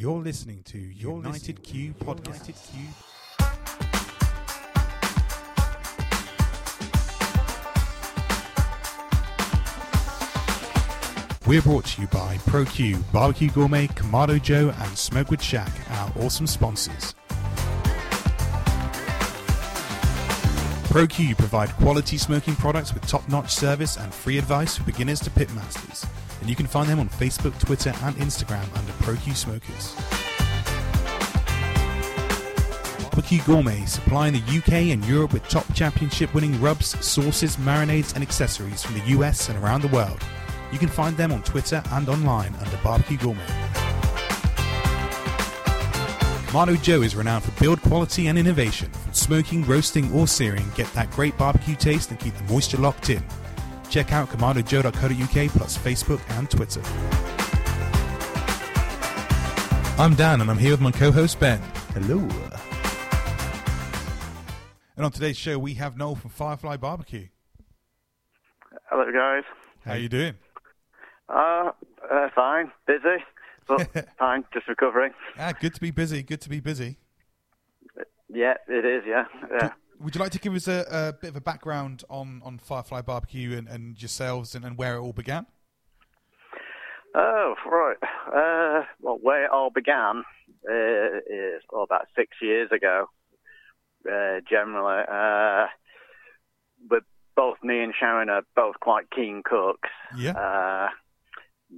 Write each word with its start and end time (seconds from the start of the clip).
You're 0.00 0.22
listening 0.22 0.62
to 0.66 0.78
United 0.78 1.60
Q 1.64 1.92
Podcast. 1.92 2.44
Q. 2.70 2.86
We're 11.48 11.62
brought 11.62 11.86
to 11.86 12.02
you 12.02 12.06
by 12.06 12.36
ProQ, 12.46 13.10
Barbecue 13.12 13.50
Gourmet, 13.50 13.88
Kamado 13.88 14.40
Joe, 14.40 14.72
and 14.72 14.96
Smokewood 14.96 15.42
Shack, 15.42 15.72
our 15.90 16.12
awesome 16.20 16.46
sponsors. 16.46 17.16
ProQ 20.92 21.36
provide 21.36 21.70
quality 21.70 22.18
smoking 22.18 22.54
products 22.54 22.94
with 22.94 23.04
top-notch 23.08 23.52
service 23.52 23.96
and 23.96 24.14
free 24.14 24.38
advice 24.38 24.76
for 24.76 24.84
beginners 24.84 25.18
to 25.18 25.30
pitmasters. 25.30 26.06
And 26.40 26.48
you 26.48 26.56
can 26.56 26.66
find 26.66 26.88
them 26.88 27.00
on 27.00 27.08
Facebook, 27.08 27.58
Twitter, 27.58 27.92
and 28.02 28.16
Instagram 28.16 28.64
under 28.76 28.92
ProQ 29.02 29.34
Smokers. 29.34 29.94
Barbecue 33.28 33.42
Gourmet, 33.44 33.84
supplying 33.84 34.32
the 34.32 34.58
UK 34.58 34.72
and 34.92 35.04
Europe 35.04 35.32
with 35.34 35.46
top 35.48 35.66
championship 35.74 36.32
winning 36.32 36.58
rubs, 36.60 37.04
sauces, 37.04 37.56
marinades, 37.56 38.14
and 38.14 38.22
accessories 38.22 38.82
from 38.82 38.94
the 38.94 39.04
US 39.08 39.48
and 39.48 39.58
around 39.62 39.82
the 39.82 39.88
world. 39.88 40.22
You 40.72 40.78
can 40.78 40.88
find 40.88 41.16
them 41.16 41.32
on 41.32 41.42
Twitter 41.42 41.82
and 41.90 42.08
online 42.08 42.54
under 42.54 42.76
Barbecue 42.78 43.18
Gourmet. 43.18 43.42
Kamado 46.46 46.80
Joe 46.80 47.02
is 47.02 47.14
renowned 47.14 47.44
for 47.44 47.50
build 47.60 47.82
quality 47.82 48.28
and 48.28 48.38
innovation. 48.38 48.88
From 48.92 49.12
smoking, 49.12 49.64
roasting, 49.66 50.10
or 50.12 50.26
searing, 50.26 50.70
get 50.74 50.90
that 50.94 51.10
great 51.10 51.36
barbecue 51.36 51.76
taste 51.76 52.10
and 52.10 52.18
keep 52.18 52.34
the 52.34 52.44
moisture 52.44 52.78
locked 52.78 53.10
in. 53.10 53.22
Check 53.90 54.12
out 54.12 54.28
kamadojoe.co.uk 54.28 55.50
plus 55.50 55.78
Facebook 55.78 56.20
and 56.38 56.50
Twitter. 56.50 56.82
I'm 60.00 60.14
Dan 60.14 60.40
and 60.40 60.50
I'm 60.50 60.58
here 60.58 60.72
with 60.72 60.80
my 60.80 60.92
co-host 60.92 61.40
Ben. 61.40 61.60
Hello. 61.94 62.18
And 64.96 65.04
on 65.04 65.10
today's 65.10 65.36
show 65.36 65.58
we 65.58 65.74
have 65.74 65.96
Noel 65.96 66.16
from 66.16 66.30
Firefly 66.30 66.76
Barbecue. 66.76 67.28
Hello, 68.90 69.04
guys. 69.12 69.44
How 69.84 69.94
you 69.94 70.08
doing? 70.08 70.34
Uh, 71.28 71.70
uh 72.10 72.28
fine. 72.34 72.70
Busy, 72.86 73.24
but 73.66 73.88
fine. 74.18 74.44
Just 74.52 74.68
recovering. 74.68 75.12
Ah, 75.38 75.52
good 75.58 75.74
to 75.74 75.80
be 75.80 75.90
busy. 75.90 76.22
Good 76.22 76.40
to 76.42 76.48
be 76.48 76.60
busy. 76.60 76.98
Yeah, 78.28 78.54
it 78.68 78.84
is. 78.84 79.04
Yeah, 79.06 79.24
yeah. 79.50 79.70
Would 80.00 80.14
you 80.14 80.20
like 80.20 80.30
to 80.32 80.38
give 80.38 80.54
us 80.54 80.68
a, 80.68 80.86
a 80.90 81.12
bit 81.12 81.30
of 81.30 81.36
a 81.36 81.40
background 81.40 82.04
on, 82.08 82.40
on 82.44 82.58
Firefly 82.58 83.02
Barbecue 83.02 83.56
and, 83.56 83.68
and 83.68 84.00
yourselves 84.00 84.54
and, 84.54 84.64
and 84.64 84.78
where 84.78 84.96
it 84.96 85.00
all 85.00 85.12
began? 85.12 85.46
Oh, 87.14 87.54
right. 87.66 87.96
Uh, 88.28 88.84
well, 89.00 89.18
where 89.20 89.46
it 89.46 89.50
all 89.50 89.70
began 89.70 90.22
uh, 90.68 91.18
is 91.26 91.62
well, 91.72 91.82
about 91.82 92.06
six 92.14 92.36
years 92.40 92.70
ago, 92.70 93.06
uh, 94.06 94.40
generally. 94.48 95.02
Uh, 95.10 95.66
but 96.88 97.02
both 97.34 97.56
me 97.62 97.80
and 97.82 97.94
Sharon 97.98 98.28
are 98.28 98.42
both 98.54 98.78
quite 98.80 99.10
keen 99.10 99.42
cooks. 99.44 99.88
Yeah. 100.16 100.32
Uh, 100.32 100.88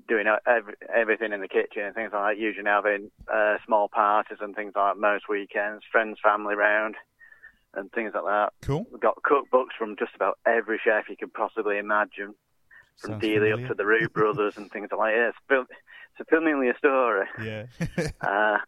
doing 0.09 0.27
every, 0.47 0.75
everything 0.95 1.33
in 1.33 1.41
the 1.41 1.49
kitchen 1.49 1.83
and 1.85 1.95
things 1.95 2.11
like 2.13 2.37
that, 2.37 2.41
usually 2.41 2.67
having 2.67 3.11
uh, 3.33 3.57
small 3.67 3.89
parties 3.89 4.39
and 4.41 4.55
things 4.55 4.73
like 4.77 4.95
that 4.95 5.01
most 5.01 5.25
weekends, 5.29 5.85
friends, 5.91 6.19
family 6.23 6.55
round, 6.55 6.97
and 7.75 7.91
things 7.93 8.13
like 8.15 8.25
that. 8.25 8.53
Cool. 8.63 8.87
We've 8.91 9.01
got 9.01 9.23
cookbooks 9.23 9.77
from 9.79 9.97
just 9.99 10.15
about 10.15 10.39
every 10.47 10.81
chef 10.83 11.09
you 11.09 11.17
can 11.17 11.31
possibly 11.31 11.79
imagine, 11.79 12.35
from 12.99 13.13
Sounds 13.13 13.23
Dealey 13.23 13.53
up 13.53 13.69
to 13.69 13.75
the 13.75 13.87
Roux 13.87 14.09
Brothers 14.09 14.57
and 14.57 14.71
things 14.71 14.89
like 14.97 15.15
that. 15.15 15.29
It's, 15.29 15.39
fil- 15.49 15.67
it's 16.19 16.21
a 16.21 16.25
familiar 16.25 16.77
story. 16.77 17.27
Yeah. 17.43 17.67
Uh, 18.21 18.59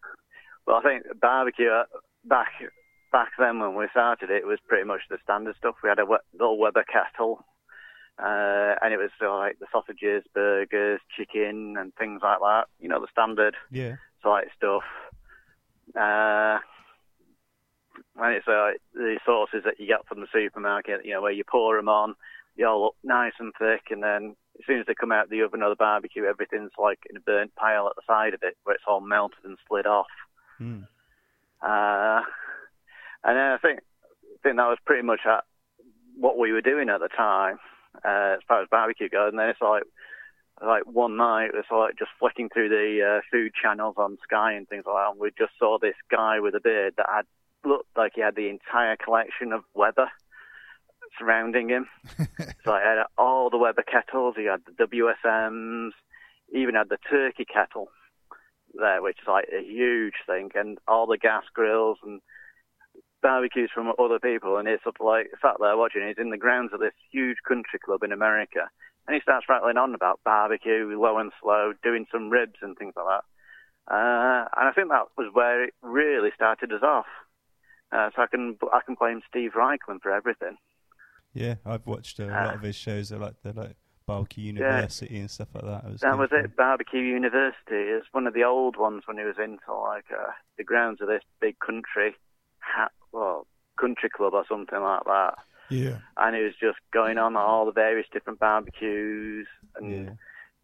well, 0.67 0.77
I 0.77 0.83
think 0.83 1.21
barbecue 1.21 1.69
uh, 1.69 1.85
back 2.25 2.53
back 3.11 3.31
then 3.39 3.61
when 3.61 3.75
we 3.75 3.87
started 3.91 4.31
it 4.31 4.47
was 4.47 4.59
pretty 4.67 4.85
much 4.85 5.01
the 5.11 5.19
standard 5.23 5.57
stuff. 5.57 5.77
We 5.83 5.89
had 5.89 5.99
a 5.99 6.07
little 6.33 6.59
Weber 6.59 6.85
kettle, 6.85 7.45
uh, 8.19 8.75
and 8.81 8.95
it 8.95 8.99
was 8.99 9.11
sort 9.19 9.31
of 9.31 9.39
like 9.39 9.59
the 9.59 9.67
sausages, 9.73 10.25
burgers, 10.35 11.01
chicken, 11.17 11.77
and 11.79 11.95
things 11.95 12.21
like 12.23 12.39
that. 12.39 12.65
You 12.81 12.89
know, 12.89 13.01
the 13.01 13.09
standard 13.11 13.55
yeah. 13.71 13.97
sort 14.23 14.45
of 14.45 14.51
stuff. 14.57 14.83
Uh, 16.01 16.59
and 18.17 18.35
it's 18.35 18.49
uh, 18.49 18.73
the 18.95 19.19
sauces 19.25 19.63
that 19.65 19.81
you 19.81 19.87
get 19.87 20.07
from 20.07 20.21
the 20.21 20.27
supermarket. 20.33 21.05
You 21.05 21.15
know, 21.15 21.23
where 21.23 21.33
you 21.33 21.45
pour 21.49 21.77
them 21.77 21.89
on, 21.89 22.15
they 22.57 22.65
all 22.65 22.83
look 22.83 22.97
nice 23.03 23.33
and 23.39 23.53
thick, 23.59 23.85
and 23.91 24.03
then 24.03 24.37
as 24.59 24.67
soon 24.67 24.81
as 24.81 24.87
they 24.87 24.95
come 24.95 25.13
out 25.13 25.25
of 25.25 25.31
the 25.31 25.43
oven 25.43 25.63
or 25.63 25.71
the 25.71 25.77
barbecue, 25.77 26.25
everything's 26.25 26.73
like 26.79 26.99
in 27.09 27.17
a 27.17 27.21
burnt 27.21 27.55
pile 27.55 27.89
at 27.89 27.97
the 27.97 28.03
side 28.07 28.35
of 28.35 28.41
it, 28.43 28.57
where 28.65 28.75
it's 28.75 28.85
all 28.87 29.01
melted 29.01 29.45
and 29.45 29.59
slid 29.69 29.87
off. 29.87 30.07
Hmm. 30.59 30.83
Uh, 31.63 32.21
and 33.25 33.37
then 33.37 33.53
I 33.53 33.59
think 33.63 33.81
I 33.81 34.39
think 34.43 34.57
that 34.57 34.69
was 34.69 34.79
pretty 34.85 35.03
much 35.07 35.21
at 35.27 35.45
what 36.19 36.39
we 36.39 36.53
were 36.53 36.61
doing 36.61 36.89
at 36.89 37.01
the 37.01 37.09
time, 37.09 37.59
uh, 38.05 38.37
as 38.37 38.41
far 38.47 38.63
as 38.63 38.69
barbecue 38.71 39.09
goes. 39.09 39.31
And 39.31 39.39
then 39.39 39.49
it's 39.49 39.61
like 39.61 39.85
like 40.61 40.83
one 40.85 41.17
night, 41.17 41.51
it's 41.55 41.71
like 41.71 41.99
just 41.99 42.11
flicking 42.19 42.49
through 42.49 42.69
the 42.69 43.19
uh, 43.19 43.21
food 43.31 43.53
channels 43.61 43.95
on 43.97 44.19
Sky 44.23 44.53
and 44.53 44.69
things 44.69 44.85
like 44.87 44.95
that. 44.95 45.11
And 45.13 45.21
we 45.21 45.31
just 45.39 45.53
saw 45.59 45.79
this 45.79 45.97
guy 46.11 46.41
with 46.41 46.55
a 46.55 46.61
beard 46.61 46.95
that 46.97 47.07
had 47.09 47.27
looked 47.65 47.97
like 47.97 48.13
he 48.15 48.21
had 48.21 48.37
the 48.37 48.49
entire 48.49 48.97
collection 48.97 49.53
of 49.53 49.63
Weber 49.75 50.11
surrounding 51.19 51.69
him. 51.69 51.87
so 52.19 52.25
he 52.27 52.85
had 52.85 53.05
all 53.19 53.51
the 53.51 53.59
Weber 53.59 53.83
kettles. 53.83 54.35
He 54.37 54.45
had 54.45 54.63
the 54.67 54.87
WSMs. 54.87 55.91
Even 56.55 56.75
had 56.75 56.91
the 56.91 56.99
turkey 57.11 57.47
kettle 57.47 57.89
there, 58.75 59.03
which 59.03 59.19
is 59.23 59.29
like 59.29 59.47
a 59.53 59.63
huge 59.63 60.15
thing, 60.27 60.51
and 60.55 60.79
all 60.87 61.07
the 61.07 61.17
gas 61.17 61.45
grills 61.55 61.99
and 62.03 62.21
barbecues 63.23 63.71
from 63.73 63.93
other 63.99 64.19
people. 64.19 64.59
And 64.59 64.69
it's 64.69 64.83
sort 64.83 64.97
of 65.01 65.07
like 65.07 65.29
sat 65.41 65.57
there 65.61 65.77
watching. 65.77 66.07
He's 66.07 66.23
in 66.23 66.31
the 66.31 66.37
grounds 66.37 66.73
of 66.75 66.81
this 66.81 66.93
huge 67.11 67.39
country 67.47 67.79
club 67.83 68.03
in 68.03 68.13
America, 68.13 68.69
and 69.07 69.15
he 69.15 69.21
starts 69.23 69.47
rattling 69.49 69.79
on 69.79 69.95
about 69.95 70.21
barbecue, 70.25 70.89
low 70.99 71.19
and 71.19 71.33
slow, 71.41 71.73
doing 71.83 72.07
some 72.13 72.31
ribs 72.31 72.59
and 72.61 72.77
things 72.77 72.95
like 72.97 73.07
that. 73.07 73.25
Uh, 73.91 74.49
and 74.57 74.69
I 74.69 74.73
think 74.75 74.89
that 74.91 75.09
was 75.17 75.31
where 75.33 75.65
it 75.65 75.75
really 75.83 76.31
started 76.35 76.73
us 76.73 76.83
off. 76.83 77.07
Uh, 77.93 78.11
so 78.17 78.23
I 78.23 78.27
can 78.27 78.57
I 78.73 78.81
can 78.85 78.95
blame 78.99 79.21
Steve 79.29 79.53
Raichlen 79.55 80.01
for 80.03 80.11
everything. 80.13 80.57
Yeah, 81.35 81.57
I've 81.65 81.87
watched 81.87 82.21
uh, 82.21 82.25
a 82.25 82.27
lot 82.27 82.47
Ah. 82.49 82.55
of 82.55 82.63
his 82.63 82.77
shows. 82.77 83.13
I 83.13 83.17
like 83.17 83.35
the 83.43 83.53
like 83.53 83.77
Barbecue 84.07 84.45
University 84.45 85.19
and 85.19 85.31
stuff 85.31 85.49
like 85.55 85.65
that. 85.65 85.85
It 85.85 85.93
was 85.93 86.01
That 86.01 86.19
was 86.19 86.31
fun. 86.31 86.45
it. 86.47 86.57
Barbecue 86.57 87.01
University 87.01 87.77
is 87.77 88.03
one 88.13 88.27
of 88.27 88.35
the 88.35 88.45
old 88.45 88.77
ones 88.77 89.03
when 89.07 89.19
he 89.19 89.25
was 89.25 89.37
into 89.39 89.73
like 89.75 90.07
uh, 90.11 90.33
the 90.59 90.65
grounds 90.65 91.01
of 91.01 91.09
this 91.09 91.23
big 91.41 91.59
country, 91.61 92.15
ha- 92.59 92.89
well, 93.13 93.47
country 93.79 94.09
club 94.11 94.35
or 94.35 94.45
something 94.49 94.81
like 94.81 95.05
that. 95.05 95.35
Yeah. 95.71 95.99
And 96.17 96.37
he 96.37 96.43
was 96.43 96.55
just 96.61 96.79
going 96.93 97.17
on 97.19 97.37
all 97.37 97.65
the 97.67 97.73
various 97.73 98.07
different 98.13 98.39
barbecues 98.41 99.47
and 99.77 99.91
Yeah. 100.07 100.13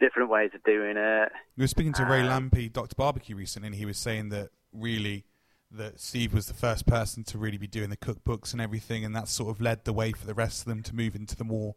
different 0.01 0.29
ways 0.31 0.51
of 0.55 0.63
doing 0.65 0.97
it. 0.97 1.33
We 1.57 1.63
were 1.63 1.69
speaking 1.69 1.93
to 1.95 2.05
Ray 2.05 2.21
Uh, 2.21 2.29
Lampe, 2.39 2.71
Dr. 2.73 2.95
Barbecue, 2.97 3.37
recently, 3.37 3.69
and 3.69 3.77
he 3.77 3.87
was 3.87 3.97
saying 3.99 4.29
that 4.31 4.51
really 4.73 5.25
that 5.71 6.01
Steve 6.01 6.33
was 6.33 6.47
the 6.47 6.55
first 6.55 6.87
person 6.87 7.25
to 7.25 7.39
really 7.39 7.59
be 7.59 7.67
doing 7.67 7.91
the 7.91 7.97
cookbooks 7.97 8.53
and 8.53 8.61
everything, 8.61 9.05
and 9.05 9.15
that 9.15 9.29
sort 9.29 9.51
of 9.51 9.61
led 9.61 9.85
the 9.85 9.93
way 9.93 10.13
for 10.13 10.27
the 10.27 10.35
rest 10.35 10.63
of 10.63 10.67
them 10.67 10.83
to 10.83 10.95
move 10.95 11.15
into 11.15 11.37
the 11.37 11.45
more 11.45 11.75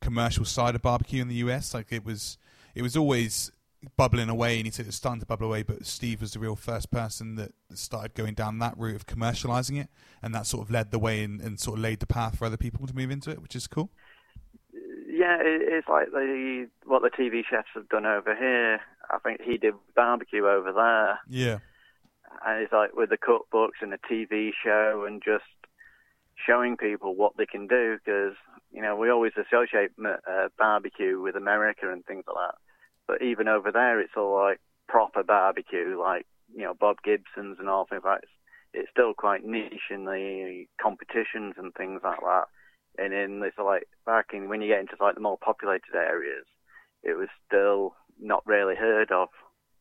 commercial 0.00 0.44
side 0.44 0.74
of 0.74 0.82
barbecue 0.82 1.20
in 1.20 1.28
the 1.28 1.36
US. 1.36 1.74
Like 1.74 1.92
it 1.92 2.04
was, 2.04 2.38
it 2.74 2.82
was 2.82 2.96
always 2.96 3.50
bubbling 3.96 4.28
away, 4.28 4.56
and 4.56 4.66
he 4.66 4.70
said 4.70 4.86
it 4.86 4.88
was 4.88 4.96
starting 4.96 5.20
to 5.20 5.26
bubble 5.26 5.46
away, 5.46 5.62
but 5.62 5.84
Steve 5.86 6.20
was 6.20 6.32
the 6.32 6.38
real 6.38 6.56
first 6.56 6.90
person 6.90 7.36
that 7.36 7.52
started 7.74 8.14
going 8.14 8.34
down 8.34 8.58
that 8.58 8.76
route 8.78 8.96
of 8.96 9.06
commercializing 9.06 9.80
it, 9.80 9.88
and 10.22 10.34
that 10.34 10.46
sort 10.46 10.64
of 10.64 10.70
led 10.70 10.90
the 10.90 10.98
way 10.98 11.22
and, 11.22 11.40
and 11.40 11.60
sort 11.60 11.78
of 11.78 11.82
laid 11.82 12.00
the 12.00 12.06
path 12.06 12.38
for 12.38 12.46
other 12.46 12.56
people 12.56 12.86
to 12.86 12.94
move 12.94 13.10
into 13.10 13.30
it, 13.30 13.42
which 13.42 13.54
is 13.54 13.66
cool. 13.66 13.90
Yeah, 15.06 15.38
it's 15.40 15.88
like 15.88 16.10
the 16.10 16.68
what 16.86 17.02
the 17.02 17.10
TV 17.10 17.42
chefs 17.48 17.68
have 17.74 17.88
done 17.88 18.04
over 18.04 18.34
here. 18.34 18.80
I 19.10 19.18
think 19.18 19.40
he 19.42 19.58
did 19.58 19.74
barbecue 19.94 20.46
over 20.46 20.72
there. 20.72 21.20
Yeah, 21.28 21.58
and 22.44 22.62
it's 22.62 22.72
like 22.72 22.94
with 22.94 23.10
the 23.10 23.18
cookbooks 23.18 23.80
and 23.82 23.92
the 23.92 23.98
TV 24.10 24.50
show 24.62 25.04
and 25.06 25.22
just 25.24 25.44
showing 26.46 26.76
people 26.76 27.14
what 27.14 27.36
they 27.36 27.46
can 27.46 27.66
do 27.66 27.96
because 28.04 28.34
you 28.72 28.82
know 28.82 28.96
we 28.96 29.10
always 29.10 29.32
associate 29.36 29.90
uh, 30.04 30.48
barbecue 30.58 31.20
with 31.20 31.36
America 31.36 31.90
and 31.90 32.04
things 32.04 32.24
like 32.26 32.36
that, 32.36 32.58
but 33.06 33.22
even 33.22 33.48
over 33.48 33.70
there 33.72 34.00
it's 34.00 34.16
all 34.16 34.34
like 34.34 34.60
proper 34.88 35.22
barbecue, 35.22 35.98
like 36.00 36.26
you 36.54 36.64
know 36.64 36.74
Bob 36.74 36.96
Gibson's 37.04 37.58
and 37.58 37.68
all 37.68 37.86
things 37.86 38.02
like. 38.04 38.20
It's, 38.22 38.32
it's 38.74 38.90
still 38.90 39.14
quite 39.14 39.44
niche 39.44 39.88
in 39.90 40.04
the 40.04 40.64
competitions 40.82 41.54
and 41.56 41.72
things 41.74 42.00
like 42.02 42.20
that. 42.20 42.44
And 42.98 43.14
in 43.14 43.40
this 43.40 43.54
like 43.56 43.88
back 44.04 44.26
in 44.34 44.48
when 44.48 44.60
you 44.60 44.68
get 44.68 44.80
into 44.80 44.96
like 45.00 45.14
the 45.14 45.20
more 45.20 45.38
populated 45.38 45.94
areas, 45.94 46.44
it 47.02 47.16
was 47.16 47.28
still 47.46 47.94
not 48.20 48.46
really 48.46 48.74
heard 48.74 49.10
of. 49.10 49.28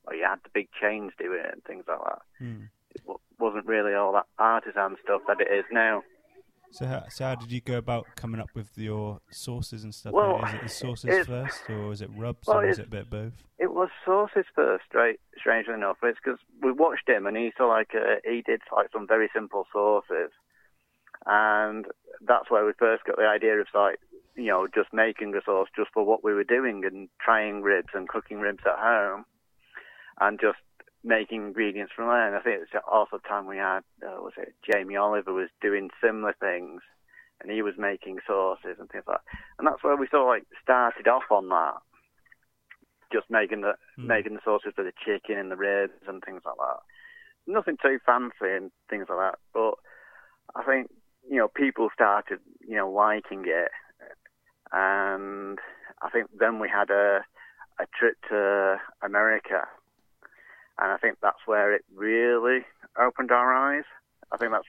Or 0.05 0.13
you 0.15 0.23
had 0.23 0.39
the 0.43 0.49
big 0.53 0.67
chains 0.79 1.11
doing 1.17 1.39
it 1.43 1.53
and 1.53 1.63
things 1.63 1.85
like 1.87 1.99
that 1.99 2.21
Hmm. 2.39 2.63
it 2.95 3.01
w- 3.03 3.19
wasn't 3.39 3.65
really 3.65 3.93
all 3.93 4.13
that 4.13 4.25
artisan 4.37 4.97
stuff 5.03 5.21
that 5.27 5.39
it 5.41 5.51
is 5.51 5.65
now. 5.71 6.03
So 6.71 6.85
how, 6.87 7.07
so 7.07 7.25
how 7.25 7.35
did 7.35 7.51
you 7.51 7.61
go 7.61 7.77
about 7.77 8.15
coming 8.15 8.41
up 8.41 8.49
with 8.55 8.75
your 8.77 9.19
sauces 9.29 9.83
and 9.83 9.93
stuff? 9.93 10.13
Well, 10.13 10.43
is 10.43 10.53
it 10.55 10.63
the 10.63 10.69
sauces 10.69 11.09
it- 11.19 11.27
first, 11.27 11.69
or 11.69 11.91
is 11.93 12.01
it 12.01 12.09
rubs, 12.17 12.47
well, 12.47 12.57
or 12.57 12.65
is 12.65 12.79
it- 12.79 12.83
it 12.83 12.87
a 12.87 12.91
bit 12.91 13.09
both? 13.09 13.43
It 13.59 13.71
was 13.73 13.89
sauces 14.03 14.45
first, 14.55 14.85
right? 14.93 15.19
Strangely 15.37 15.75
enough, 15.75 15.97
it's 16.03 16.19
because 16.23 16.39
we 16.61 16.71
watched 16.71 17.07
him 17.07 17.27
and 17.27 17.37
he 17.37 17.51
to 17.57 17.65
like 17.67 17.93
uh, 17.95 18.15
he 18.23 18.41
did 18.41 18.61
like 18.75 18.89
some 18.91 19.05
very 19.07 19.29
simple 19.33 19.67
sauces, 19.71 20.31
and 21.25 21.85
that's 22.21 22.49
where 22.49 22.65
we 22.65 22.73
first 22.73 23.03
got 23.05 23.17
the 23.17 23.27
idea 23.27 23.59
of 23.59 23.67
like 23.73 23.99
you 24.35 24.47
know 24.47 24.67
just 24.67 24.91
making 24.93 25.35
a 25.35 25.41
sauce 25.45 25.69
just 25.75 25.91
for 25.93 26.03
what 26.03 26.23
we 26.23 26.33
were 26.33 26.43
doing 26.43 26.83
and 26.85 27.07
trying 27.21 27.61
ribs 27.61 27.89
and 27.93 28.09
cooking 28.09 28.39
ribs 28.39 28.63
at 28.65 28.79
home, 28.79 29.25
and 30.19 30.39
just 30.39 30.59
making 31.03 31.43
ingredients 31.43 31.91
from 31.95 32.07
there. 32.07 32.27
And 32.27 32.35
I 32.35 32.39
think 32.39 32.61
it's 32.61 32.71
also 32.89 33.17
the 33.17 33.27
time 33.27 33.47
we 33.47 33.57
had 33.57 33.79
uh, 34.05 34.21
was 34.21 34.33
it 34.37 34.53
Jamie 34.63 34.95
Oliver 34.95 35.33
was 35.33 35.49
doing 35.61 35.89
similar 36.03 36.33
things, 36.39 36.81
and 37.41 37.51
he 37.51 37.61
was 37.61 37.75
making 37.77 38.19
sauces 38.25 38.77
and 38.79 38.89
things 38.89 39.03
like. 39.07 39.17
that. 39.17 39.37
And 39.59 39.67
that's 39.67 39.83
where 39.83 39.95
we 39.97 40.07
sort 40.07 40.23
of 40.23 40.27
like 40.27 40.45
started 40.63 41.07
off 41.07 41.29
on 41.31 41.49
that 41.49 41.75
just 43.13 43.29
making 43.29 43.61
the 43.61 43.73
Hmm. 43.95 44.07
making 44.07 44.33
the 44.33 44.41
sauces 44.43 44.73
for 44.75 44.83
the 44.83 44.91
chicken 45.05 45.37
and 45.37 45.51
the 45.51 45.55
ribs 45.55 45.93
and 46.07 46.23
things 46.23 46.41
like 46.45 46.55
that. 46.57 46.79
Nothing 47.45 47.77
too 47.81 47.99
fancy 48.05 48.49
and 48.55 48.71
things 48.89 49.05
like 49.07 49.19
that, 49.19 49.39
but 49.53 49.75
I 50.55 50.63
think 50.63 50.89
you 51.29 51.37
know 51.37 51.47
people 51.47 51.89
started 51.93 52.39
you 52.67 52.75
know 52.75 52.89
liking 52.89 53.43
it, 53.45 53.71
and 54.71 55.59
I 56.01 56.09
think 56.09 56.27
then 56.37 56.59
we 56.59 56.69
had 56.69 56.89
a 56.89 57.23
a 57.79 57.85
trip 57.97 58.17
to 58.29 58.77
America, 59.03 59.67
and 60.79 60.91
I 60.91 60.97
think 60.97 61.17
that's 61.21 61.45
where 61.45 61.73
it 61.73 61.83
really 61.93 62.59
opened 62.99 63.31
our 63.31 63.53
eyes. 63.53 63.85
I 64.31 64.37
think 64.37 64.51
that's 64.51 64.67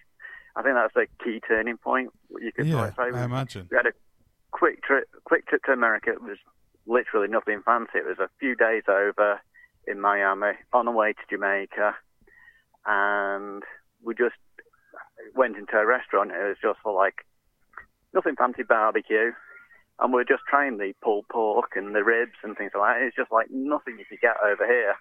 I 0.57 0.63
think 0.63 0.77
that's 0.77 0.97
a 0.97 1.25
key 1.25 1.41
turning 1.47 1.79
point. 1.79 2.11
You 2.41 2.53
could 2.53 2.67
Yeah, 2.67 2.91
say 2.91 3.11
I 3.13 3.25
imagine. 3.25 3.69
we 3.71 3.77
had 3.77 3.87
a 3.87 3.93
quick 4.51 4.83
trip 4.83 5.09
quick 5.25 5.47
trip 5.47 5.63
to 5.65 5.73
America. 5.73 6.11
It 6.13 6.23
was 6.23 6.39
literally 6.87 7.29
nothing 7.29 7.63
fancy. 7.65 7.99
It 7.99 8.07
was 8.07 8.19
a 8.19 8.29
few 8.39 8.55
days 8.55 8.85
over 8.89 9.41
in 9.87 10.01
Miami, 10.01 10.53
on 10.73 10.87
the 10.87 10.91
way 10.91 11.13
to 11.13 11.19
Jamaica, 11.31 11.95
and 12.87 13.63
we 14.03 14.15
just 14.15 14.37
went 15.35 15.57
into 15.57 15.77
a 15.77 15.87
restaurant. 15.87 16.31
It 16.31 16.49
was 16.49 16.57
just 16.63 16.79
for 16.83 16.93
like 16.93 17.27
nothing 18.13 18.37
fancy 18.37 18.63
barbecue, 18.63 19.33
and 19.99 20.13
we 20.13 20.17
were 20.17 20.25
just 20.25 20.43
trying 20.49 20.79
the 20.79 20.93
pulled 21.03 21.27
pork 21.29 21.73
and 21.77 21.95
the 21.95 22.05
ribs 22.05 22.39
and 22.43 22.57
things 22.57 22.73
like 22.79 22.97
that. 22.97 23.03
It's 23.07 23.17
just 23.17 23.33
like 23.33 23.49
nothing 23.51 23.97
you 23.99 24.05
could 24.09 24.21
get 24.21 24.37
over 24.45 24.67
here. 24.67 24.95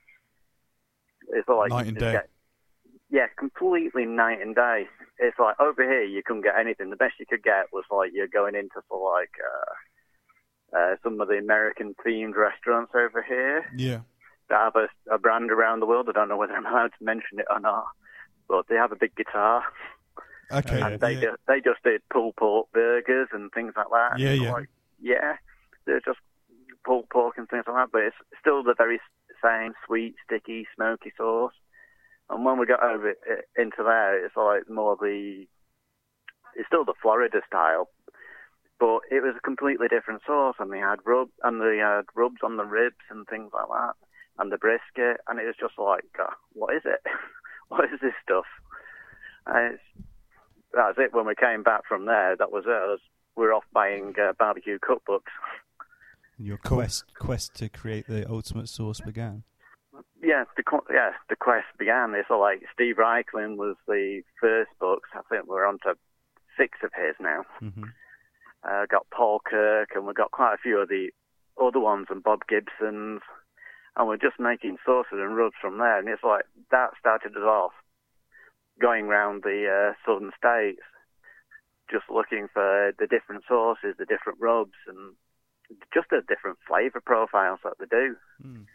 It's 1.29 1.47
like 1.47 1.69
Night 1.69 1.87
and 1.87 1.97
day. 1.97 2.11
get- 2.13 2.29
yeah, 3.09 3.27
completely 3.37 4.05
night 4.05 4.41
and 4.41 4.55
day. 4.55 4.87
It's 5.19 5.37
like 5.37 5.59
over 5.59 5.83
here 5.83 6.03
you 6.03 6.23
couldn't 6.25 6.41
get 6.41 6.57
anything. 6.57 6.89
The 6.89 6.95
best 6.95 7.13
you 7.19 7.27
could 7.27 7.43
get 7.43 7.71
was 7.71 7.83
like 7.91 8.11
you're 8.13 8.27
going 8.27 8.55
into 8.55 8.81
for 8.89 9.13
like 9.13 9.29
uh, 10.73 10.77
uh, 10.77 10.95
some 11.03 11.21
of 11.21 11.27
the 11.27 11.37
American 11.37 11.93
themed 12.05 12.35
restaurants 12.35 12.91
over 12.95 13.21
here 13.21 13.65
Yeah. 13.75 13.99
that 14.49 14.57
have 14.59 14.75
a, 14.75 14.87
a 15.13 15.19
brand 15.19 15.51
around 15.51 15.79
the 15.79 15.85
world. 15.85 16.09
I 16.09 16.13
don't 16.13 16.27
know 16.29 16.37
whether 16.37 16.53
I'm 16.55 16.65
allowed 16.65 16.91
to 16.97 17.03
mention 17.05 17.37
it 17.39 17.45
or 17.51 17.59
not, 17.59 17.85
but 18.49 18.65
they 18.67 18.75
have 18.75 18.91
a 18.91 18.95
big 18.97 19.15
guitar 19.15 19.63
Okay. 20.51 20.81
And 20.81 20.99
they 20.99 21.13
yeah. 21.13 21.21
just 21.21 21.37
they 21.47 21.61
just 21.61 21.81
did 21.83 22.01
pulled 22.11 22.35
pork 22.35 22.67
burgers 22.73 23.27
and 23.31 23.51
things 23.53 23.73
like 23.75 23.87
that. 23.91 24.19
Yeah, 24.19 24.33
yeah. 24.33 24.51
Like, 24.53 24.69
yeah, 25.01 25.37
they're 25.85 26.01
just 26.01 26.19
pulled 26.85 27.09
pork 27.09 27.37
and 27.37 27.47
things 27.49 27.63
like 27.67 27.75
that, 27.75 27.91
but 27.91 28.01
it's 28.03 28.15
still 28.39 28.61
the 28.63 28.75
very 28.77 28.99
same 29.43 29.73
sweet, 29.85 30.15
sticky, 30.25 30.67
smoky 30.75 31.11
sauce. 31.17 31.53
And 32.29 32.45
when 32.45 32.57
we 32.57 32.65
got 32.65 32.83
over 32.83 33.09
it, 33.09 33.17
it, 33.27 33.45
into 33.57 33.83
there, 33.83 34.25
it's 34.25 34.35
like 34.35 34.69
more 34.69 34.95
the 34.99 35.45
it's 36.55 36.67
still 36.67 36.85
the 36.85 36.93
Florida 37.01 37.41
style, 37.47 37.89
but 38.79 38.99
it 39.09 39.23
was 39.23 39.35
a 39.37 39.41
completely 39.41 39.87
different 39.87 40.21
sauce. 40.25 40.55
And 40.59 40.71
they 40.71 40.79
had 40.79 40.99
rub 41.05 41.29
and 41.43 41.61
they 41.61 41.77
had 41.77 42.05
rubs 42.15 42.41
on 42.43 42.57
the 42.57 42.65
ribs 42.65 43.03
and 43.09 43.27
things 43.27 43.51
like 43.53 43.67
that, 43.67 43.93
and 44.39 44.51
the 44.51 44.57
brisket, 44.57 45.21
and 45.27 45.39
it 45.39 45.45
was 45.45 45.55
just 45.59 45.77
like, 45.77 46.05
uh, 46.19 46.33
what 46.53 46.75
is 46.75 46.83
it? 46.85 47.01
what 47.69 47.85
is 47.85 47.99
this 48.01 48.13
stuff? 48.23 48.45
And 49.45 49.73
it's 49.75 49.83
that 50.73 50.87
was 50.87 50.95
it. 50.97 51.13
When 51.13 51.25
we 51.27 51.35
came 51.35 51.63
back 51.63 51.81
from 51.87 52.05
there, 52.05 52.35
that 52.35 52.51
was 52.51 52.65
it. 52.65 52.69
It 52.69 52.89
was- 52.89 53.09
we 53.35 53.45
were 53.47 53.53
off 53.53 53.63
buying 53.73 54.13
uh, 54.21 54.33
barbecue 54.37 54.77
cookbooks. 54.77 55.33
Your 56.37 56.57
quest 56.57 57.05
quest 57.15 57.53
to 57.55 57.69
create 57.69 58.07
the 58.07 58.29
ultimate 58.29 58.67
sauce 58.67 58.99
began. 58.99 59.43
Yeah, 60.21 60.45
the 60.57 60.63
the 61.29 61.35
quest 61.35 61.67
began. 61.77 62.13
It's 62.15 62.29
all 62.29 62.41
like 62.41 62.63
Steve 62.73 62.95
Raichlen 62.97 63.57
was 63.57 63.75
the 63.87 64.21
first 64.39 64.71
books. 64.79 65.09
I 65.13 65.21
think 65.29 65.47
we're 65.47 65.65
on 65.65 65.79
to 65.83 65.95
six 66.57 66.79
of 66.83 66.91
his 66.95 67.15
now. 67.19 67.43
hmm 67.59 67.85
Uh, 68.63 68.85
got 68.89 69.05
Paul 69.11 69.41
Kirk, 69.43 69.89
and 69.93 70.05
we've 70.05 70.15
got 70.15 70.31
quite 70.31 70.53
a 70.53 70.63
few 70.63 70.79
of 70.79 70.87
the 70.87 71.11
other 71.61 71.79
ones, 71.79 72.07
and 72.09 72.23
Bob 72.23 72.47
Gibson's, 72.47 73.21
and 73.95 74.07
we're 74.07 74.17
just 74.17 74.39
making 74.39 74.77
sauces 74.85 75.19
and 75.19 75.35
rubs 75.35 75.55
from 75.61 75.77
there. 75.77 75.99
And 75.99 76.07
it's 76.07 76.23
like 76.23 76.45
that 76.71 76.91
started 76.97 77.35
us 77.35 77.43
off, 77.43 77.73
going 78.79 79.07
round 79.07 79.43
the 79.43 79.67
uh, 79.67 79.93
southern 80.05 80.31
states, 80.37 80.81
just 81.91 82.05
looking 82.09 82.47
for 82.53 82.93
the 82.97 83.05
different 83.05 83.43
sauces, 83.47 83.95
the 83.99 84.05
different 84.05 84.39
rubs, 84.39 84.79
and 84.87 85.15
just 85.93 86.09
the 86.09 86.21
different 86.27 86.57
flavour 86.67 87.01
profiles 87.05 87.59
that 87.63 87.73
they 87.79 87.85
do. 87.85 88.15
Mm. 88.45 88.65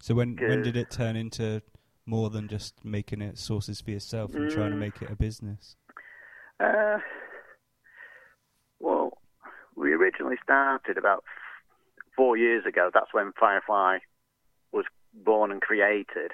So 0.00 0.14
when 0.14 0.36
when 0.36 0.62
did 0.62 0.76
it 0.76 0.90
turn 0.90 1.16
into 1.16 1.62
more 2.06 2.30
than 2.30 2.48
just 2.48 2.84
making 2.84 3.20
it 3.22 3.38
sauces 3.38 3.80
for 3.80 3.90
yourself 3.90 4.34
and 4.34 4.50
trying 4.50 4.70
to 4.70 4.76
Mm. 4.76 4.80
make 4.80 5.02
it 5.02 5.10
a 5.10 5.16
business? 5.16 5.76
Uh, 6.60 6.98
well, 8.78 9.18
we 9.74 9.92
originally 9.92 10.36
started 10.42 10.98
about 10.98 11.24
four 12.16 12.36
years 12.36 12.64
ago. 12.66 12.90
That's 12.92 13.12
when 13.12 13.32
Firefly 13.38 13.98
was 14.72 14.84
born 15.12 15.50
and 15.50 15.60
created. 15.60 16.32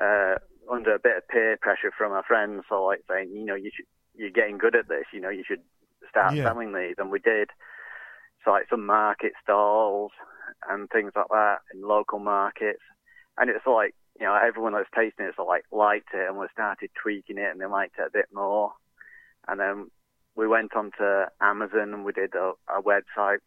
Uh, 0.00 0.36
under 0.70 0.94
a 0.94 0.98
bit 0.98 1.16
of 1.16 1.28
peer 1.28 1.56
pressure 1.60 1.92
from 1.96 2.12
our 2.12 2.24
friends, 2.24 2.64
so 2.68 2.84
like 2.84 3.00
saying, 3.08 3.30
you 3.30 3.44
know, 3.44 3.54
you 3.54 3.70
should, 3.74 3.86
you're 4.14 4.30
getting 4.30 4.58
good 4.58 4.74
at 4.74 4.88
this. 4.88 5.04
You 5.12 5.20
know, 5.20 5.28
you 5.30 5.44
should 5.46 5.62
start 6.10 6.34
Yeah. 6.34 6.44
selling 6.44 6.72
these, 6.72 6.96
and 6.98 7.10
we 7.10 7.18
did. 7.20 7.50
So 8.46 8.52
like 8.52 8.68
some 8.70 8.86
market 8.86 9.32
stalls 9.42 10.12
and 10.70 10.88
things 10.88 11.12
like 11.16 11.28
that 11.30 11.58
in 11.74 11.82
local 11.82 12.20
markets, 12.20 12.82
and 13.36 13.50
it's 13.50 13.66
like 13.66 13.94
you 14.18 14.24
know 14.24 14.34
everyone 14.34 14.72
that's 14.72 14.88
tasting 14.94 15.26
it 15.26 15.34
so 15.36 15.44
like 15.44 15.64
liked 15.72 16.14
it, 16.14 16.28
and 16.28 16.38
we 16.38 16.46
started 16.52 16.90
tweaking 17.02 17.38
it, 17.38 17.50
and 17.50 17.60
they 17.60 17.66
liked 17.66 17.98
it 17.98 18.06
a 18.06 18.10
bit 18.10 18.28
more. 18.32 18.72
And 19.48 19.58
then 19.58 19.90
we 20.36 20.46
went 20.46 20.76
on 20.76 20.92
to 20.98 21.26
Amazon 21.40 21.92
and 21.92 22.04
we 22.04 22.12
did 22.12 22.34
a, 22.34 22.52
a 22.68 22.82
website, 22.82 23.38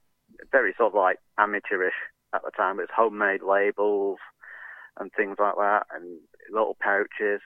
very 0.51 0.73
sort 0.77 0.93
of 0.93 0.99
like 0.99 1.19
amateurish 1.37 1.93
at 2.33 2.41
the 2.43 2.51
time. 2.51 2.79
It 2.79 2.83
was 2.83 2.89
homemade 2.95 3.41
labels 3.41 4.17
and 4.99 5.11
things 5.15 5.37
like 5.39 5.55
that, 5.55 5.83
and 5.93 6.19
little 6.51 6.75
pouches. 6.81 7.41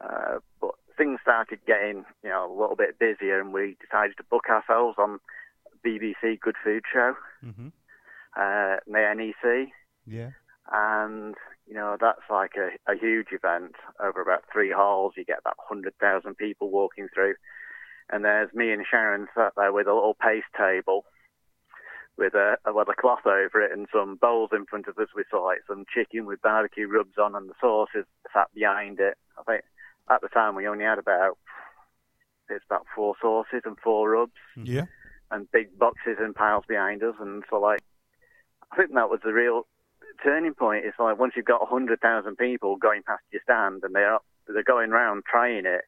Uh, 0.00 0.38
but 0.60 0.70
things 0.96 1.20
started 1.22 1.58
getting, 1.66 2.04
you 2.22 2.30
know, 2.30 2.50
a 2.50 2.58
little 2.58 2.76
bit 2.76 2.98
busier, 2.98 3.40
and 3.40 3.52
we 3.52 3.76
decided 3.80 4.16
to 4.16 4.24
book 4.24 4.46
ourselves 4.48 4.96
on 4.98 5.20
BBC 5.84 6.40
Good 6.40 6.56
Food 6.64 6.84
Show, 6.92 7.14
hmm 7.42 7.68
uh, 8.36 8.76
NEC 8.86 9.68
Yeah. 10.06 10.30
and 10.72 11.34
you 11.66 11.74
know 11.74 11.96
that's 12.00 12.22
like 12.30 12.52
a, 12.56 12.70
a 12.90 12.96
huge 12.96 13.28
event 13.32 13.74
over 14.00 14.22
about 14.22 14.44
three 14.52 14.70
halls. 14.72 15.12
You 15.16 15.24
get 15.24 15.38
about 15.40 15.56
hundred 15.58 15.94
thousand 16.00 16.36
people 16.36 16.70
walking 16.70 17.08
through, 17.12 17.34
and 18.10 18.24
there's 18.24 18.52
me 18.54 18.72
and 18.72 18.84
Sharon 18.90 19.28
sat 19.34 19.52
there 19.56 19.72
with 19.72 19.86
a 19.86 19.92
little 19.94 20.14
paste 20.14 20.46
table 20.56 21.04
with 22.16 22.34
a, 22.34 22.56
a 22.66 22.72
with 22.72 22.88
a 22.88 22.94
cloth 23.00 23.26
over 23.26 23.60
it 23.62 23.72
and 23.72 23.86
some 23.92 24.16
bowls 24.16 24.50
in 24.52 24.66
front 24.66 24.86
of 24.88 24.98
us 24.98 25.08
with 25.14 25.26
so, 25.30 25.42
like 25.44 25.60
some 25.68 25.84
chicken 25.92 26.26
with 26.26 26.42
barbecue 26.42 26.86
rubs 26.88 27.16
on 27.18 27.34
and 27.34 27.48
the 27.48 27.54
sauces 27.60 28.04
sat 28.34 28.48
behind 28.54 29.00
it. 29.00 29.16
I 29.38 29.42
think 29.44 29.64
at 30.10 30.20
the 30.20 30.28
time 30.28 30.54
we 30.54 30.66
only 30.68 30.84
had 30.84 30.98
about 30.98 31.38
it's 32.50 32.64
about 32.66 32.86
four 32.94 33.14
sauces 33.20 33.62
and 33.64 33.78
four 33.82 34.10
rubs 34.10 34.32
Yeah. 34.56 34.86
And 35.32 35.50
big 35.50 35.78
boxes 35.78 36.18
and 36.20 36.34
piles 36.34 36.64
behind 36.68 37.02
us. 37.02 37.14
And 37.20 37.42
so, 37.48 37.58
like, 37.58 37.80
I 38.70 38.76
think 38.76 38.94
that 38.94 39.10
was 39.10 39.20
the 39.24 39.32
real 39.32 39.66
turning 40.22 40.54
point. 40.54 40.84
It's 40.84 40.98
like 40.98 41.18
once 41.18 41.32
you've 41.36 41.46
got 41.46 41.62
100,000 41.62 42.36
people 42.36 42.76
going 42.76 43.02
past 43.02 43.22
your 43.32 43.42
stand 43.42 43.82
and 43.82 43.94
they're, 43.94 44.18
they're 44.46 44.62
going 44.62 44.92
around 44.92 45.24
trying 45.30 45.66
it 45.66 45.82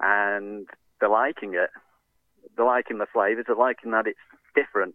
and 0.00 0.66
they're 1.00 1.08
liking 1.08 1.54
it. 1.54 1.70
They're 2.56 2.66
liking 2.66 2.98
the 2.98 3.06
flavours. 3.12 3.44
They're 3.46 3.56
liking 3.56 3.92
that 3.92 4.06
it's 4.06 4.18
different. 4.54 4.94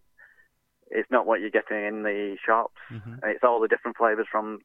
It's 0.90 1.10
not 1.10 1.26
what 1.26 1.40
you're 1.40 1.50
getting 1.50 1.84
in 1.84 2.02
the 2.02 2.36
shops. 2.44 2.76
hmm 2.88 3.16
It's 3.24 3.44
all 3.44 3.60
the 3.60 3.68
different 3.68 3.96
flavours 3.96 4.26
from, 4.30 4.60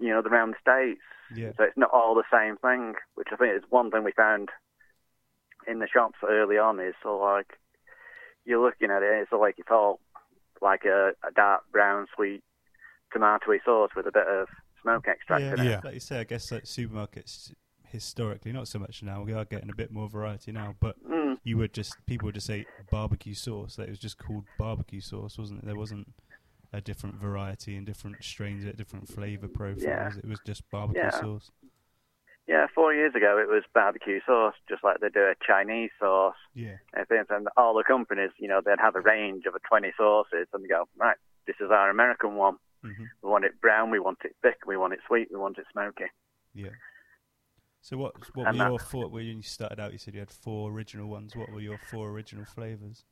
you 0.00 0.10
know, 0.10 0.22
the 0.22 0.28
round 0.30 0.54
states. 0.60 1.00
Yeah. 1.34 1.50
So 1.56 1.64
it's 1.64 1.76
not 1.76 1.90
all 1.92 2.14
the 2.14 2.24
same 2.32 2.56
thing, 2.58 2.94
which 3.14 3.28
I 3.32 3.36
think 3.36 3.56
is 3.56 3.64
one 3.70 3.90
thing 3.90 4.04
we 4.04 4.12
found 4.12 4.50
in 5.66 5.80
the 5.80 5.88
shops 5.92 6.18
early 6.22 6.58
on 6.58 6.78
is 6.78 6.94
so 7.02 7.18
like 7.18 7.58
you're 8.46 8.62
looking 8.64 8.90
at 8.90 9.02
it, 9.02 9.22
it's 9.22 9.32
like 9.32 9.56
it's 9.58 9.68
all 9.70 10.00
like 10.62 10.84
a, 10.84 11.10
a 11.26 11.30
dark 11.34 11.62
brown 11.70 12.06
sweet 12.14 12.42
tomatoey 13.14 13.58
sauce 13.64 13.90
with 13.96 14.06
a 14.06 14.12
bit 14.12 14.26
of 14.26 14.48
smoke 14.82 15.06
extract 15.08 15.42
Yeah, 15.42 15.54
in 15.54 15.60
it. 15.60 15.64
Yeah. 15.70 15.80
like 15.84 15.94
you 15.94 16.00
say, 16.00 16.20
I 16.20 16.24
guess 16.24 16.50
like 16.50 16.64
supermarkets 16.64 17.52
historically, 17.88 18.52
not 18.52 18.68
so 18.68 18.78
much 18.78 19.02
now. 19.02 19.22
We 19.22 19.32
are 19.32 19.44
getting 19.44 19.70
a 19.70 19.74
bit 19.74 19.90
more 19.90 20.08
variety 20.08 20.52
now, 20.52 20.74
but 20.80 20.96
Mm, 21.04 21.38
you 21.44 21.56
would 21.58 21.72
just 21.72 22.04
people 22.06 22.26
would 22.26 22.34
just 22.34 22.46
say 22.46 22.66
barbecue 22.90 23.34
sauce. 23.34 23.76
That 23.76 23.84
it 23.84 23.90
was 23.90 23.98
just 23.98 24.18
called 24.18 24.44
barbecue 24.58 25.00
sauce, 25.00 25.38
wasn't 25.38 25.60
it? 25.60 25.66
There 25.66 25.76
wasn't 25.76 26.12
a 26.72 26.80
different 26.80 27.16
variety 27.16 27.76
and 27.76 27.86
different 27.86 28.22
strains, 28.24 28.64
different 28.76 29.08
flavour 29.08 29.48
profiles. 29.48 29.82
Yeah. 29.82 30.10
It 30.18 30.26
was 30.28 30.40
just 30.40 30.68
barbecue 30.70 31.02
Yeah. 31.04 31.10
sauce. 31.10 31.50
Yeah, 32.48 32.66
four 32.74 32.94
years 32.94 33.12
ago 33.14 33.38
it 33.38 33.48
was 33.48 33.64
barbecue 33.74 34.20
sauce, 34.24 34.54
just 34.68 34.84
like 34.84 35.00
they 35.00 35.08
do 35.08 35.20
a 35.20 35.34
Chinese 35.44 35.90
sauce. 35.98 36.36
Yeah, 36.54 36.76
And 36.94 37.06
things, 37.08 37.26
and 37.30 37.48
all 37.56 37.74
the 37.74 37.82
companies, 37.82 38.30
you 38.38 38.46
know, 38.48 38.60
they'd 38.64 38.78
have 38.80 38.94
a 38.94 39.00
range 39.00 39.46
of 39.46 39.54
a 39.56 39.58
20 39.68 39.92
sauces 39.96 40.46
and 40.52 40.68
go, 40.68 40.84
right, 40.96 41.16
this 41.46 41.56
is 41.60 41.70
our 41.70 41.90
American 41.90 42.36
one. 42.36 42.56
hmm 42.82 43.04
We 43.22 43.28
want 43.30 43.44
it 43.44 43.60
brown, 43.60 43.90
we 43.90 43.98
want 43.98 44.18
it 44.24 44.36
thick, 44.42 44.58
we 44.66 44.76
want 44.76 44.92
it 44.92 45.00
sweet, 45.08 45.28
we 45.30 45.38
want 45.38 45.58
it 45.58 45.66
smoky. 45.72 46.04
yeah. 46.54 46.70
So 47.80 47.96
what 47.96 48.14
what 48.34 48.48
And 48.48 48.58
were 48.58 48.68
your 48.68 48.78
four? 48.80 49.08
When 49.08 49.24
you 49.26 49.42
started 49.42 49.78
out, 49.78 49.92
you 49.92 49.98
said 49.98 50.14
you 50.14 50.20
had 50.20 50.30
four 50.30 50.72
original 50.72 51.08
ones. 51.08 51.36
What 51.36 51.52
were 51.52 51.60
your 51.60 51.78
four 51.78 52.10
original 52.10 52.44
flavours? 52.44 53.04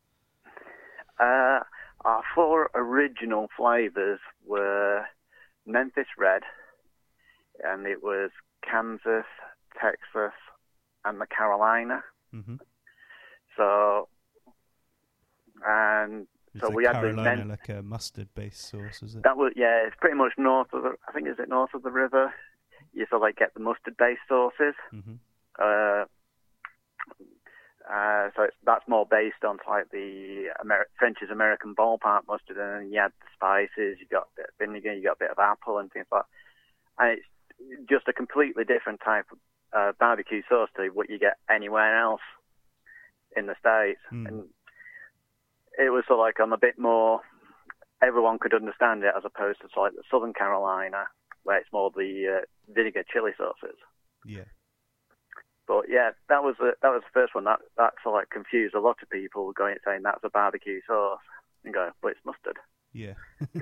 Uh, 1.21 1.61
our 2.05 2.23
four 2.35 2.71
original 2.75 3.49
flavors 3.57 4.19
were 4.45 5.05
Memphis 5.65 6.09
Red, 6.19 6.43
and 7.63 7.87
it 7.87 8.03
was 8.03 8.31
Kansas, 8.69 9.27
Texas, 9.81 10.33
and 11.05 11.21
the 11.21 11.27
Carolina. 11.27 12.03
hmm 12.33 12.57
So, 13.57 14.09
and 15.67 16.27
So 16.61 16.69
the 16.69 16.75
we 16.77 16.85
had 16.85 16.95
the 16.95 17.01
Carolina 17.01 17.37
men- 17.37 17.49
like 17.49 17.69
a 17.69 17.83
mustard-based 17.83 18.61
sauce, 18.71 19.03
was 19.03 19.15
it? 19.17 19.23
that 19.23 19.37
was 19.37 19.53
yeah, 19.57 19.87
it's 19.87 19.97
pretty 20.01 20.17
much 20.17 20.33
north 20.39 20.73
of 20.73 20.83
the. 20.83 20.93
I 21.09 21.13
think 21.13 21.29
is 21.29 21.39
it 21.39 21.49
north 21.49 21.75
of 21.75 21.83
the 21.83 21.91
river. 21.91 22.33
You 22.93 23.07
sort 23.11 23.19
of 23.21 23.23
like 23.23 23.37
get 23.37 23.55
the 23.55 23.61
mustard-based 23.61 24.21
sauces. 24.29 24.75
hmm 24.91 25.15
Uh, 25.59 26.05
uh, 27.91 28.31
so 28.35 28.45
it's, 28.45 28.57
that's 28.65 28.89
more 28.89 29.05
based 29.05 29.45
on 29.47 29.59
like 29.69 29.91
the 29.91 30.47
Amer- 30.65 30.87
French's 30.99 31.31
American 31.31 31.75
ballpark 31.75 32.23
mustard, 32.27 32.57
and 32.57 32.83
then 32.87 32.93
you 32.93 32.99
add 32.99 33.13
the 33.21 33.27
spices, 33.35 33.99
you 34.01 34.07
got 34.11 34.29
a 34.33 34.37
bit 34.37 34.47
of 34.49 34.55
vinegar, 34.59 34.95
you 34.95 35.03
got 35.05 35.17
a 35.21 35.25
bit 35.25 35.31
of 35.31 35.39
apple 35.39 35.79
and 35.79 35.93
things 35.93 36.07
like. 36.11 36.23
that. 36.23 37.05
And 37.05 37.19
it's 37.19 37.27
just 37.89 38.09
a 38.09 38.13
completely 38.13 38.65
different 38.65 39.01
type 39.05 39.27
of 39.33 39.39
uh, 39.77 39.93
barbecue 39.99 40.43
sauce 40.49 40.69
to 40.77 40.89
what 40.89 41.11
you 41.11 41.19
get 41.19 41.37
anywhere 41.51 41.99
else 42.01 42.21
in 43.37 43.47
the 43.47 43.55
states, 43.59 44.01
Mm. 44.13 44.29
and 44.29 44.45
it 45.79 45.91
was 45.91 46.05
sort 46.07 46.21
of 46.21 46.25
like 46.25 46.41
on 46.41 46.53
a 46.53 46.59
bit 46.59 46.79
more. 46.79 47.21
Everyone 48.03 48.39
could 48.39 48.55
understand 48.55 49.03
it 49.03 49.13
as 49.17 49.25
opposed 49.25 49.61
to 49.61 49.81
like 49.81 49.93
the 49.93 50.03
Southern 50.11 50.33
Carolina, 50.35 51.05
where 51.43 51.59
it's 51.59 51.73
more 51.73 51.91
the 51.91 52.41
uh, 52.43 52.73
vinegar 52.73 53.03
chili 53.11 53.33
sauces. 53.37 53.79
Yeah. 54.25 54.45
But 55.67 55.87
yeah, 55.89 56.11
that 56.29 56.43
was 56.45 56.57
the, 56.59 56.75
that 56.83 56.91
was 56.91 57.03
the 57.03 57.19
first 57.19 57.35
one. 57.35 57.45
That 57.45 57.61
that 57.79 57.95
sort 58.03 58.15
of 58.15 58.21
like 58.21 58.31
confused 58.31 58.75
a 58.75 58.81
lot 58.81 58.99
of 59.03 59.09
people 59.11 59.53
going 59.53 59.73
and 59.73 59.81
saying 59.85 60.03
that's 60.05 60.23
a 60.23 60.29
barbecue 60.31 60.81
sauce 60.87 61.21
and 61.65 61.73
go, 61.73 61.91
but 62.03 62.09
it's 62.13 62.25
mustard. 62.25 62.59
Yeah. 62.93 63.15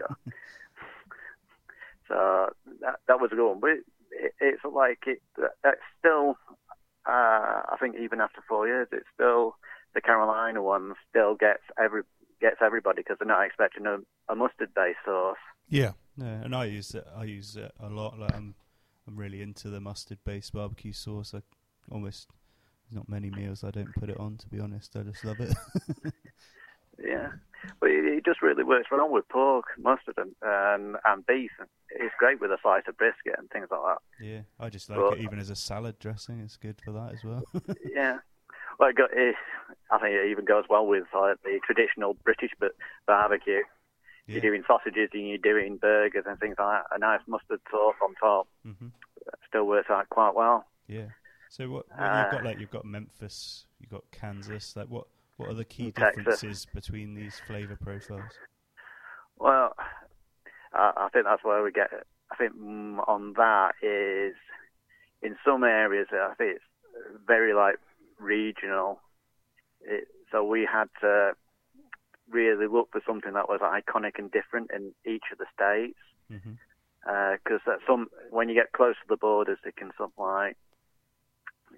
So 2.12 2.48
that 2.80 2.96
that 3.08 3.20
was 3.20 3.30
a 3.32 3.36
good 3.36 3.48
one. 3.48 3.60
But 3.60 3.70
it, 3.70 3.84
it, 4.10 4.32
it's 4.40 4.64
like 4.64 5.00
it 5.06 5.22
that's 5.62 5.80
still. 5.98 6.36
Uh, 7.04 7.66
I 7.66 7.76
think 7.80 7.96
even 8.00 8.20
after 8.20 8.40
four 8.48 8.68
years, 8.68 8.86
it's 8.92 9.08
still 9.14 9.56
the 9.94 10.00
Carolina 10.00 10.62
one 10.62 10.94
still 11.10 11.34
gets 11.34 11.62
every 11.82 12.02
gets 12.40 12.56
everybody 12.60 13.02
because 13.02 13.16
they're 13.18 13.26
not 13.26 13.44
expecting 13.44 13.86
a, 13.86 13.98
a 14.28 14.36
mustard 14.36 14.72
based 14.74 14.98
sauce. 15.04 15.36
Yeah. 15.68 15.92
No, 16.16 16.26
and 16.26 16.54
I 16.54 16.66
use 16.66 16.94
it. 16.94 17.06
I 17.16 17.24
use 17.24 17.56
it 17.56 17.72
a 17.80 17.88
lot. 17.88 18.18
Like 18.18 18.34
I'm, 18.34 18.54
I'm 19.08 19.16
really 19.16 19.40
into 19.40 19.70
the 19.70 19.80
mustard-based 19.80 20.52
barbecue 20.52 20.92
sauce. 20.92 21.32
I 21.34 21.40
almost 21.90 22.28
there's 22.84 22.96
not 22.96 23.08
many 23.08 23.30
meals 23.30 23.64
I 23.64 23.70
don't 23.70 23.94
put 23.94 24.10
it 24.10 24.18
on. 24.18 24.36
To 24.36 24.48
be 24.48 24.60
honest, 24.60 24.94
I 24.94 25.02
just 25.02 25.24
love 25.24 25.40
it. 25.40 25.54
Yeah, 27.02 27.30
but 27.80 27.90
it, 27.90 28.04
it 28.04 28.24
just 28.24 28.42
really 28.42 28.64
works 28.64 28.88
well 28.90 29.00
on 29.02 29.10
with 29.12 29.28
pork, 29.28 29.66
mustard, 29.78 30.14
and 30.18 30.34
and, 30.42 30.96
and 31.04 31.26
beef. 31.26 31.50
It's 31.90 32.14
great 32.18 32.40
with 32.40 32.50
a 32.50 32.58
slice 32.62 32.84
of 32.88 32.96
brisket 32.96 33.34
and 33.38 33.50
things 33.50 33.68
like 33.70 33.80
that. 33.86 33.98
yeah, 34.24 34.40
I 34.58 34.68
just 34.70 34.88
like 34.90 34.98
Well- 34.98 35.12
it 35.12 35.20
even 35.20 35.38
as 35.38 35.50
a 35.50 35.56
salad 35.56 35.98
dressing. 35.98 36.40
It's 36.40 36.56
good 36.56 36.80
for 36.84 36.92
that 36.92 37.12
as 37.12 37.24
well. 37.24 37.44
Yeah. 37.94 38.18
Well, 38.78 38.88
it 38.88 38.96
got, 38.96 39.10
it, 39.12 39.34
I 39.90 39.98
think 39.98 40.14
it 40.14 40.30
even 40.30 40.46
goes 40.46 40.64
well 40.68 40.86
with 40.86 41.04
like, 41.14 41.36
the 41.44 41.60
traditional 41.64 42.14
British 42.24 42.50
barbecue. 43.06 43.60
yeah. 44.26 44.32
You're 44.34 44.40
doing 44.40 44.62
sausages 44.66 45.10
and 45.12 45.28
you're 45.28 45.36
doing 45.38 45.76
burgers 45.76 46.24
and 46.26 46.40
things 46.40 46.56
like 46.58 46.82
that. 46.82 46.96
A 46.96 46.98
nice 46.98 47.20
mustard 47.28 47.60
sauce 47.70 47.94
on 48.02 48.14
top 48.14 48.48
hmm 48.64 48.88
still 49.46 49.66
works 49.66 49.90
out 49.90 50.08
quite 50.08 50.34
well. 50.34 50.64
Yeah. 50.88 51.08
So 51.50 51.68
what? 51.68 51.86
When 51.96 52.00
Uh, 52.06 52.22
you've 52.24 52.32
got 52.32 52.44
like 52.44 52.58
you've 52.58 52.70
got 52.70 52.84
Memphis, 52.86 53.66
you've 53.78 53.90
got 53.90 54.04
Kansas. 54.10 54.74
Like 54.74 54.88
what? 54.88 55.06
What 55.36 55.50
are 55.50 55.54
the 55.54 55.64
key 55.64 55.92
Texas. 55.92 56.16
differences 56.16 56.66
between 56.74 57.14
these 57.14 57.40
flavor 57.46 57.76
profiles? 57.80 58.32
Well, 59.38 59.74
I, 60.72 60.92
I 60.96 61.08
think 61.12 61.24
that's 61.24 61.44
where 61.44 61.62
we 61.62 61.72
get. 61.72 61.90
I 62.30 62.36
think 62.36 62.52
on 63.06 63.34
that 63.36 63.72
is 63.82 64.34
in 65.22 65.36
some 65.44 65.64
areas. 65.64 66.08
I 66.12 66.34
think 66.34 66.56
it's 66.56 66.64
very 67.26 67.54
like 67.54 67.76
regional. 68.18 69.00
It, 69.82 70.08
so 70.30 70.44
we 70.44 70.68
had 70.70 70.88
to 71.00 71.32
really 72.30 72.66
look 72.66 72.90
for 72.92 73.02
something 73.06 73.32
that 73.34 73.48
was 73.48 73.60
iconic 73.60 74.18
and 74.18 74.30
different 74.30 74.70
in 74.74 74.92
each 75.04 75.24
of 75.32 75.38
the 75.38 75.46
states. 75.54 75.98
because 77.44 77.60
uh, 77.66 77.76
some 77.86 78.08
when 78.30 78.48
you 78.48 78.54
get 78.54 78.72
close 78.72 78.94
to 78.94 79.08
the 79.08 79.16
borders, 79.16 79.58
they 79.64 79.72
can 79.72 79.90
sort 79.96 80.10
of 80.16 80.22
like 80.22 80.56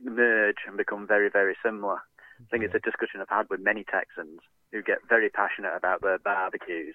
merge 0.03 0.59
and 0.67 0.77
become 0.77 1.07
very, 1.07 1.31
very 1.31 1.57
similar. 1.65 2.03
I 2.41 2.45
think 2.51 2.65
it's 2.65 2.75
a 2.75 2.79
discussion 2.79 3.21
I've 3.21 3.29
had 3.29 3.49
with 3.51 3.61
many 3.61 3.85
Texans 3.85 4.41
who 4.73 4.83
get 4.83 4.99
very 5.09 5.31
passionate 5.31 5.73
about 5.77 6.03
their 6.03 6.19
barbecues 6.19 6.95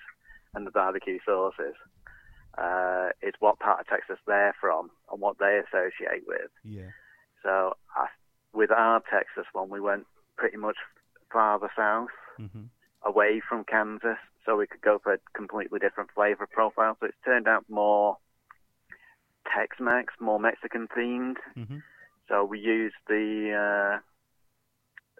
and 0.53 0.65
the 0.65 0.71
barbecue 0.71 1.19
sauces. 1.25 1.75
Uh, 2.57 3.09
it's 3.21 3.37
what 3.39 3.59
part 3.59 3.79
of 3.79 3.87
Texas 3.87 4.17
they're 4.27 4.55
from 4.59 4.89
and 5.11 5.21
what 5.21 5.37
they 5.39 5.61
associate 5.67 6.23
with. 6.27 6.51
Yeah. 6.63 6.91
So 7.43 7.73
I, 7.95 8.07
with 8.53 8.71
our 8.71 9.01
Texas 9.09 9.45
one, 9.53 9.69
we 9.69 9.79
went 9.79 10.05
pretty 10.35 10.57
much 10.57 10.77
farther 11.31 11.69
south 11.75 12.09
hmm 12.37 12.65
away 13.03 13.41
from 13.47 13.63
Kansas, 13.63 14.17
so 14.45 14.57
we 14.57 14.67
could 14.67 14.81
go 14.81 14.99
for 15.01 15.13
a 15.13 15.19
completely 15.33 15.79
different 15.79 16.09
flavor 16.11 16.45
profile. 16.51 16.97
So 16.99 17.05
it's 17.05 17.15
turned 17.23 17.47
out 17.47 17.63
more 17.69 18.17
Tex-Mex, 19.55 20.13
more 20.19 20.37
Mexican 20.37 20.89
themed. 20.89 21.35
hmm 21.55 21.77
So 22.27 22.43
we 22.43 22.59
used 22.59 22.95
the 23.07 23.53
uh, 23.55 23.99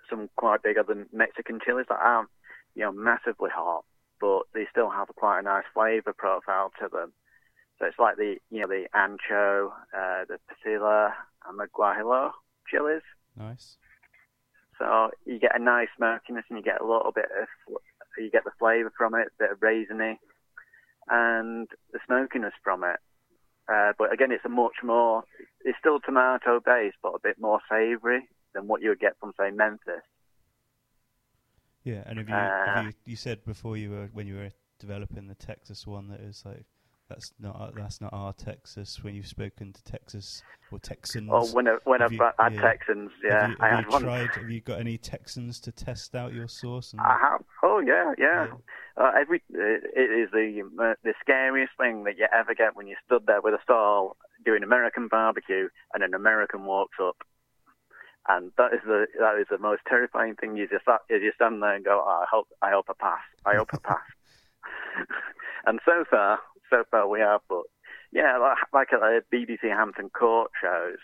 some 0.10 0.30
quite 0.36 0.64
bigger 0.64 0.84
than 0.84 1.08
Mexican 1.14 1.60
chilies 1.64 1.88
that 1.90 2.00
aren't 2.02 2.30
you 2.76 2.84
know 2.84 2.92
massively 2.92 3.50
hot, 3.54 3.86
but 4.20 4.44
they 4.54 4.66
still 4.72 4.90
have 4.90 5.08
quite 5.16 5.40
a 5.40 5.44
nice 5.44 5.66
flavor 5.74 6.14
profile 6.14 6.72
to 6.80 6.88
them. 6.92 7.14
So 7.78 7.86
it's 7.86 8.00
like 8.00 8.18
the 8.18 8.38
you 8.50 8.62
know 8.62 8.68
the 8.68 8.86
ancho, 8.96 9.70
uh, 9.96 10.26
the 10.28 10.40
pasilla, 10.50 11.12
and 11.48 11.60
the 11.60 11.68
guajillo 11.68 12.32
chilies. 12.70 13.04
Nice. 13.38 13.78
So 14.78 15.12
you 15.26 15.40
get 15.40 15.60
a 15.60 15.64
nice 15.64 15.90
smokiness 15.98 16.46
and 16.50 16.58
you 16.58 16.64
get 16.64 16.82
a 16.82 16.88
little 16.88 17.12
bit 17.14 17.26
of, 17.42 17.48
you 18.18 18.32
get 18.32 18.46
the 18.46 18.52
flavour 18.58 18.92
from 18.98 19.14
it, 19.14 19.28
a 19.28 19.44
bit 19.44 19.52
of 19.52 19.60
raisiny, 19.60 20.18
and 21.10 21.68
the 21.92 22.00
smokiness 22.06 22.54
from 22.64 22.86
it. 22.86 22.98
Uh, 23.72 23.92
but 23.98 24.14
again, 24.14 24.32
it's 24.32 24.46
a 24.46 24.50
much 24.50 24.78
more, 24.82 25.24
it's 25.66 25.78
still 25.80 26.00
tomato 26.00 26.60
based, 26.66 26.96
but 27.04 27.14
a 27.14 27.20
bit 27.22 27.36
more 27.40 27.60
savoury 27.70 28.28
than 28.54 28.68
what 28.68 28.82
you 28.82 28.90
would 28.90 29.00
get 29.00 29.18
from, 29.20 29.34
say, 29.38 29.52
Memphis. 29.52 30.02
Yeah, 31.84 32.04
and 32.06 32.20
have 32.20 32.28
you, 32.30 32.36
Uh, 32.36 32.66
have 32.66 32.86
you 32.86 32.94
you 33.06 33.16
said 33.16 33.44
before 33.46 33.78
you 33.78 33.90
were 33.92 34.10
when 34.14 34.28
you 34.28 34.36
were 34.36 34.52
developing 34.80 35.28
the 35.28 35.36
Texas 35.36 35.88
one 35.88 36.08
that 36.10 36.20
is 36.20 36.44
like 36.46 36.66
that's 37.08 37.34
not 37.40 37.56
our- 37.56 37.72
that's 37.72 38.02
not 38.02 38.14
our 38.14 38.34
Texas. 38.34 39.04
When 39.04 39.16
you've 39.16 39.26
spoken 39.28 39.74
to 39.74 39.84
Texas 39.84 40.44
or 40.72 40.78
Texans, 40.78 41.30
oh, 41.32 41.46
when, 41.56 41.68
I, 41.68 41.78
when 41.84 42.02
Have 42.02 42.12
I've 42.14 42.34
had 42.38 42.54
yeah. 42.54 42.62
Texans, 42.62 43.12
yeah, 43.24 43.40
have 43.42 43.50
you, 43.50 43.56
I 43.62 43.68
have 43.70 43.78
had 43.78 43.86
you 43.86 43.92
one. 43.94 44.02
tried? 44.04 44.36
Have 44.36 44.50
you 44.50 44.62
got 44.62 44.80
any 44.80 44.98
Texans 45.00 45.60
to 45.62 45.72
test 45.72 46.16
out 46.16 46.34
your 46.34 46.48
sauce? 46.48 46.94
And 46.94 47.02
I 47.02 47.18
have. 47.20 47.44
Oh 47.64 47.80
yeah, 47.80 48.14
yeah. 48.20 48.46
Yeah. 48.46 48.54
Uh, 49.04 49.12
every 49.20 49.42
it, 49.50 49.84
it 49.96 50.12
is 50.12 50.30
the 50.32 50.62
uh, 50.80 50.94
the 51.04 51.14
scariest 51.22 51.72
thing 51.80 52.04
that 52.04 52.18
you 52.18 52.28
ever 52.32 52.54
get 52.54 52.76
when 52.76 52.86
you 52.86 52.96
stood 53.06 53.26
there 53.26 53.42
with 53.42 53.56
a 53.56 53.62
stall 53.64 54.18
doing 54.46 54.62
American 54.62 55.08
barbecue 55.08 55.68
and 55.94 56.04
an 56.04 56.14
American 56.14 56.66
walks 56.66 56.98
up, 57.02 57.18
and 58.30 58.52
that 58.58 58.74
is 58.74 58.80
the 58.86 59.08
that 59.20 59.38
is 59.40 59.48
the 59.50 59.58
most 59.58 59.82
terrifying 59.88 60.36
thing. 60.36 60.52
Is 60.58 60.70
you 60.72 60.78
just 60.78 60.86
you 61.10 61.20
just 61.20 61.36
stand 61.36 61.62
there 61.62 61.76
and 61.76 61.84
go, 61.84 62.02
oh, 62.06 62.22
I 62.24 62.26
hope 62.32 62.48
I 62.62 62.70
hope 62.72 62.86
I 62.90 62.94
pass. 63.00 63.22
I 63.46 63.56
hope 63.56 63.70
I 63.74 63.78
pass. 63.80 64.08
and 65.66 65.80
so 65.86 66.04
far, 66.10 66.40
so 66.70 66.84
far 66.92 67.08
we 67.08 67.20
have. 67.20 67.42
But 67.50 67.64
yeah, 68.12 68.38
like, 68.38 68.58
like 68.74 68.94
at 68.94 69.00
the 69.02 69.22
BBC 69.38 69.70
Hampton 69.70 70.10
Court 70.10 70.52
shows, 70.62 70.98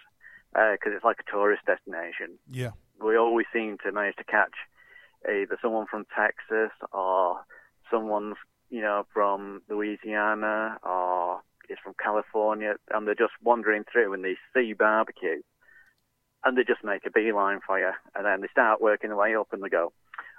uh, 0.55 0.71
because 0.73 0.93
it's 0.95 1.05
like 1.05 1.17
a 1.19 1.31
tourist 1.31 1.63
destination 1.65 2.37
Yeah. 2.49 2.71
we 3.03 3.17
always 3.17 3.45
seem 3.53 3.77
to 3.85 3.91
manage 3.91 4.15
to 4.17 4.23
catch 4.23 4.53
either 5.29 5.57
someone 5.61 5.85
from 5.89 6.05
Texas 6.17 6.71
or 6.91 7.41
someone's, 7.91 8.35
you 8.69 8.81
know, 8.81 9.05
from 9.13 9.61
Louisiana 9.69 10.77
or 10.83 11.41
is 11.69 11.77
from 11.83 11.93
California, 12.01 12.75
and 12.93 13.07
they're 13.07 13.15
just 13.15 13.33
wandering 13.41 13.83
through 13.91 14.13
and 14.13 14.23
they 14.23 14.35
see 14.53 14.73
barbecue, 14.73 15.41
and 16.45 16.57
they 16.57 16.63
just 16.63 16.83
make 16.83 17.05
a 17.05 17.11
beeline 17.11 17.59
for 17.65 17.79
you, 17.79 17.91
and 18.13 18.25
then 18.25 18.41
they 18.41 18.47
start 18.47 18.81
working 18.81 19.09
their 19.09 19.17
way 19.17 19.35
up, 19.35 19.51
and 19.51 19.63
they 19.63 19.69
go, 19.69 19.91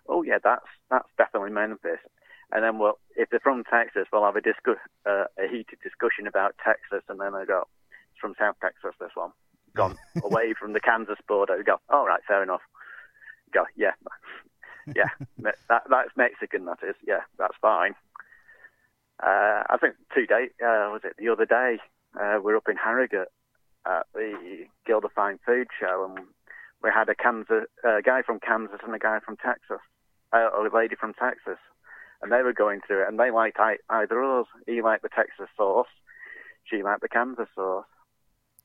"Oh 0.09 0.23
yeah, 0.23 0.39
that's 0.43 0.67
that's 0.91 1.09
definitely 1.19 1.51
Memphis." 1.51 2.01
And 2.53 2.63
then 2.63 2.79
we'll, 2.79 2.99
if 3.17 3.29
they're 3.29 3.41
from 3.41 3.65
Texas, 3.65 4.07
we'll 4.13 4.25
have 4.25 4.37
a 4.37 4.41
discu- 4.41 4.77
uh, 5.05 5.25
a 5.37 5.49
heated 5.51 5.81
discussion 5.83 6.29
about 6.29 6.55
Texas, 6.65 7.03
and 7.09 7.21
then 7.21 7.33
they 7.33 7.45
go, 7.45 7.67
"It's 8.13 8.21
from 8.21 8.35
South 8.39 8.57
Texas, 8.61 8.95
this 9.01 9.11
one." 9.15 9.33
Gone 9.75 9.99
away 10.23 10.55
from 10.59 10.73
the 10.73 10.81
Kansas 10.81 11.19
border. 11.27 11.59
We 11.59 11.65
go, 11.65 11.81
"All 11.91 12.07
right, 12.07 12.23
fair 12.27 12.43
enough." 12.43 12.63
Go, 13.53 13.65
yeah, 13.77 13.93
yeah, 14.95 15.11
that 15.39 15.57
that's 15.69 16.17
Mexican. 16.17 16.67
That 16.67 16.79
is, 16.89 16.95
yeah, 17.07 17.23
that's 17.37 17.57
fine. 17.61 17.95
Uh, 19.23 19.65
I 19.69 19.77
think 19.81 19.95
two 20.15 20.27
day 20.27 20.51
uh, 20.63 20.93
was 20.93 21.01
it 21.03 21.15
the 21.19 21.31
other 21.31 21.47
day 21.47 21.79
uh, 22.21 22.39
we're 22.43 22.57
up 22.57 22.69
in 22.69 22.77
Harrogate 22.77 23.29
at 23.87 24.07
the 24.14 24.66
Guild 24.87 25.05
of 25.05 25.12
Fine 25.12 25.38
Food 25.45 25.69
show, 25.78 26.11
and 26.11 26.26
we 26.83 26.90
had 26.95 27.09
a 27.09 27.14
Kansas 27.14 27.64
a 27.85 28.02
guy 28.02 28.23
from 28.23 28.40
Kansas 28.40 28.81
and 28.85 28.95
a 28.95 28.99
guy 28.99 29.21
from 29.21 29.37
Texas, 29.37 29.81
uh, 30.33 30.49
or 30.55 30.66
a 30.66 30.75
lady 30.75 30.97
from 30.97 31.14
Texas, 31.14 31.59
and 32.23 32.33
they 32.33 32.43
were 32.43 32.52
going 32.52 32.81
through 32.87 33.02
it, 33.02 33.09
and 33.09 33.19
they 33.19 33.31
liked 33.31 33.59
either 33.59 34.23
of 34.23 34.47
us. 34.47 34.47
He 34.66 34.83
liked 34.83 35.02
the 35.02 35.09
Texas 35.09 35.49
sauce, 35.57 35.88
she 36.64 36.83
liked 36.83 37.02
the 37.02 37.09
Kansas 37.09 37.49
sauce. 37.55 37.87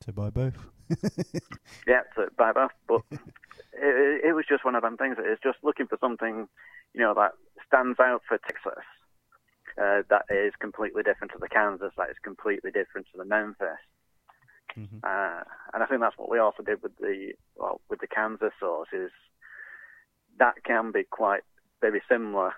To 0.02 0.12
buy 0.12 0.30
both. 0.30 0.58
yeah, 1.88 2.02
to 2.16 2.28
buy 2.38 2.52
both, 2.52 2.72
but 2.88 3.02
it, 3.12 4.26
it 4.26 4.36
was 4.36 4.46
just 4.50 4.66
one 4.66 4.76
of 4.76 4.82
them 4.82 4.98
things. 4.98 5.18
It's 5.20 5.42
just 5.44 5.60
looking 5.64 5.88
for 5.88 5.98
something, 6.02 6.48
you 6.94 7.02
know, 7.02 7.14
that 7.14 7.32
stands 7.68 8.00
out 8.00 8.24
for 8.28 8.38
Texas 8.40 8.84
uh, 9.78 10.02
that 10.10 10.26
is 10.30 10.54
completely 10.60 11.04
different 11.04 11.32
to 11.34 11.40
the 11.40 11.48
Kansas, 11.48 11.94
that 11.98 12.10
is 12.10 12.18
completely 12.24 12.72
different 12.72 13.08
to 13.12 13.18
the 13.18 13.26
Memphis. 13.26 13.80
Mm-hmm. 14.78 14.98
Uh, 15.04 15.44
and 15.74 15.84
I 15.84 15.86
think 15.86 16.02
that's 16.02 16.18
what 16.18 16.30
we 16.30 16.40
also 16.40 16.64
did 16.64 16.82
with 16.82 16.96
the 16.98 17.34
well 17.56 17.82
with 17.90 18.00
the 18.00 18.08
Kansas 18.08 18.54
sauce 18.60 18.88
is 18.94 19.12
that 20.40 20.64
can 20.64 20.92
be 20.92 21.04
quite 21.04 21.42
very 21.82 22.02
similar 22.10 22.54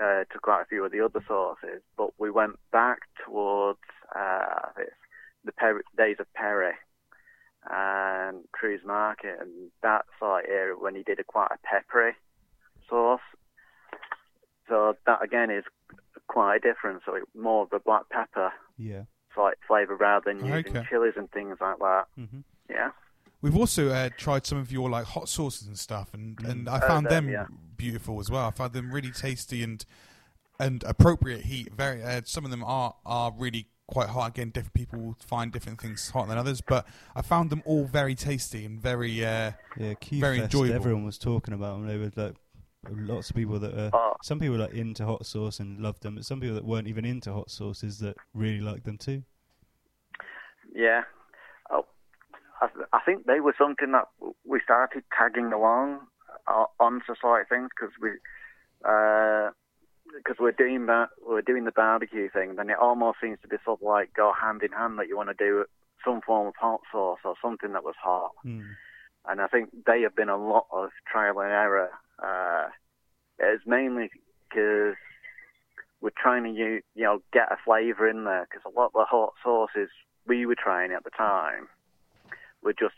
uh, 0.00 0.24
to 0.32 0.38
quite 0.42 0.62
a 0.62 0.66
few 0.66 0.84
of 0.84 0.92
the 0.92 1.00
other 1.00 1.22
sauces, 1.26 1.82
but 1.96 2.10
we 2.18 2.30
went 2.30 2.58
back 2.70 3.00
towards 3.24 3.80
uh, 4.14 4.70
the 5.44 5.52
Perry, 5.52 5.82
days 5.96 6.16
of 6.20 6.32
Perry 6.34 6.74
and 7.68 8.44
Cruise 8.52 8.82
Market 8.84 9.38
and 9.40 9.70
that 9.82 10.04
sort 10.18 10.44
of 10.44 10.50
area 10.50 10.74
when 10.78 10.94
he 10.94 11.02
did 11.02 11.18
a 11.18 11.24
quite 11.24 11.50
a 11.50 11.58
peppery 11.66 12.12
sauce. 12.88 13.20
So 14.68 14.96
that 15.06 15.22
again 15.22 15.50
is 15.50 15.64
quite 16.28 16.62
different. 16.62 17.02
So 17.04 17.18
more 17.34 17.64
of 17.64 17.72
a 17.72 17.80
black 17.80 18.08
pepper, 18.10 18.52
yeah, 18.76 19.04
flavour 19.34 19.96
rather 19.96 20.32
than 20.32 20.44
using 20.44 20.76
okay. 20.76 20.86
chilies 20.88 21.14
and 21.16 21.30
things 21.30 21.56
like 21.60 21.78
that. 21.78 22.04
Mm-hmm. 22.18 22.40
Yeah. 22.70 22.90
We've 23.40 23.56
also 23.56 23.90
uh, 23.90 24.08
tried 24.16 24.46
some 24.46 24.58
of 24.58 24.72
your 24.72 24.90
like 24.90 25.04
hot 25.04 25.28
sauces 25.28 25.68
and 25.68 25.78
stuff, 25.78 26.12
and, 26.12 26.36
mm. 26.36 26.50
and 26.50 26.68
I 26.68 26.80
found 26.80 27.06
them, 27.06 27.26
them 27.26 27.32
yeah. 27.32 27.46
beautiful 27.76 28.18
as 28.18 28.30
well. 28.30 28.46
I 28.46 28.50
found 28.50 28.72
them 28.72 28.90
really 28.90 29.12
tasty 29.12 29.62
and 29.62 29.84
and 30.58 30.82
appropriate 30.82 31.42
heat. 31.42 31.72
Very 31.72 32.02
uh, 32.02 32.22
some 32.24 32.44
of 32.44 32.50
them 32.50 32.64
are 32.64 32.96
are 33.06 33.32
really 33.36 33.68
quite 33.86 34.08
hot. 34.08 34.30
Again, 34.30 34.50
different 34.50 34.74
people 34.74 35.16
find 35.24 35.52
different 35.52 35.80
things 35.80 36.10
hotter 36.10 36.28
than 36.28 36.38
others, 36.38 36.60
but 36.60 36.86
I 37.14 37.22
found 37.22 37.50
them 37.50 37.62
all 37.64 37.84
very 37.84 38.16
tasty 38.16 38.64
and 38.64 38.80
very 38.80 39.24
uh, 39.24 39.52
yeah, 39.76 39.94
Q 39.94 40.20
very 40.20 40.40
Fest, 40.40 40.52
enjoyable. 40.52 40.74
Everyone 40.74 41.04
was 41.04 41.18
talking 41.18 41.54
about 41.54 41.76
them. 41.76 41.86
They 41.86 41.96
were 41.96 42.10
like 42.16 42.34
lots 42.90 43.30
of 43.30 43.36
people 43.36 43.58
that 43.58 43.74
are 43.74 43.90
oh. 43.92 44.14
some 44.22 44.38
people 44.38 44.62
are 44.62 44.70
into 44.70 45.04
hot 45.04 45.26
sauce 45.26 45.60
and 45.60 45.80
love 45.80 46.00
them, 46.00 46.14
but 46.16 46.24
some 46.24 46.40
people 46.40 46.54
that 46.54 46.64
weren't 46.64 46.88
even 46.88 47.04
into 47.04 47.32
hot 47.32 47.50
sauces 47.50 47.98
that 47.98 48.16
really 48.34 48.60
like 48.60 48.84
them 48.84 48.98
too. 48.98 49.22
Yeah, 50.74 51.02
oh, 51.70 51.86
I, 52.60 52.68
I 52.92 53.00
think 53.04 53.26
they 53.26 53.40
were 53.40 53.54
something 53.58 53.92
that 53.92 54.04
we 54.44 54.60
started 54.62 55.02
tagging 55.16 55.52
along 55.52 56.00
uh, 56.46 56.64
sort 57.20 57.42
of 57.42 57.48
things 57.48 57.68
because 57.74 57.94
we. 58.00 58.10
because 58.80 60.36
uh, 60.38 60.42
we're 60.42 60.52
doing 60.52 60.86
that, 60.86 61.08
we're 61.26 61.42
doing 61.42 61.64
the 61.64 61.72
barbecue 61.72 62.30
thing, 62.30 62.56
then 62.56 62.70
it 62.70 62.78
almost 62.80 63.18
seems 63.20 63.38
to 63.42 63.48
be 63.48 63.56
sort 63.64 63.80
of 63.80 63.86
like 63.86 64.14
go 64.14 64.32
hand 64.40 64.62
in 64.62 64.72
hand 64.72 64.98
that 64.98 65.08
you 65.08 65.16
want 65.16 65.28
to 65.30 65.34
do 65.34 65.64
some 66.04 66.20
form 66.20 66.46
of 66.46 66.54
hot 66.58 66.80
sauce 66.92 67.18
or 67.24 67.34
something 67.42 67.72
that 67.72 67.84
was 67.84 67.96
hot. 68.00 68.30
Mm. 68.46 68.62
And 69.28 69.40
I 69.40 69.46
think 69.46 69.70
they 69.86 70.02
have 70.02 70.16
been 70.16 70.28
a 70.28 70.36
lot 70.36 70.66
of 70.72 70.90
trial 71.10 71.40
and 71.40 71.52
error 71.52 71.90
uh, 72.22 72.68
it's 73.38 73.64
mainly 73.66 74.10
because 74.48 74.96
we're 76.00 76.10
trying 76.16 76.44
to 76.44 76.50
you 76.50 76.82
know 76.96 77.22
get 77.32 77.50
a 77.52 77.56
flavour 77.64 78.08
in 78.08 78.24
there 78.24 78.46
because 78.48 78.62
a 78.66 78.78
lot 78.78 78.86
of 78.86 78.92
the 78.94 79.04
hot 79.04 79.32
sauces 79.42 79.88
we 80.26 80.46
were 80.46 80.56
trying 80.56 80.92
at 80.92 81.04
the 81.04 81.10
time 81.10 81.68
were 82.62 82.72
just 82.72 82.94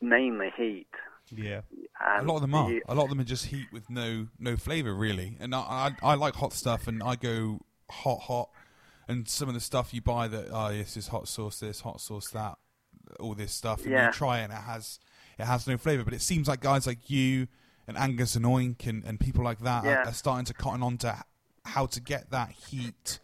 mainly 0.00 0.52
heat. 0.56 0.86
Yeah, 1.30 1.62
and 2.04 2.28
a 2.28 2.32
lot 2.32 2.36
of 2.36 2.42
them 2.42 2.54
are. 2.54 2.70
a 2.88 2.94
lot 2.94 3.04
of 3.04 3.10
them 3.10 3.20
are 3.20 3.24
just 3.24 3.46
heat 3.46 3.66
with 3.72 3.88
no 3.90 4.28
no 4.38 4.56
flavour 4.56 4.94
really. 4.94 5.36
And 5.40 5.54
I, 5.54 5.94
I, 6.02 6.10
I 6.10 6.14
like 6.14 6.34
hot 6.34 6.52
stuff, 6.52 6.86
and 6.86 7.02
I 7.02 7.16
go 7.16 7.60
hot 7.90 8.20
hot. 8.20 8.50
And 9.06 9.28
some 9.28 9.48
of 9.48 9.54
the 9.54 9.60
stuff 9.60 9.92
you 9.92 10.00
buy 10.00 10.28
that 10.28 10.48
oh 10.50 10.68
this 10.70 10.96
is 10.96 11.08
hot 11.08 11.28
sauce 11.28 11.60
this 11.60 11.80
hot 11.80 12.00
sauce 12.00 12.30
that 12.30 12.56
all 13.20 13.34
this 13.34 13.52
stuff 13.52 13.82
and 13.82 13.92
yeah. 13.92 14.06
you 14.06 14.12
try 14.12 14.40
it 14.40 14.44
and 14.44 14.52
it 14.52 14.62
has 14.62 14.98
it 15.38 15.44
has 15.44 15.66
no 15.66 15.76
flavour. 15.76 16.04
But 16.04 16.14
it 16.14 16.22
seems 16.22 16.48
like 16.48 16.60
guys 16.60 16.86
like 16.86 17.10
you 17.10 17.48
and 17.86 17.96
Angus 17.96 18.34
and 18.36 18.44
Oink 18.44 18.86
and, 18.86 19.04
and 19.04 19.20
people 19.20 19.44
like 19.44 19.60
that 19.60 19.84
yeah. 19.84 20.02
are, 20.02 20.06
are, 20.06 20.12
starting 20.12 20.44
to 20.46 20.54
cotton 20.54 20.82
on 20.82 20.96
to 20.98 21.22
how 21.64 21.86
to 21.86 22.00
get 22.00 22.30
that 22.30 22.50
heat 22.50 23.18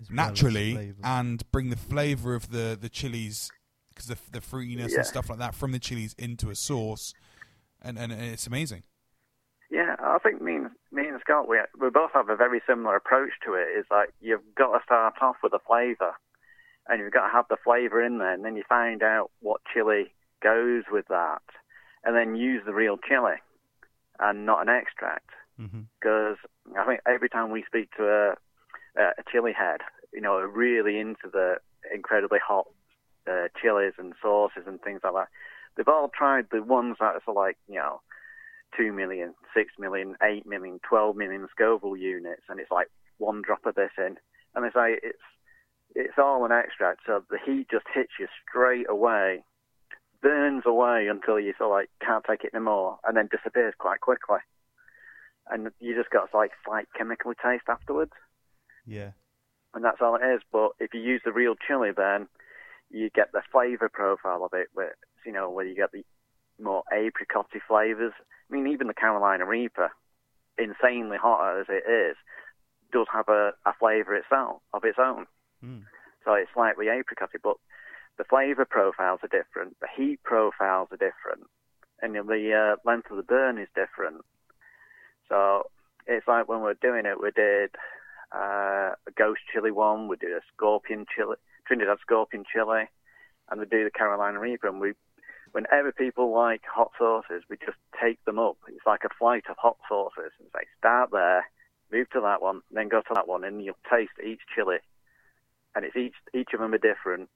as 0.00 0.10
naturally 0.10 0.94
and 1.02 1.48
bring 1.50 1.70
the 1.70 1.76
flavour 1.76 2.34
of 2.34 2.50
the, 2.50 2.78
the 2.80 2.88
chilies 2.88 3.50
because 3.88 4.06
the, 4.06 4.16
the 4.32 4.40
fruitiness 4.40 4.90
yeah. 4.90 4.98
and 4.98 5.06
stuff 5.06 5.28
like 5.28 5.38
that 5.38 5.54
from 5.54 5.72
the 5.72 5.78
chilies 5.78 6.14
into 6.18 6.50
a 6.50 6.54
sauce, 6.54 7.12
and, 7.82 7.98
and, 7.98 8.12
and 8.12 8.22
it's 8.22 8.46
amazing. 8.46 8.82
Yeah, 9.70 9.96
I 10.00 10.18
think 10.18 10.40
me 10.40 10.56
and, 10.56 10.70
me 10.90 11.06
and 11.06 11.20
Scott, 11.20 11.48
we, 11.48 11.58
we 11.80 11.90
both 11.90 12.10
have 12.14 12.28
a 12.28 12.36
very 12.36 12.60
similar 12.66 12.96
approach 12.96 13.30
to 13.44 13.54
it. 13.54 13.78
Is 13.78 13.86
like 13.90 14.10
you've 14.20 14.40
got 14.56 14.72
to 14.72 14.84
start 14.84 15.14
off 15.20 15.36
with 15.42 15.52
a 15.52 15.60
flavour, 15.66 16.14
and 16.88 17.00
you've 17.00 17.12
got 17.12 17.26
to 17.26 17.32
have 17.32 17.44
the 17.50 17.56
flavour 17.62 18.02
in 18.02 18.18
there, 18.18 18.32
and 18.32 18.44
then 18.44 18.56
you 18.56 18.62
find 18.68 19.02
out 19.02 19.30
what 19.40 19.60
chili 19.72 20.12
goes 20.42 20.84
with 20.90 21.06
that, 21.08 21.42
and 22.04 22.16
then 22.16 22.34
use 22.34 22.62
the 22.64 22.74
real 22.74 22.96
chili 22.96 23.36
and 24.18 24.46
not 24.46 24.62
an 24.62 24.68
extract. 24.68 25.30
Because 25.56 26.36
mm-hmm. 26.68 26.78
I 26.78 26.86
think 26.86 27.00
every 27.06 27.28
time 27.28 27.50
we 27.50 27.64
speak 27.66 27.90
to 27.96 28.04
a, 28.96 29.02
a 29.02 29.22
chili 29.30 29.52
head, 29.52 29.80
you 30.12 30.20
know, 30.20 30.38
really 30.38 30.98
into 30.98 31.28
the 31.32 31.56
incredibly 31.94 32.38
hot 32.44 32.66
uh, 33.30 33.48
chilies 33.60 33.94
and 33.98 34.14
sauces 34.22 34.64
and 34.66 34.80
things 34.80 35.00
like 35.04 35.12
that, 35.12 35.28
they've 35.76 35.88
all 35.88 36.10
tried 36.16 36.46
the 36.50 36.62
ones 36.62 36.96
that 37.00 37.20
are 37.26 37.34
like, 37.34 37.56
you 37.68 37.76
know, 37.76 38.00
2 38.76 38.92
million, 38.92 39.34
6 39.54 39.72
million, 39.78 40.16
8 40.22 40.46
million, 40.46 40.80
12 40.88 41.16
million 41.16 41.48
Scoville 41.50 41.96
units, 41.96 42.42
and 42.48 42.60
it's 42.60 42.70
like 42.70 42.88
one 43.18 43.42
drop 43.42 43.66
of 43.66 43.74
this 43.74 43.90
in. 43.98 44.16
And 44.54 44.64
they 44.64 44.70
say 44.70 44.98
it's 45.02 45.18
it's 45.94 46.18
all 46.18 46.44
an 46.44 46.52
extract, 46.52 47.00
so 47.04 47.24
the 47.30 47.38
heat 47.44 47.66
just 47.70 47.86
hits 47.92 48.12
you 48.18 48.28
straight 48.48 48.88
away 48.88 49.42
burns 50.22 50.62
away 50.66 51.08
until 51.08 51.40
you 51.40 51.52
feel 51.56 51.70
like 51.70 51.90
can't 52.04 52.24
take 52.28 52.44
it 52.44 52.54
anymore, 52.54 52.98
and 53.04 53.16
then 53.16 53.28
disappears 53.30 53.74
quite 53.78 54.00
quickly. 54.00 54.38
And 55.50 55.70
you 55.80 55.96
just 55.96 56.10
got 56.10 56.28
like 56.34 56.52
slight 56.64 56.86
chemical 56.96 57.32
taste 57.34 57.68
afterwards. 57.68 58.12
Yeah. 58.86 59.10
And 59.74 59.84
that's 59.84 60.00
all 60.00 60.16
it 60.16 60.24
is. 60.24 60.40
But 60.52 60.70
if 60.78 60.94
you 60.94 61.00
use 61.00 61.22
the 61.24 61.32
real 61.32 61.54
chili, 61.66 61.90
then 61.96 62.28
you 62.90 63.10
get 63.10 63.32
the 63.32 63.42
flavour 63.52 63.88
profile 63.88 64.44
of 64.44 64.52
it, 64.52 64.68
where 64.74 64.96
you 65.24 65.32
know 65.32 65.50
where 65.50 65.66
you 65.66 65.74
get 65.74 65.92
the 65.92 66.04
more 66.60 66.82
apricotty 66.92 67.60
flavours. 67.66 68.12
I 68.50 68.54
mean, 68.54 68.66
even 68.66 68.88
the 68.88 68.94
Carolina 68.94 69.46
Reaper, 69.46 69.90
insanely 70.58 71.16
hot 71.16 71.60
as 71.60 71.66
it 71.68 71.88
is, 71.90 72.16
does 72.92 73.06
have 73.12 73.28
a, 73.28 73.52
a 73.64 73.72
flavour 73.78 74.16
itself 74.16 74.60
of 74.74 74.84
its 74.84 74.98
own. 74.98 75.26
Mm. 75.64 75.84
So 76.24 76.34
it's 76.34 76.50
slightly 76.52 76.86
apricotty, 76.86 77.38
but 77.42 77.56
the 78.20 78.24
flavour 78.28 78.66
profiles 78.66 79.20
are 79.22 79.28
different, 79.28 79.80
the 79.80 79.88
heat 79.96 80.22
profiles 80.22 80.88
are 80.92 80.98
different, 80.98 81.48
and 82.02 82.14
the 82.14 82.52
uh, 82.52 82.76
length 82.84 83.10
of 83.10 83.16
the 83.16 83.22
burn 83.22 83.56
is 83.56 83.68
different. 83.74 84.20
So 85.26 85.70
it's 86.06 86.28
like 86.28 86.46
when 86.46 86.60
we're 86.60 86.74
doing 86.74 87.06
it, 87.06 87.18
we 87.18 87.30
did 87.30 87.70
uh, 88.30 88.92
a 89.08 89.10
ghost 89.16 89.40
chili 89.50 89.70
one, 89.70 90.06
we 90.06 90.16
did 90.16 90.32
a 90.32 90.42
scorpion 90.54 91.06
chili, 91.16 91.36
Trinidad 91.66 91.96
scorpion 92.02 92.44
chili, 92.52 92.90
and 93.50 93.58
we 93.58 93.64
do 93.64 93.84
the 93.84 93.90
Carolina 93.90 94.38
Reaper. 94.38 94.68
And 94.68 94.82
we, 94.82 94.92
whenever 95.52 95.90
people 95.90 96.30
like 96.30 96.60
hot 96.70 96.90
sauces, 96.98 97.44
we 97.48 97.56
just 97.56 97.78
take 97.98 98.22
them 98.26 98.38
up. 98.38 98.58
It's 98.68 98.84
like 98.86 99.04
a 99.04 99.14
flight 99.18 99.44
of 99.48 99.56
hot 99.56 99.78
sauces. 99.88 100.32
And 100.38 100.48
say, 100.52 100.66
start 100.78 101.08
there, 101.10 101.46
move 101.90 102.10
to 102.10 102.20
that 102.20 102.42
one, 102.42 102.60
then 102.70 102.90
go 102.90 103.00
to 103.00 103.14
that 103.14 103.28
one, 103.28 103.44
and 103.44 103.64
you'll 103.64 103.78
taste 103.90 104.12
each 104.22 104.42
chili. 104.54 104.76
And 105.74 105.86
it's 105.86 105.96
each 105.96 106.16
each 106.34 106.50
of 106.52 106.60
them 106.60 106.74
are 106.74 106.78
different, 106.78 107.30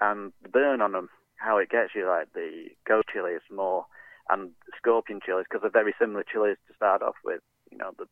and 0.00 0.32
the 0.42 0.48
burn 0.48 0.80
on 0.80 0.92
them, 0.92 1.08
how 1.36 1.58
it 1.58 1.70
gets 1.70 1.94
you, 1.94 2.06
like 2.06 2.32
the 2.32 2.68
ghost 2.86 3.08
chili 3.12 3.32
is 3.32 3.42
more, 3.50 3.86
and 4.28 4.50
scorpion 4.76 5.20
chilies, 5.24 5.46
because 5.48 5.62
they're 5.62 5.82
very 5.82 5.94
similar 6.00 6.24
chilies 6.24 6.56
to 6.68 6.74
start 6.74 7.02
off 7.02 7.16
with. 7.24 7.40
You 7.70 7.78
know, 7.78 7.92
the, 7.98 8.06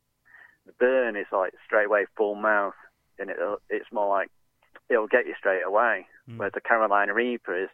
the 0.66 0.72
burn 0.78 1.16
is 1.16 1.26
like 1.32 1.52
straight 1.64 1.86
away 1.86 2.06
full 2.16 2.34
mouth, 2.34 2.74
and 3.18 3.30
it, 3.30 3.36
it's 3.70 3.92
more 3.92 4.08
like 4.08 4.30
it'll 4.88 5.06
get 5.08 5.26
you 5.26 5.34
straight 5.38 5.62
away. 5.66 6.06
Mm. 6.28 6.38
Whereas 6.38 6.52
the 6.54 6.60
Carolina 6.60 7.14
Reaper 7.14 7.64
is 7.64 7.70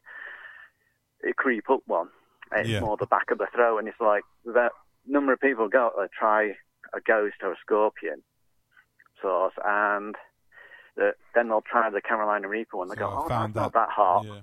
it 1.22 1.36
creep 1.36 1.68
up 1.70 1.82
one, 1.86 2.08
It's 2.52 2.68
Yeah. 2.68 2.80
more 2.80 2.96
the 2.96 3.06
back 3.06 3.30
of 3.30 3.38
the 3.38 3.46
throat, 3.54 3.78
and 3.78 3.88
it's 3.88 4.00
like 4.00 4.24
the 4.44 4.70
number 5.06 5.32
of 5.32 5.40
people 5.40 5.68
go 5.68 5.92
uh, 5.98 6.06
try 6.18 6.56
a 6.94 7.00
ghost 7.00 7.36
or 7.42 7.52
a 7.52 7.56
scorpion 7.60 8.22
sauce, 9.20 9.52
and 9.64 10.16
the, 10.96 11.12
then 11.34 11.48
they'll 11.48 11.62
try 11.62 11.88
the 11.90 12.00
Carolina 12.00 12.48
Reaper 12.48 12.76
one. 12.76 12.88
They 12.88 12.94
So 12.96 13.00
go, 13.00 13.08
I 13.08 13.12
"Oh, 13.14 13.18
that's 13.20 13.28
found 13.28 13.54
not 13.54 13.72
that 13.74 13.88
hot," 13.90 14.24
Yeah. 14.26 14.40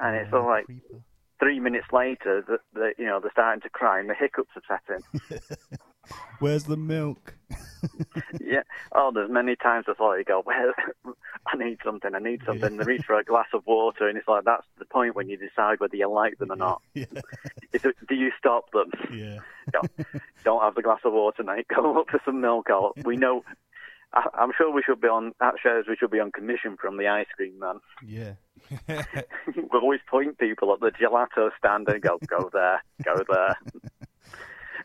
and 0.00 0.16
it's 0.16 0.32
all 0.32 0.46
like 0.46 0.66
creeper. 0.66 1.02
three 1.38 1.60
minutes 1.60 1.86
later 1.92 2.44
that 2.48 2.60
the, 2.72 2.92
you 2.98 3.06
know 3.06 3.20
they're 3.20 3.30
starting 3.32 3.60
to 3.62 3.70
cry 3.70 4.00
and 4.00 4.08
the 4.10 4.14
hiccups 4.14 4.50
are 4.56 4.80
setting. 4.86 5.38
Where's 6.40 6.64
the 6.64 6.76
milk? 6.76 7.34
yeah. 8.40 8.62
Oh, 8.92 9.10
there's 9.14 9.30
many 9.30 9.54
times 9.56 9.86
I 9.88 9.94
thought 9.94 10.14
you 10.16 10.24
go, 10.24 10.42
well, 10.44 10.72
I 11.46 11.56
need 11.56 11.78
something, 11.84 12.14
I 12.14 12.18
need 12.18 12.40
something. 12.44 12.76
They 12.76 12.84
reach 12.84 13.04
for 13.06 13.14
a 13.18 13.22
glass 13.24 13.46
of 13.54 13.64
water, 13.66 14.08
and 14.08 14.18
it's 14.18 14.26
like 14.26 14.44
that's 14.44 14.66
the 14.78 14.84
point 14.86 15.14
when 15.14 15.28
you 15.28 15.36
decide 15.36 15.78
whether 15.78 15.96
you 15.96 16.10
like 16.10 16.38
them 16.38 16.50
or 16.52 16.56
not. 16.56 16.82
yeah, 16.94 17.04
it, 17.72 17.82
do 18.08 18.14
you 18.14 18.32
stop 18.38 18.72
them? 18.72 18.90
yeah, 19.12 19.38
Don't 20.44 20.62
have 20.62 20.74
the 20.74 20.82
glass 20.82 21.00
of 21.04 21.12
water, 21.12 21.42
mate. 21.44 21.66
Go 21.74 22.00
up 22.00 22.08
for 22.10 22.20
some 22.24 22.40
milk. 22.40 22.68
Or 22.70 22.92
we 23.04 23.16
know. 23.16 23.44
I, 24.12 24.26
I'm 24.34 24.50
sure 24.56 24.72
we 24.72 24.82
should 24.82 25.00
be 25.00 25.08
on. 25.08 25.32
That 25.40 25.54
shows 25.62 25.84
we 25.88 25.96
should 25.96 26.10
be 26.10 26.20
on 26.20 26.32
commission 26.32 26.76
from 26.80 26.96
the 26.96 27.06
ice 27.08 27.26
cream 27.36 27.58
man. 27.58 27.80
yeah. 28.04 28.32
we 29.56 29.62
always 29.72 30.00
point 30.08 30.38
people 30.38 30.72
at 30.72 30.80
the 30.80 30.90
gelato 30.90 31.50
stand 31.58 31.88
and 31.88 32.02
go, 32.02 32.18
go 32.26 32.50
there, 32.52 32.82
go 33.04 33.22
there. 33.28 33.56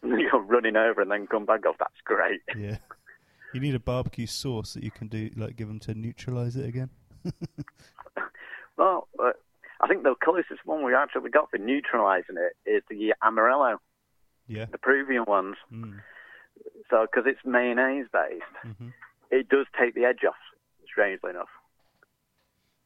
and 0.02 0.32
go 0.32 0.40
running 0.40 0.76
over 0.76 1.02
and 1.02 1.12
then 1.12 1.28
come 1.28 1.46
back. 1.46 1.64
Go, 1.64 1.74
that's 1.80 1.94
great. 2.04 2.42
Yeah. 2.58 2.78
You 3.54 3.60
need 3.62 3.76
a 3.76 3.80
barbecue 3.80 4.28
sauce 4.28 4.74
that 4.74 4.84
you 4.84 4.92
can 4.92 5.08
do, 5.08 5.30
like, 5.36 5.56
give 5.56 5.68
them 5.70 5.80
to 5.82 5.94
neutralize 5.94 6.56
it 6.56 6.66
again. 6.66 6.90
Well, 8.78 9.08
uh, 9.18 9.32
I 9.82 9.88
think 9.88 10.04
the 10.04 10.16
closest 10.22 10.66
one 10.66 10.84
we 10.84 10.94
actually 10.94 11.30
got 11.30 11.50
for 11.50 11.58
neutralising 11.58 12.36
it 12.38 12.70
is 12.70 12.84
the 12.90 13.14
Amarillo, 13.24 13.80
Yeah. 14.48 14.66
the 14.66 14.78
Peruvian 14.78 15.24
ones. 15.26 15.56
Mm. 15.72 16.00
So, 16.90 17.06
because 17.10 17.24
it's 17.26 17.40
mayonnaise 17.46 18.08
based, 18.12 18.44
hmm 18.78 18.90
it 19.32 19.50
does 19.50 19.66
take 19.80 19.96
the 19.96 20.06
edge 20.06 20.24
off. 20.28 20.36
Strangely 20.88 21.32
enough, 21.32 21.50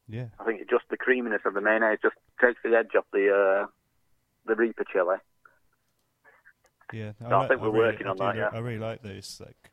Yeah. 0.08 0.28
I 0.39 0.43
think 0.45 0.62
it 0.62 0.69
just 0.69 0.86
the 0.89 0.97
creaminess 0.97 1.41
of 1.45 1.54
the 1.54 1.62
mayonnaise 1.62 1.99
just 2.02 2.15
takes 2.41 2.60
the 2.63 2.75
edge 2.75 2.95
off 2.97 3.06
the 3.13 3.30
uh, 3.30 3.67
the 4.47 4.56
Reaper 4.56 4.84
chili. 4.91 5.17
Yeah. 6.91 7.12
So 7.19 7.39
I 7.39 7.47
think 7.47 7.62
we're 7.62 7.69
really, 7.69 7.80
working 7.93 8.08
I 8.08 8.10
on 8.12 8.17
that, 8.17 8.36
li- 8.36 8.41
yeah. 8.41 8.49
I 8.52 8.58
really 8.60 8.80
like 8.80 9.04
those, 9.04 9.39
like, 9.45 9.69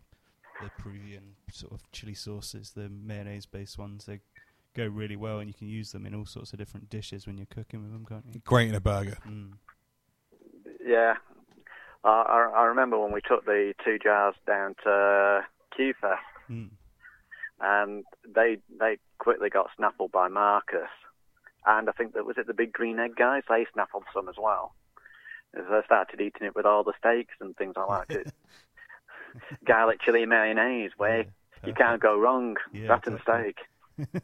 the 0.61 0.71
Peruvian 0.83 1.37
sort 1.51 1.73
of 1.73 1.91
chili 1.93 2.13
sauces, 2.13 2.73
the 2.73 2.91
mayonnaise 2.91 3.47
based 3.47 3.79
ones. 3.79 4.05
They 4.05 4.21
go 4.75 4.87
really 4.87 5.17
well, 5.17 5.39
and 5.39 5.49
you 5.49 5.55
can 5.55 5.69
use 5.69 5.93
them 5.93 6.05
in 6.05 6.15
all 6.15 6.27
sorts 6.27 6.53
of 6.53 6.59
different 6.59 6.91
dishes 6.91 7.27
when 7.27 7.39
you're 7.39 7.47
cooking 7.47 7.81
with 7.83 7.93
them, 7.93 8.05
can't 8.07 8.25
you? 8.35 8.41
Great 8.45 8.69
in 8.69 8.75
a 8.75 8.81
burger. 8.81 9.17
Mm. 9.27 9.53
Yeah, 10.85 11.15
uh, 12.05 12.09
I, 12.09 12.53
I 12.55 12.65
remember 12.65 12.99
when 12.99 13.13
we 13.13 13.21
took 13.27 13.47
the 13.47 13.73
two 13.83 13.99
jars 13.99 14.35
down 14.47 14.75
to 14.85 15.41
QFest, 15.79 16.19
Mm. 16.51 16.71
and 17.61 18.05
they 18.35 18.59
they 18.79 18.99
quickly 19.19 19.51
got 19.51 19.71
snaffled 19.77 20.13
by 20.13 20.29
Marcus, 20.29 20.91
and 21.67 21.89
I 21.89 21.93
think 21.93 22.15
that 22.15 22.27
was 22.27 22.37
it 22.39 22.47
the 22.47 22.55
big 22.55 22.73
green 22.73 22.99
egg 22.99 23.17
guys. 23.17 23.43
They 23.49 23.67
snaffled 23.73 24.05
some 24.15 24.29
as 24.29 24.37
well. 24.41 24.75
As 25.57 25.65
they 25.71 25.81
started 25.85 26.21
eating 26.21 26.47
it 26.47 26.55
with 26.55 26.67
all 26.67 26.85
the 26.85 26.93
steaks 26.99 27.35
and 27.41 27.57
things 27.57 27.75
like 27.77 28.09
that. 28.09 28.17
It- 28.17 28.33
Garlic 29.67 30.01
chili 30.03 30.25
mayonnaise, 30.27 30.93
where 30.97 31.19
Yeah, 31.19 31.25
you 31.67 31.75
can't 31.75 32.01
go 32.01 32.19
wrong. 32.19 32.57
Yeah, 32.73 32.89
that 32.89 33.07
and 33.07 33.21
steak. 33.21 33.59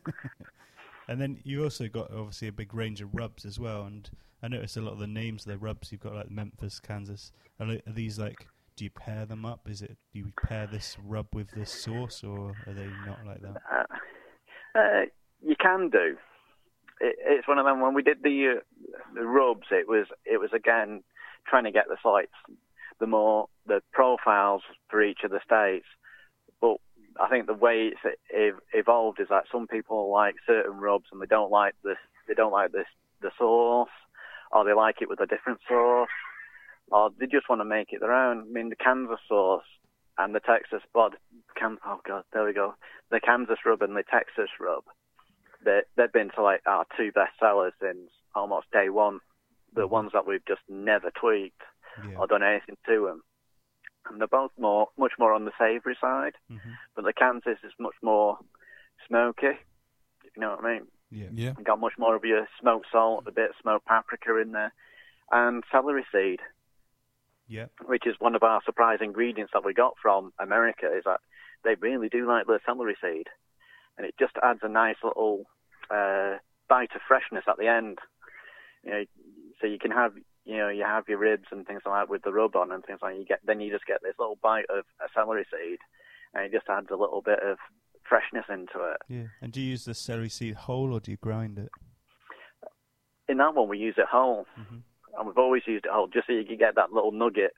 And 1.09 1.21
then 1.21 1.41
you 1.43 1.65
also 1.65 1.89
got 1.89 2.11
obviously 2.13 2.49
a 2.49 2.53
big 2.53 2.73
range 2.73 3.01
of 3.01 3.13
rubs 3.13 3.45
as 3.45 3.59
well. 3.59 3.83
And 3.85 4.09
I 4.43 4.49
noticed 4.49 4.77
a 4.77 4.81
lot 4.81 4.93
of 4.93 4.99
the 4.99 5.07
names 5.07 5.45
of 5.45 5.53
the 5.53 5.59
rubs 5.59 5.91
you've 5.91 6.01
got 6.01 6.15
like 6.15 6.31
Memphis, 6.31 6.79
Kansas. 6.81 7.33
Li- 7.59 7.83
are 7.87 7.93
these 7.93 8.19
like? 8.19 8.47
Do 8.77 8.85
you 8.85 8.91
pair 8.91 9.27
them 9.27 9.45
up? 9.45 9.69
Is 9.69 9.83
it 9.83 9.97
do 10.13 10.21
you 10.21 10.33
pair 10.47 10.67
this 10.67 10.97
rub 11.05 11.27
with 11.35 11.51
this 11.51 11.71
sauce, 11.71 12.25
or 12.25 12.55
are 12.67 12.73
they 12.73 12.89
not 13.07 13.25
like 13.27 13.41
that? 13.43 13.57
Uh, 13.71 14.79
uh, 14.79 15.01
you 15.45 15.57
can 15.57 15.91
do. 15.91 16.17
It, 17.01 17.17
it's 17.19 17.49
one 17.49 17.59
of 17.59 17.67
them. 17.67 17.81
When 17.81 17.95
we 17.95 18.03
did 18.03 18.23
the 18.23 18.57
uh, 18.57 18.61
the 19.15 19.25
rubs, 19.25 19.67
it 19.71 19.89
was 19.89 20.07
it 20.25 20.41
was 20.41 20.51
again 20.55 21.03
trying 21.47 21.65
to 21.65 21.73
get 21.73 21.87
the 21.89 21.97
sites, 22.03 22.33
the 23.01 23.07
more 23.07 23.49
the 23.67 23.83
profiles 23.93 24.63
for 24.89 25.03
each 25.03 25.21
of 25.25 25.31
the 25.31 25.41
states. 25.45 25.87
But 26.61 26.77
I 27.21 27.29
think 27.29 27.47
the 27.47 27.55
way 27.55 27.91
it's 27.93 28.19
ev- 28.35 28.61
evolved 28.73 29.21
is 29.21 29.29
that 29.29 29.45
some 29.51 29.67
people 29.67 30.11
like 30.11 30.37
certain 30.47 30.79
rubs 30.79 31.07
and 31.13 31.21
they 31.21 31.27
don't 31.27 31.51
like 31.51 31.75
this. 31.85 31.99
They 32.29 32.35
don't 32.35 32.53
like 32.53 32.73
this 32.73 32.87
the 33.21 33.31
sauce, 33.39 33.89
or 34.51 34.65
they 34.65 34.73
like 34.73 34.97
it 35.01 35.09
with 35.09 35.21
a 35.21 35.27
different 35.27 35.61
sauce, 35.69 36.09
or 36.91 37.11
they 37.19 37.27
just 37.27 37.49
want 37.49 37.61
to 37.61 37.65
make 37.65 37.93
it 37.93 38.01
their 38.01 38.13
own. 38.13 38.41
I 38.41 38.53
mean, 38.53 38.69
the 38.71 38.77
Kansas 38.77 39.19
sauce 39.29 39.65
and 40.19 40.35
the 40.35 40.41
Texas, 40.41 40.83
well, 40.95 41.11
the 41.11 41.17
Can, 41.59 41.79
oh 41.87 42.01
god, 42.07 42.25
there 42.33 42.45
we 42.45 42.53
go. 42.53 42.75
The 43.11 43.21
Kansas 43.21 43.59
rub 43.65 43.83
and 43.83 43.97
the 43.97 44.03
Texas 44.11 44.51
rub. 44.61 44.85
They 45.65 45.81
they've 45.97 46.13
been 46.13 46.31
to 46.35 46.43
like 46.43 46.63
our 46.67 46.85
two 46.97 47.13
best 47.13 47.33
sellers 47.39 47.73
since 47.81 48.11
almost 48.35 48.71
day 48.73 48.89
one. 48.89 49.21
The 49.75 49.87
ones 49.87 50.11
that 50.13 50.27
we've 50.27 50.45
just 50.47 50.61
never 50.69 51.11
tweaked 51.19 51.63
Yeah. 52.07 52.19
or 52.19 52.27
done 52.27 52.43
anything 52.43 52.77
to 52.87 53.07
them. 53.07 53.23
And 54.11 54.21
they're 54.21 54.27
both 54.29 54.51
more, 54.59 54.89
much 54.99 55.13
more 55.19 55.33
on 55.33 55.45
the 55.47 55.53
savoury 55.59 55.97
side, 56.01 56.35
hmm 56.49 56.59
but 56.95 57.05
the 57.05 57.13
Kansas 57.15 57.59
is 57.65 57.73
much 57.79 57.95
more 58.03 58.39
smoky. 59.07 59.47
If 60.25 60.37
you 60.37 60.41
know 60.41 60.51
what 60.57 60.65
I 60.65 60.73
mean. 60.75 60.87
Yeah. 61.11 61.29
Yeah. 61.33 61.53
Got 61.63 61.81
much 61.81 61.95
more 61.99 62.15
of 62.17 62.25
your 62.25 62.47
smoked 62.61 62.87
salt, 62.93 63.25
a 63.27 63.33
bit 63.33 63.51
of 63.51 63.57
smoked 63.63 63.87
paprika 63.87 64.37
in 64.39 64.53
there, 64.53 64.73
and 65.31 65.63
celery 65.71 66.05
seed 66.13 66.41
Yeah. 67.53 67.67
which 67.85 68.07
is 68.07 68.17
one 68.19 68.35
of 68.35 68.43
our 68.43 68.63
surprise 68.65 69.01
ingredients 69.03 69.53
that 69.53 69.65
we 69.65 69.75
got 69.75 69.95
from 70.01 70.33
America, 70.41 70.87
is 70.97 71.05
that 71.05 71.21
they 71.65 71.75
really 71.75 72.09
do 72.09 72.27
like 72.27 72.47
the 72.47 72.61
celery 72.65 72.97
seed, 73.01 73.27
and 73.97 74.07
it 74.07 74.15
just 74.19 74.33
adds 74.43 74.61
a 74.63 74.69
nice 74.69 74.97
little 75.05 75.45
uh, 75.91 76.39
bite 76.69 76.95
of 76.95 77.03
freshness 77.07 77.45
at 77.47 77.59
the 77.59 77.69
end. 77.69 77.99
You 78.85 78.91
know, 78.91 79.05
so 79.61 79.67
you 79.67 79.79
can 79.79 79.91
have 79.91 80.13
you 80.45 80.57
know 80.57 80.71
you 80.71 80.85
have 80.85 81.09
your 81.09 81.19
ribs 81.19 81.49
and 81.51 81.67
things 81.67 81.83
like 81.85 82.07
that 82.07 82.11
with 82.11 82.23
the 82.23 82.33
rub 82.33 82.57
on 82.57 82.73
and 82.73 82.85
things 82.85 83.01
like 83.03 83.15
that. 83.15 83.21
You 83.21 83.27
get 83.27 83.41
then 83.45 83.61
you 83.61 83.71
just 83.71 83.87
get 83.87 84.03
this 84.03 84.15
little 84.19 84.39
bite 84.43 84.67
of 84.71 84.85
a 85.01 85.09
celery 85.15 85.47
seed, 85.51 85.79
and 86.35 86.45
it 86.45 86.53
just 86.53 86.69
adds 86.69 86.89
a 86.91 86.97
little 86.97 87.23
bit 87.23 87.41
of 87.45 87.59
freshness 88.09 88.47
into 88.49 88.85
it. 88.93 89.01
Yeah. 89.09 89.29
And 89.41 89.53
do 89.53 89.61
you 89.61 89.71
use 89.71 89.85
the 89.85 89.95
celery 89.95 90.29
seed 90.31 90.55
whole, 90.55 90.93
or 90.93 91.01
do 91.01 91.11
you 91.11 91.17
grind 91.17 91.59
it? 91.59 91.71
In 93.29 93.37
that 93.39 93.55
one, 93.55 93.69
we 93.69 93.79
use 93.79 93.95
it 93.99 94.07
whole. 94.11 94.47
hmm 94.57 94.79
and 95.17 95.27
we've 95.27 95.39
always 95.39 95.63
used 95.67 95.85
it 95.85 95.93
whole 95.93 96.07
just 96.07 96.27
so 96.27 96.33
you 96.33 96.45
can 96.45 96.57
get 96.59 96.77
that 96.77 96.93
little 96.93 97.13
nugget 97.13 97.55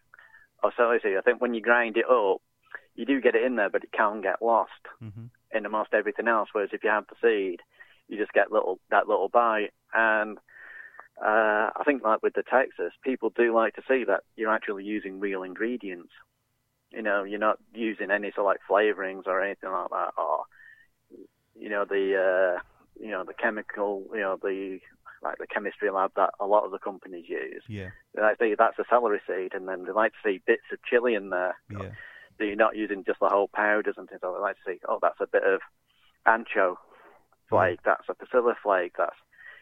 of 0.62 0.72
seed. 0.76 1.16
I 1.16 1.20
think 1.20 1.40
when 1.40 1.54
you 1.54 1.60
grind 1.60 1.96
it 1.96 2.06
up, 2.10 2.40
you 2.94 3.04
do 3.04 3.20
get 3.20 3.34
it 3.34 3.44
in 3.44 3.56
there, 3.56 3.70
but 3.70 3.84
it 3.84 3.92
can 3.92 4.20
get 4.20 4.42
lost 4.42 4.70
hmm 4.98 5.26
in 5.52 5.66
almost 5.66 5.94
everything 5.94 6.26
else. 6.26 6.48
Whereas 6.50 6.70
if 6.72 6.82
you 6.82 6.90
have 6.90 7.06
the 7.06 7.14
seed, 7.22 7.60
you 8.08 8.18
just 8.18 8.32
get 8.32 8.50
little 8.50 8.80
that 8.90 9.08
little 9.08 9.28
bite. 9.28 9.72
And 9.94 10.38
uh, 11.20 11.70
I 11.76 11.82
think 11.84 12.02
like 12.02 12.22
with 12.22 12.34
the 12.34 12.42
Texas, 12.42 12.92
people 13.04 13.30
do 13.30 13.54
like 13.54 13.74
to 13.74 13.82
see 13.86 14.04
that 14.04 14.24
you're 14.36 14.52
actually 14.52 14.84
using 14.84 15.20
real 15.20 15.44
ingredients. 15.44 16.12
You 16.90 17.02
know, 17.02 17.22
you're 17.22 17.38
not 17.38 17.58
using 17.72 18.10
any 18.10 18.32
sort 18.32 18.38
of 18.38 18.44
like 18.46 18.60
flavorings 18.68 19.26
or 19.26 19.42
anything 19.42 19.70
like 19.70 19.90
that, 19.90 20.12
or 20.18 20.44
you 21.56 21.68
know 21.68 21.84
the 21.84 22.56
uh, 22.56 22.60
you 23.00 23.10
know 23.10 23.24
the 23.24 23.34
chemical, 23.34 24.04
you 24.12 24.20
know 24.20 24.38
the 24.42 24.80
like 25.24 25.38
the 25.38 25.46
chemistry 25.46 25.90
lab 25.90 26.12
that 26.16 26.30
a 26.38 26.46
lot 26.46 26.64
of 26.64 26.70
the 26.70 26.78
companies 26.78 27.24
use. 27.28 27.64
Yeah. 27.68 27.90
They 28.14 28.22
like 28.22 28.38
to 28.38 28.44
see 28.44 28.54
that's 28.56 28.78
a 28.78 28.84
celery 28.88 29.20
seed, 29.26 29.52
and 29.54 29.66
then 29.66 29.84
they 29.84 29.92
like 29.92 30.12
to 30.12 30.18
see 30.24 30.42
bits 30.46 30.62
of 30.72 30.78
chili 30.88 31.14
in 31.14 31.30
there. 31.30 31.56
Yeah. 31.70 31.90
So 32.38 32.44
you're 32.44 32.56
not 32.56 32.76
using 32.76 33.04
just 33.04 33.20
the 33.20 33.28
whole 33.28 33.48
powders 33.48 33.94
and 33.96 34.08
things 34.08 34.20
like 34.22 34.32
that. 34.32 34.38
They 34.38 34.42
like 34.42 34.56
to 34.56 34.62
see, 34.66 34.80
oh, 34.88 34.98
that's 35.00 35.20
a 35.20 35.26
bit 35.26 35.44
of 35.44 35.60
ancho 36.26 36.76
flake, 37.48 37.80
that's 37.84 38.08
a 38.08 38.14
pasilla 38.14 38.54
flake, 38.62 38.94
that's, 38.98 39.16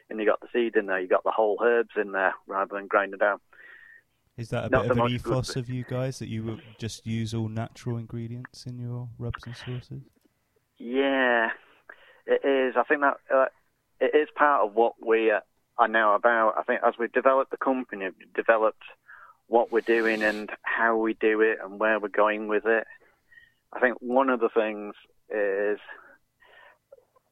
and 0.08 0.18
you 0.18 0.26
got 0.26 0.40
the 0.40 0.48
seed 0.52 0.76
in 0.76 0.86
there, 0.86 1.00
you 1.00 1.08
got 1.08 1.24
the 1.24 1.30
whole 1.30 1.58
herbs 1.62 1.90
in 1.96 2.12
there 2.12 2.34
rather 2.46 2.76
than 2.76 2.86
grinding 2.86 3.18
down. 3.18 3.40
Is 4.38 4.48
that 4.48 4.64
a 4.64 4.68
Not 4.70 4.84
bit 4.84 4.96
so 4.96 5.00
of 5.02 5.06
an 5.06 5.12
ethos 5.12 5.56
of 5.56 5.68
you 5.68 5.84
guys 5.84 6.18
that 6.18 6.28
you 6.28 6.58
just 6.78 7.06
use 7.06 7.34
all 7.34 7.48
natural 7.48 7.98
ingredients 7.98 8.64
in 8.64 8.78
your 8.78 9.08
rubs 9.18 9.44
and 9.44 9.54
sauces? 9.54 10.02
Yeah, 10.78 11.50
it 12.26 12.42
is. 12.44 12.74
I 12.78 12.84
think 12.84 13.02
that 13.02 13.16
uh, 13.34 13.46
it 14.00 14.16
is 14.16 14.28
part 14.34 14.66
of 14.66 14.74
what 14.74 14.94
we 15.06 15.30
uh, 15.30 15.40
are 15.78 15.88
now 15.88 16.14
about. 16.14 16.54
I 16.58 16.62
think 16.62 16.80
as 16.86 16.94
we've 16.98 17.12
developed 17.12 17.50
the 17.50 17.56
company, 17.56 18.06
we've 18.18 18.32
developed 18.34 18.82
what 19.48 19.70
we're 19.70 19.80
doing 19.80 20.22
and 20.22 20.50
how 20.62 20.96
we 20.96 21.14
do 21.14 21.40
it 21.40 21.58
and 21.62 21.78
where 21.78 21.98
we're 22.00 22.08
going 22.08 22.48
with 22.48 22.64
it. 22.66 22.86
I 23.72 23.80
think 23.80 23.98
one 24.00 24.28
of 24.30 24.40
the 24.40 24.48
things 24.48 24.94
is 25.30 25.78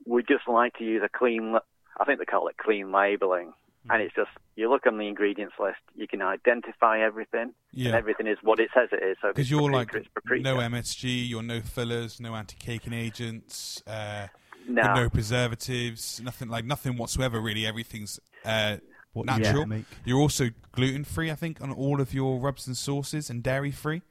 we 0.07 0.23
just 0.23 0.49
like 0.49 0.75
to 0.79 0.85
use 0.85 1.03
a 1.05 1.09
clean. 1.09 1.57
I 1.99 2.05
think 2.05 2.19
they 2.19 2.25
call 2.25 2.49
it 2.49 2.57
clean 2.57 2.93
labeling, 2.93 3.53
and 3.91 4.03
it's 4.03 4.15
just 4.15 4.31
you 4.57 4.71
look 4.71 4.87
on 4.87 4.99
the 4.99 5.07
ingredients 5.09 5.55
list, 5.59 5.79
you 5.95 6.07
can 6.07 6.23
identify 6.23 7.01
everything, 7.01 7.53
and 7.87 7.95
everything 7.95 8.27
is 8.27 8.39
what 8.43 8.59
it 8.61 8.71
says 8.75 8.89
it 8.93 9.03
is. 9.03 9.17
So 9.21 9.29
Because 9.29 9.51
you're 9.51 9.61
paprika, 9.71 9.97
like 9.97 10.43
no 10.43 10.57
MSG, 10.57 11.29
you're 11.29 11.43
no 11.43 11.61
fillers, 11.61 12.21
no 12.21 12.35
anti-caking 12.35 12.93
agents, 12.93 13.83
uh, 13.87 14.29
no, 14.75 14.95
no 14.95 15.11
preservatives, 15.11 16.21
nothing 16.23 16.49
like 16.49 16.65
nothing 16.65 16.97
whatsoever. 16.97 17.41
Really, 17.41 17.67
everything's 17.67 18.21
uh, 18.45 18.77
what 19.13 19.27
natural. 19.27 19.67
You 19.69 19.85
You're 20.05 20.21
also 20.21 20.51
gluten 20.73 21.05
free, 21.05 21.31
I 21.31 21.35
think, 21.35 21.61
on 21.61 21.73
all 21.73 22.01
of 22.01 22.15
your 22.15 22.39
rubs 22.39 22.67
and 22.67 22.77
sauces, 22.77 23.31
and 23.31 23.43
dairy 23.43 23.71
free. 23.71 24.03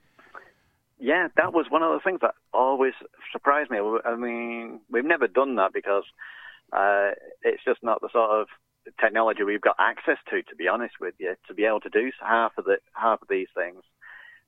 Yeah, 1.00 1.30
that 1.38 1.54
was 1.54 1.68
one 1.70 1.82
of 1.82 1.94
the 1.94 2.02
things 2.04 2.20
that 2.22 2.36
always 2.54 2.94
surprised 3.32 3.72
me. 3.72 3.80
I 4.06 4.16
mean, 4.16 4.82
we've 4.92 5.06
never 5.06 5.28
done 5.28 5.56
that 5.56 5.72
because 5.74 6.04
uh, 6.74 7.12
it's 7.42 7.64
just 7.64 7.82
not 7.82 8.02
the 8.02 8.10
sort 8.12 8.30
of 8.32 8.48
technology 9.00 9.44
we've 9.44 9.62
got 9.62 9.78
access 9.80 10.18
to. 10.30 10.44
To 10.44 10.56
be 10.58 10.68
honest 10.68 10.96
with 11.00 11.16
you, 11.18 11.36
to 11.48 11.54
be 11.54 11.64
able 11.64 11.80
to 11.82 11.90
do 11.90 12.12
half 12.22 12.58
of 12.58 12.66
the 12.66 12.78
half 12.94 13.22
of 13.22 13.30
these 13.30 13.48
things. 13.56 13.82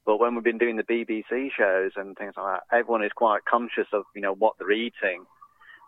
But 0.06 0.18
when 0.18 0.34
we've 0.34 0.44
been 0.44 0.58
doing 0.58 0.78
the 0.78 0.84
BBC 0.84 1.52
shows 1.58 1.92
and 1.96 2.18
things 2.18 2.34
like 2.36 2.60
that, 2.60 2.76
everyone 2.76 3.04
is 3.04 3.12
quite 3.16 3.46
conscious 3.46 3.88
of 3.94 4.04
you 4.14 4.22
know 4.22 4.34
what 4.34 4.56
they're 4.58 4.72
eating, 4.72 5.26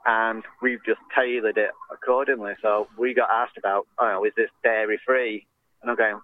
and 0.05 0.43
we've 0.61 0.83
just 0.85 0.99
tailored 1.15 1.57
it 1.57 1.71
accordingly. 1.91 2.53
So 2.61 2.87
we 2.97 3.13
got 3.13 3.29
asked 3.31 3.57
about, 3.57 3.87
oh, 3.99 4.23
is 4.25 4.33
this 4.35 4.49
dairy 4.63 4.99
free? 5.05 5.45
And 5.81 5.91
I'm 5.91 5.97
going, 5.97 6.19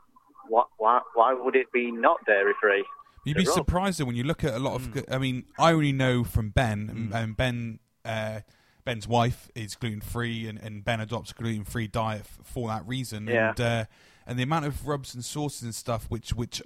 what? 0.48 0.68
Why? 0.78 1.02
Why 1.16 1.34
would 1.34 1.56
it 1.56 1.72
be 1.72 1.92
not 1.92 2.26
dairy 2.26 2.54
free? 2.62 2.86
You'd 3.26 3.38
be 3.38 3.46
surprised 3.46 4.00
though 4.00 4.06
when 4.06 4.16
you 4.16 4.24
look 4.24 4.44
at 4.44 4.54
a 4.54 4.60
lot 4.60 4.76
of. 4.76 5.06
I 5.12 5.18
mean, 5.18 5.46
I 5.58 5.74
only 5.74 5.92
know 5.92 6.24
from 6.24 6.50
Ben, 6.50 6.90
and, 6.90 7.14
and 7.14 7.38
Ben, 7.38 7.80
uh, 8.06 8.40
Ben's 8.86 9.08
wife 9.08 9.52
is 9.54 9.76
gluten 9.76 10.02
free, 10.02 10.48
and, 10.48 10.58
and 10.58 10.84
Ben 10.84 11.00
adopts 11.00 11.32
a 11.32 11.34
gluten 11.36 11.66
free 11.66 11.88
diet 11.88 12.22
f- 12.22 12.40
for 12.44 12.70
that 12.70 12.88
reason. 12.88 13.28
Yeah. 13.28 13.50
And 13.50 13.62
uh, 13.62 13.86
and 14.26 14.40
the 14.40 14.44
amount 14.44 14.66
of 14.66 14.88
rubs 14.88 15.14
and 15.14 15.24
sauces 15.24 15.64
and 15.64 15.76
stuff 15.76 16.06
which 16.10 16.34
which 16.34 16.62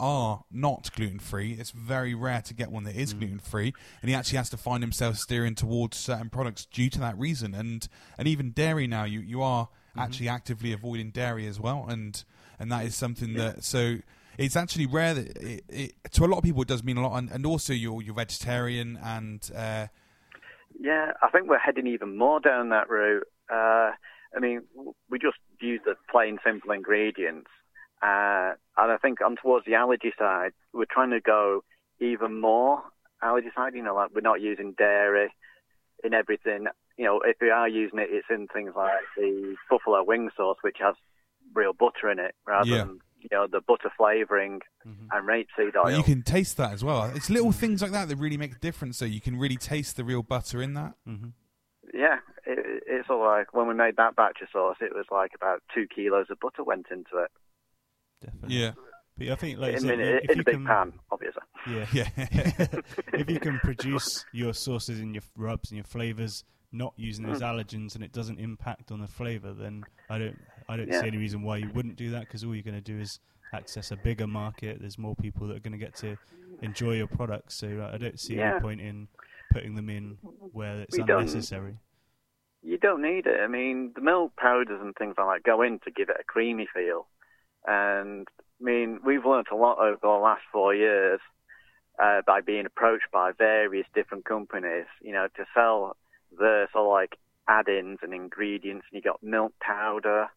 are 0.00 0.44
not 0.50 0.90
gluten 0.94 1.18
free, 1.18 1.52
it's 1.52 1.70
very 1.70 2.14
rare 2.14 2.42
to 2.42 2.54
get 2.54 2.70
one 2.70 2.84
that 2.84 2.96
is 2.96 3.12
gluten 3.14 3.38
free, 3.38 3.72
and 4.00 4.08
he 4.08 4.14
actually 4.14 4.38
has 4.38 4.50
to 4.50 4.56
find 4.56 4.82
himself 4.82 5.16
steering 5.16 5.54
towards 5.54 5.96
certain 5.96 6.30
products 6.30 6.66
due 6.66 6.88
to 6.90 7.00
that 7.00 7.18
reason. 7.18 7.54
And 7.54 7.88
and 8.16 8.28
even 8.28 8.52
dairy 8.52 8.86
now, 8.86 9.04
you 9.04 9.20
you 9.20 9.42
are 9.42 9.68
actually 9.96 10.28
actively 10.28 10.72
avoiding 10.72 11.10
dairy 11.10 11.46
as 11.46 11.58
well, 11.58 11.86
and 11.88 12.22
and 12.58 12.70
that 12.70 12.84
is 12.84 12.94
something 12.94 13.34
that 13.34 13.64
so 13.64 13.98
it's 14.38 14.56
actually 14.56 14.86
rare 14.86 15.14
that 15.14 15.36
it, 15.36 15.64
it, 15.68 15.92
to 16.12 16.24
a 16.24 16.26
lot 16.26 16.38
of 16.38 16.44
people 16.44 16.62
it 16.62 16.68
does 16.68 16.84
mean 16.84 16.96
a 16.96 17.02
lot, 17.02 17.18
and, 17.18 17.30
and 17.30 17.44
also 17.44 17.72
you're 17.72 18.00
you're 18.00 18.14
vegetarian 18.14 18.98
and 19.02 19.50
uh, 19.54 19.86
Yeah, 20.78 21.12
I 21.22 21.28
think 21.30 21.48
we're 21.48 21.58
heading 21.58 21.88
even 21.88 22.16
more 22.16 22.40
down 22.40 22.68
that 22.70 22.88
route. 22.88 23.26
Uh, 23.50 23.90
I 24.36 24.40
mean, 24.40 24.62
we 25.10 25.18
just 25.18 25.38
use 25.60 25.80
the 25.84 25.94
plain, 26.10 26.38
simple 26.44 26.70
ingredients. 26.70 27.50
Uh, 28.00 28.52
and 28.78 28.92
I 28.92 28.96
think 28.96 29.20
on 29.20 29.36
towards 29.36 29.66
the 29.66 29.74
allergy 29.74 30.12
side, 30.18 30.52
we're 30.72 30.86
trying 30.90 31.10
to 31.10 31.20
go 31.20 31.64
even 32.00 32.40
more 32.40 32.82
allergy 33.22 33.48
side. 33.54 33.74
You 33.74 33.82
know, 33.82 33.94
like 33.94 34.10
we're 34.14 34.20
not 34.20 34.40
using 34.40 34.72
dairy 34.78 35.28
in 36.04 36.14
everything. 36.14 36.66
You 36.96 37.04
know, 37.04 37.20
if 37.24 37.36
we 37.40 37.50
are 37.50 37.68
using 37.68 37.98
it, 37.98 38.08
it's 38.10 38.26
in 38.30 38.46
things 38.46 38.72
like 38.76 38.92
the 39.16 39.56
buffalo 39.68 40.04
wing 40.04 40.30
sauce, 40.36 40.58
which 40.62 40.76
has 40.80 40.94
real 41.54 41.72
butter 41.72 42.10
in 42.10 42.18
it, 42.18 42.34
rather 42.46 42.70
Yeah. 42.70 42.78
than 42.84 43.00
you 43.20 43.28
know 43.32 43.48
the 43.50 43.60
butter 43.60 43.90
flavoring 43.96 44.60
and 44.84 45.28
rapeseed 45.28 45.74
oil. 45.76 45.84
but 45.84 45.96
you 45.96 46.02
can 46.04 46.22
taste 46.22 46.56
that 46.56 46.72
as 46.72 46.84
well. 46.84 47.10
It's 47.14 47.28
little 47.28 47.50
things 47.52 47.82
like 47.82 47.90
that 47.90 48.08
that 48.08 48.16
really 48.16 48.36
make 48.36 48.52
a 48.52 48.58
difference. 48.58 48.96
So 48.96 49.04
you 49.04 49.20
can 49.20 49.36
really 49.36 49.56
taste 49.56 49.96
the 49.96 50.04
real 50.04 50.22
butter 50.22 50.62
in 50.62 50.74
that. 50.74 50.94
hmm 51.04 51.30
Yeah, 51.92 52.18
it, 52.46 52.84
it's 52.86 53.10
all 53.10 53.24
like 53.24 53.52
when 53.52 53.66
we 53.66 53.74
made 53.74 53.96
that 53.96 54.14
batch 54.14 54.38
of 54.40 54.48
sauce, 54.52 54.76
it 54.80 54.94
was 54.94 55.06
like 55.10 55.32
about 55.34 55.62
two 55.74 55.86
kilos 55.92 56.26
of 56.30 56.38
butter 56.38 56.62
went 56.62 56.86
into 56.92 57.18
it 57.18 57.30
Definitely. 58.20 58.56
Yeah, 58.56 58.72
But 59.16 59.28
I 59.28 59.34
think, 59.36 59.58
like, 59.58 59.70
you 59.72 59.76
in, 59.76 59.82
said, 59.82 60.00
in, 60.00 60.16
if 60.22 60.30
in 60.30 60.36
you 60.36 60.40
a 60.42 60.44
big 60.44 60.54
can, 60.54 60.66
pan, 60.66 60.92
obviously. 61.10 61.42
yeah, 61.70 61.86
yeah, 61.92 62.08
if 63.12 63.30
you 63.30 63.38
can 63.40 63.58
produce 63.62 64.24
your 64.32 64.52
sauces 64.54 65.00
and 65.00 65.14
your 65.14 65.22
rubs 65.36 65.70
and 65.70 65.76
your 65.76 65.84
flavors 65.84 66.44
not 66.72 66.92
using 66.96 67.24
those 67.26 67.40
allergens 67.40 67.94
and 67.94 68.04
it 68.04 68.12
doesn't 68.12 68.38
impact 68.38 68.90
on 68.90 69.00
the 69.00 69.06
flavor, 69.06 69.54
then 69.54 69.84
I 70.10 70.18
don't 70.18 70.38
I 70.68 70.76
don't 70.76 70.88
Yeah. 70.88 71.00
see 71.00 71.06
any 71.06 71.16
reason 71.16 71.42
why 71.42 71.56
you 71.56 71.70
wouldn't 71.74 71.96
do 71.96 72.10
that 72.10 72.20
because 72.22 72.44
all 72.44 72.54
you're 72.54 72.62
going 72.62 72.74
to 72.74 72.80
do 72.82 72.98
is 73.00 73.20
access 73.54 73.90
a 73.90 73.96
bigger 73.96 74.26
market. 74.26 74.78
There's 74.80 74.98
more 74.98 75.16
people 75.16 75.46
that 75.48 75.56
are 75.56 75.60
going 75.60 75.72
to 75.72 75.78
get 75.78 75.94
to 75.96 76.16
enjoy 76.60 76.92
your 76.96 77.06
products. 77.06 77.54
So 77.54 77.68
uh, 77.80 77.94
I 77.94 77.96
don't 77.96 78.20
see 78.20 78.36
Yeah. 78.36 78.50
any 78.52 78.60
point 78.60 78.80
in 78.82 79.08
putting 79.50 79.74
them 79.76 79.88
in 79.88 80.18
where 80.52 80.80
it's 80.80 80.96
We 80.98 81.04
don't- 81.04 81.20
unnecessary. 81.20 81.76
You 82.62 82.76
don't 82.76 83.00
need 83.00 83.26
it. 83.26 83.40
I 83.40 83.46
mean, 83.46 83.92
the 83.94 84.02
milk 84.02 84.36
powders 84.36 84.80
and 84.82 84.94
things 84.96 85.14
like 85.16 85.42
that 85.42 85.48
go 85.50 85.62
in 85.62 85.78
to 85.84 85.90
give 85.90 86.10
it 86.10 86.16
a 86.20 86.24
creamy 86.24 86.66
feel. 86.74 87.06
And 87.66 88.26
I 88.60 88.64
mean, 88.64 89.00
we've 89.04 89.24
learned 89.24 89.48
a 89.52 89.56
lot 89.56 89.78
over 89.78 89.98
the 90.00 90.08
last 90.08 90.42
four 90.52 90.74
years 90.74 91.20
uh, 92.02 92.22
by 92.26 92.40
being 92.40 92.66
approached 92.66 93.10
by 93.12 93.32
various 93.32 93.86
different 93.94 94.24
companies, 94.24 94.86
you 95.00 95.12
know, 95.12 95.28
to 95.36 95.44
sell 95.54 95.96
their 96.38 96.68
sort 96.72 96.86
of 96.86 96.90
like 96.90 97.18
add-ins 97.48 97.98
and 98.02 98.14
ingredients. 98.14 98.86
And 98.90 98.96
you 98.96 99.02
got 99.02 99.22
milk 99.22 99.52
powder, 99.60 100.28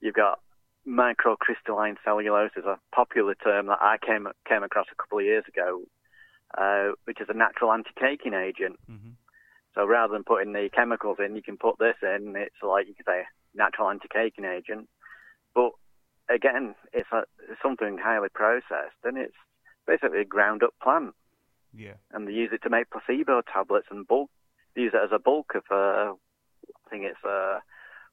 you've 0.00 0.14
got 0.14 0.40
microcrystalline 0.86 1.96
cellulose 2.04 2.52
is 2.56 2.64
a 2.64 2.78
popular 2.94 3.34
term 3.34 3.66
that 3.66 3.78
I 3.80 3.96
came 3.98 4.28
came 4.48 4.62
across 4.62 4.86
a 4.92 4.94
couple 4.94 5.18
of 5.18 5.24
years 5.24 5.44
ago, 5.48 5.82
uh, 6.56 6.92
which 7.04 7.20
is 7.20 7.28
a 7.28 7.34
natural 7.34 7.72
anti-caking 7.72 8.34
agent. 8.34 8.78
hmm 8.86 9.14
So 9.74 9.84
rather 9.84 10.12
than 10.12 10.24
putting 10.24 10.52
the 10.52 10.70
chemicals 10.72 11.18
in, 11.18 11.36
you 11.36 11.42
can 11.42 11.56
put 11.56 11.78
this 11.78 11.96
in. 12.02 12.34
It's 12.36 12.62
like 12.62 12.86
you 12.86 12.94
could 12.94 13.06
say 13.06 13.24
natural 13.54 13.90
anti-caking 13.90 14.44
agent. 14.44 14.88
But 15.54 15.72
again, 16.28 16.74
it's, 16.92 17.08
a, 17.12 17.22
something 17.62 17.98
highly 18.02 18.28
processed, 18.32 19.00
and 19.04 19.18
it's 19.18 19.34
basically 19.86 20.20
a 20.20 20.24
ground-up 20.24 20.74
plant. 20.82 21.14
Yeah. 21.74 21.94
And 22.12 22.26
they 22.26 22.32
use 22.32 22.50
it 22.52 22.62
to 22.62 22.70
make 22.70 22.90
placebo 22.90 23.42
tablets 23.42 23.88
and 23.90 24.06
bulk. 24.06 24.30
They 24.74 24.82
use 24.82 24.92
it 24.94 25.04
as 25.04 25.10
a 25.12 25.18
bulk 25.18 25.52
of, 25.54 25.64
uh, 25.70 26.14
I 26.14 26.90
think 26.90 27.04
it's 27.04 27.24
uh, 27.24 27.60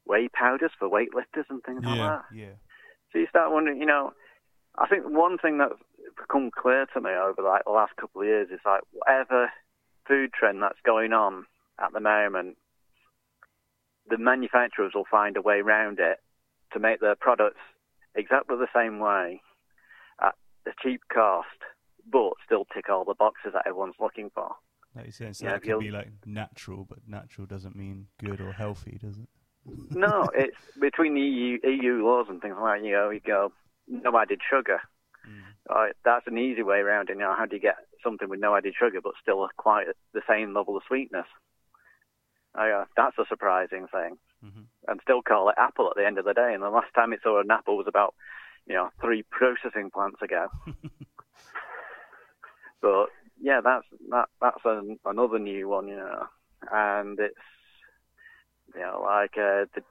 whey 0.06 0.28
powders 0.34 0.72
for 0.78 0.90
weightlifters 0.90 1.50
and 1.50 1.64
things 1.64 1.84
like 1.84 1.98
Yeah. 1.98 2.08
that. 2.08 2.24
Yeah. 2.36 2.56
So 3.12 3.20
you 3.20 3.28
start 3.28 3.52
wondering, 3.52 3.80
you 3.80 3.86
know, 3.86 4.14
I 4.76 4.88
think 4.88 5.06
one 5.06 5.38
thing 5.38 5.60
that's 5.60 5.80
become 6.18 6.52
clear 6.52 6.88
to 6.94 7.02
me 7.02 7.12
over 7.12 7.42
like 7.42 7.64
the 7.64 7.72
last 7.72 7.96
couple 7.96 8.22
of 8.22 8.28
years 8.28 8.50
is 8.52 8.60
like 8.66 8.82
whatever 8.92 9.52
food 10.08 10.34
trend 10.34 10.62
that's 10.62 10.80
going 10.84 11.14
on 11.14 11.46
at 11.80 11.94
the 11.94 12.00
moment, 12.00 12.58
the 14.10 14.18
manufacturers 14.18 14.94
will 14.94 15.06
find 15.10 15.38
a 15.38 15.42
way 15.42 15.60
around 15.60 16.00
it 16.00 16.18
to 16.74 16.80
make 16.80 17.00
their 17.00 17.16
products 17.16 17.62
exactly 18.16 18.58
the 18.58 18.68
same 18.76 19.00
way 19.00 19.42
at 20.22 20.36
a 20.68 20.72
cheap 20.82 21.02
cost, 21.14 21.48
but 22.12 22.34
still 22.46 22.66
tick 22.74 22.90
all 22.90 23.06
the 23.06 23.16
boxes 23.16 23.52
that 23.54 23.64
everyone's 23.66 23.96
looking 24.00 24.30
for. 24.34 24.56
Like 24.96 25.08
you 25.08 25.12
said, 25.12 25.36
so 25.36 25.46
Yeah, 25.46 25.54
that 25.54 25.64
could 25.64 25.80
be 25.80 25.92
like 25.92 26.12
natural, 26.26 26.86
but 26.88 27.00
natural 27.08 27.48
doesn't 27.48 27.76
mean 27.76 28.08
good 28.20 28.40
or 28.42 28.52
healthy, 28.54 29.00
does 29.02 29.18
it? 29.18 29.28
No, 29.96 30.30
it's 30.36 30.58
between 30.80 31.16
the 31.16 31.22
EU, 31.22 31.58
EU 31.64 32.06
laws 32.06 32.28
and 32.30 32.42
things 32.42 32.56
like 32.60 32.82
that. 32.82 32.86
You 32.86 32.94
know, 32.94 33.10
you 33.10 33.20
go 33.20 33.52
no 33.88 34.18
added 34.18 34.42
sugar. 34.48 34.80
Uh, 35.70 35.86
that's 36.04 36.28
an 36.28 36.38
easy 36.38 36.62
way 36.62 36.80
around 36.80 37.10
it. 37.10 37.14
You 37.14 37.20
know, 37.20 37.34
how 37.38 37.46
do 37.46 37.56
you 37.56 37.62
get 37.62 37.78
something 38.04 38.28
with 38.28 38.40
no 38.40 38.56
added 38.56 38.74
sugar 38.78 39.00
but 39.02 39.14
still 39.22 39.48
quite 39.56 39.88
the 40.14 40.22
same 40.28 40.54
level 40.54 40.76
of 40.76 40.84
sweetness? 40.88 41.26
Uh, 42.56 42.86
that's 42.96 43.18
a 43.18 43.26
surprising 43.28 43.88
thing. 43.88 44.18
Mhm. 44.46 44.66
And 44.88 45.00
still 45.02 45.22
call 45.22 45.50
it 45.50 45.56
apple 45.58 45.90
at 45.90 45.96
the 45.96 46.06
end 46.06 46.18
of 46.18 46.26
the 46.26 46.34
day. 46.34 46.54
And 46.54 46.62
the 46.62 46.70
last 46.70 46.94
time 46.94 47.14
it 47.14 47.22
saw 47.24 47.40
an 47.40 47.50
apple 47.52 47.78
was 47.78 47.88
about, 47.88 48.14
you 48.68 48.76
know, 48.76 48.90
three 49.02 49.24
processing 49.24 49.90
plants 49.92 50.22
ago. 50.22 50.48
but 52.82 53.08
yeah, 53.42 53.62
that's 53.62 53.86
that 54.10 54.30
that's 54.42 54.62
an, 54.66 55.00
another 55.06 55.40
new 55.40 55.70
one, 55.70 55.88
you 55.88 55.96
know, 55.96 56.28
and 56.72 57.20
it's 57.20 57.36
you 58.76 58.82
know 58.82 59.02
like 59.04 59.38
uh, 59.38 59.66
the 59.74 59.84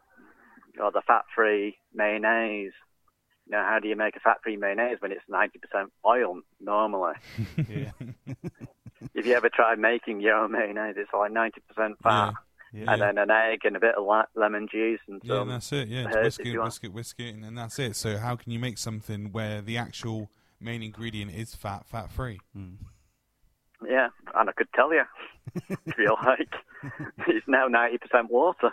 or 0.80 0.90
the 0.90 1.02
fat-free 1.06 1.76
mayonnaise. 1.94 2.72
You 3.46 3.52
know, 3.52 3.62
how 3.64 3.78
do 3.80 3.88
you 3.88 3.96
make 3.96 4.16
a 4.16 4.20
fat-free 4.20 4.56
mayonnaise 4.56 4.98
when 5.00 5.10
it's 5.12 5.24
90% 5.28 5.50
oil 6.06 6.40
normally? 6.60 7.14
Yeah. 7.68 7.90
if 9.14 9.26
you 9.26 9.34
ever 9.34 9.48
tried 9.48 9.80
making 9.80 10.20
your 10.20 10.36
own 10.36 10.52
mayonnaise, 10.52 10.94
it's 10.96 11.12
like 11.12 11.32
90% 11.32 11.50
fat, 11.76 11.96
yeah. 12.04 12.30
And 12.74 13.00
then 13.02 13.18
an 13.18 13.30
egg 13.30 13.60
and 13.64 13.76
a 13.76 13.80
bit 13.80 13.94
of 13.96 14.04
le- 14.04 14.28
lemon 14.34 14.66
juice 14.70 15.00
and 15.08 15.20
yeah, 15.24 15.34
some. 15.34 15.42
and 15.42 15.50
that's 15.52 15.72
it. 15.72 15.88
Yeah, 15.88 16.06
it's 16.06 16.16
herbs 16.16 16.38
if 16.38 16.44
whisk 16.44 16.54
it, 16.54 16.58
want. 16.58 16.64
whisk 16.66 16.84
it, 16.84 16.92
whisk 16.92 17.20
it, 17.20 17.34
and 17.34 17.44
then 17.44 17.54
that's 17.54 17.78
it. 17.78 17.96
So 17.96 18.16
how 18.18 18.36
can 18.36 18.52
you 18.52 18.58
make 18.58 18.78
something 18.78 19.30
where 19.32 19.60
the 19.60 19.76
actual 19.76 20.30
main 20.60 20.82
ingredient 20.82 21.34
is 21.34 21.54
fat, 21.54 21.86
fat 21.86 22.10
free? 22.10 22.40
Mm. 22.56 22.76
Yeah, 23.88 24.08
and 24.34 24.48
I 24.48 24.52
could 24.52 24.68
tell 24.74 24.92
you, 24.92 25.02
if 25.86 25.98
you 25.98 26.16
like, 26.24 26.54
it's 27.26 27.46
now 27.48 27.66
90% 27.68 28.30
water. 28.30 28.70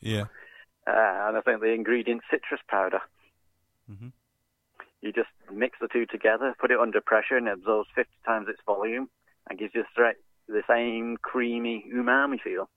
Yeah, 0.00 0.24
Uh, 0.86 1.28
and 1.28 1.36
I 1.36 1.40
think 1.44 1.60
the 1.60 1.72
ingredient 1.72 2.22
citrus 2.30 2.60
powder. 2.68 3.00
hmm 3.88 4.08
You 5.00 5.12
just 5.12 5.28
mix 5.52 5.78
the 5.80 5.88
two 5.88 6.06
together, 6.06 6.54
put 6.60 6.70
it 6.70 6.78
under 6.78 7.00
pressure, 7.00 7.36
and 7.36 7.48
it 7.48 7.52
absorbs 7.54 7.88
50 7.94 8.10
times 8.24 8.46
its 8.48 8.60
volume 8.66 9.08
and 9.48 9.58
gives 9.58 9.74
you 9.74 9.84
straight 9.92 10.16
the 10.48 10.62
same 10.68 11.16
creamy 11.22 11.84
umami 11.94 12.40
feel. 12.40 12.68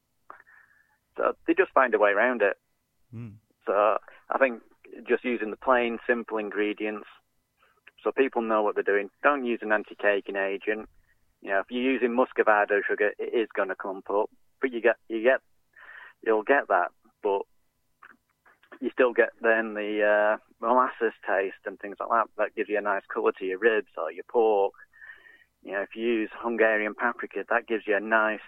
So 1.17 1.33
they 1.47 1.53
just 1.53 1.71
find 1.71 1.93
a 1.93 1.99
way 1.99 2.11
around 2.11 2.41
it. 2.41 2.57
Mm. 3.13 3.33
So 3.65 3.97
I 4.29 4.37
think 4.37 4.61
just 5.07 5.23
using 5.23 5.51
the 5.51 5.57
plain, 5.57 5.99
simple 6.07 6.37
ingredients, 6.37 7.07
so 8.03 8.11
people 8.11 8.41
know 8.41 8.61
what 8.61 8.75
they're 8.75 8.83
doing. 8.83 9.09
Don't 9.23 9.45
use 9.45 9.59
an 9.63 9.71
anti-caking 9.71 10.35
agent. 10.35 10.87
You 11.41 11.49
know, 11.49 11.59
if 11.59 11.65
you're 11.69 11.81
using 11.81 12.15
muscovado 12.15 12.81
sugar, 12.87 13.11
it 13.17 13.33
is 13.33 13.49
going 13.55 13.69
to 13.69 13.75
clump 13.75 14.09
up, 14.09 14.29
but 14.61 14.71
you 14.71 14.81
get 14.81 14.97
you 15.09 15.23
get 15.23 15.41
you'll 16.23 16.43
get 16.43 16.67
that. 16.69 16.89
But 17.23 17.41
you 18.79 18.89
still 18.91 19.13
get 19.13 19.29
then 19.41 19.73
the 19.73 20.03
uh, 20.03 20.37
molasses 20.61 21.13
taste 21.27 21.55
and 21.65 21.79
things 21.79 21.97
like 21.99 22.09
that. 22.09 22.27
That 22.37 22.55
gives 22.55 22.69
you 22.69 22.77
a 22.77 22.81
nice 22.81 23.03
colour 23.11 23.31
to 23.39 23.45
your 23.45 23.57
ribs 23.57 23.91
or 23.97 24.11
your 24.11 24.23
pork. 24.29 24.73
You 25.63 25.73
know, 25.73 25.81
if 25.81 25.95
you 25.95 26.05
use 26.05 26.29
Hungarian 26.33 26.93
paprika, 26.93 27.43
that 27.49 27.67
gives 27.67 27.83
you 27.87 27.95
a 27.95 27.99
nice 27.99 28.39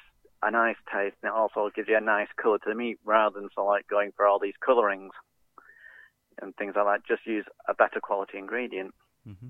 a 0.44 0.52
nice 0.52 0.76
taste, 0.94 1.16
and 1.24 1.30
it 1.30 1.36
also 1.36 1.70
gives 1.76 1.88
you 1.88 1.98
a 1.98 2.02
nice 2.02 2.28
colour 2.42 2.58
to 2.60 2.70
the 2.70 2.76
meat 2.76 3.00
rather 3.04 3.40
than 3.40 3.50
sort 3.54 3.66
of 3.66 3.68
like 3.68 3.88
going 3.88 4.12
for 4.16 4.26
all 4.26 4.40
these 4.40 4.54
colourings 4.64 5.12
and 6.42 6.56
things 6.56 6.74
like 6.76 6.86
that. 6.86 7.08
Just 7.08 7.26
use 7.26 7.46
a 7.68 7.74
better 7.74 8.00
quality 8.00 8.38
ingredient 8.38 8.94
hmm 9.26 9.48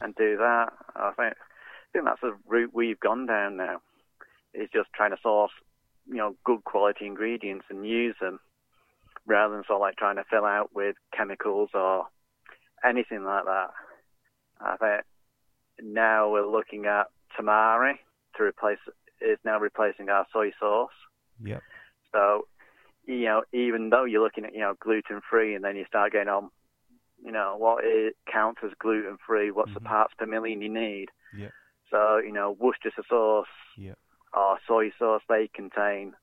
and 0.00 0.14
do 0.16 0.36
that. 0.36 0.72
I 0.96 1.12
think 1.12 1.34
I 1.34 1.88
think 1.92 2.04
that's 2.04 2.20
the 2.20 2.36
route 2.46 2.72
we've 2.72 2.98
gone 2.98 3.26
down 3.26 3.56
now. 3.56 3.80
Is 4.54 4.68
just 4.72 4.92
trying 4.94 5.12
to 5.12 5.16
source, 5.22 5.52
you 6.06 6.16
know, 6.16 6.36
good 6.44 6.64
quality 6.64 7.06
ingredients 7.06 7.66
and 7.70 7.86
use 7.86 8.16
them 8.20 8.40
rather 9.26 9.54
than 9.54 9.64
sort 9.66 9.76
of 9.76 9.80
like 9.80 9.96
trying 9.96 10.16
to 10.16 10.24
fill 10.28 10.44
out 10.44 10.70
with 10.74 10.96
chemicals 11.16 11.70
or 11.72 12.06
anything 12.84 13.24
like 13.24 13.44
that. 13.44 13.70
I 14.60 14.76
think 14.76 15.04
now 15.82 16.30
we're 16.30 16.46
looking 16.46 16.86
at 16.86 17.06
tamari 17.38 17.94
to 18.36 18.42
replace 18.42 18.78
is 19.24 19.38
now 19.44 19.58
replacing 19.58 20.08
our 20.08 20.26
soy 20.32 20.52
sauce. 20.58 20.90
Yep. 21.42 21.62
So, 22.12 22.46
you 23.06 23.24
know, 23.24 23.42
even 23.52 23.90
though 23.90 24.04
you're 24.04 24.22
looking 24.22 24.44
at, 24.44 24.54
you 24.54 24.60
know, 24.60 24.74
gluten 24.80 25.20
free 25.28 25.54
and 25.54 25.64
then 25.64 25.76
you 25.76 25.84
start 25.86 26.12
getting 26.12 26.28
on, 26.28 26.50
you 27.24 27.32
know, 27.32 27.56
what 27.56 27.84
it 27.84 28.16
counts 28.30 28.60
as 28.64 28.72
gluten 28.78 29.18
free, 29.26 29.50
what's 29.50 29.74
the 29.74 29.80
Mhm. 29.80 29.84
parts 29.84 30.14
per 30.14 30.26
million 30.26 30.60
you 30.60 30.68
need. 30.68 31.10
Yep. 31.32 31.52
So, 31.90 32.18
you 32.18 32.32
know, 32.32 32.52
Worcestershire 32.52 33.04
sauce 33.08 33.46
Yep. 33.76 33.98
or 34.34 34.58
soy 34.66 34.90
sauce, 34.98 35.22
they 35.28 35.48
contain 35.48 36.14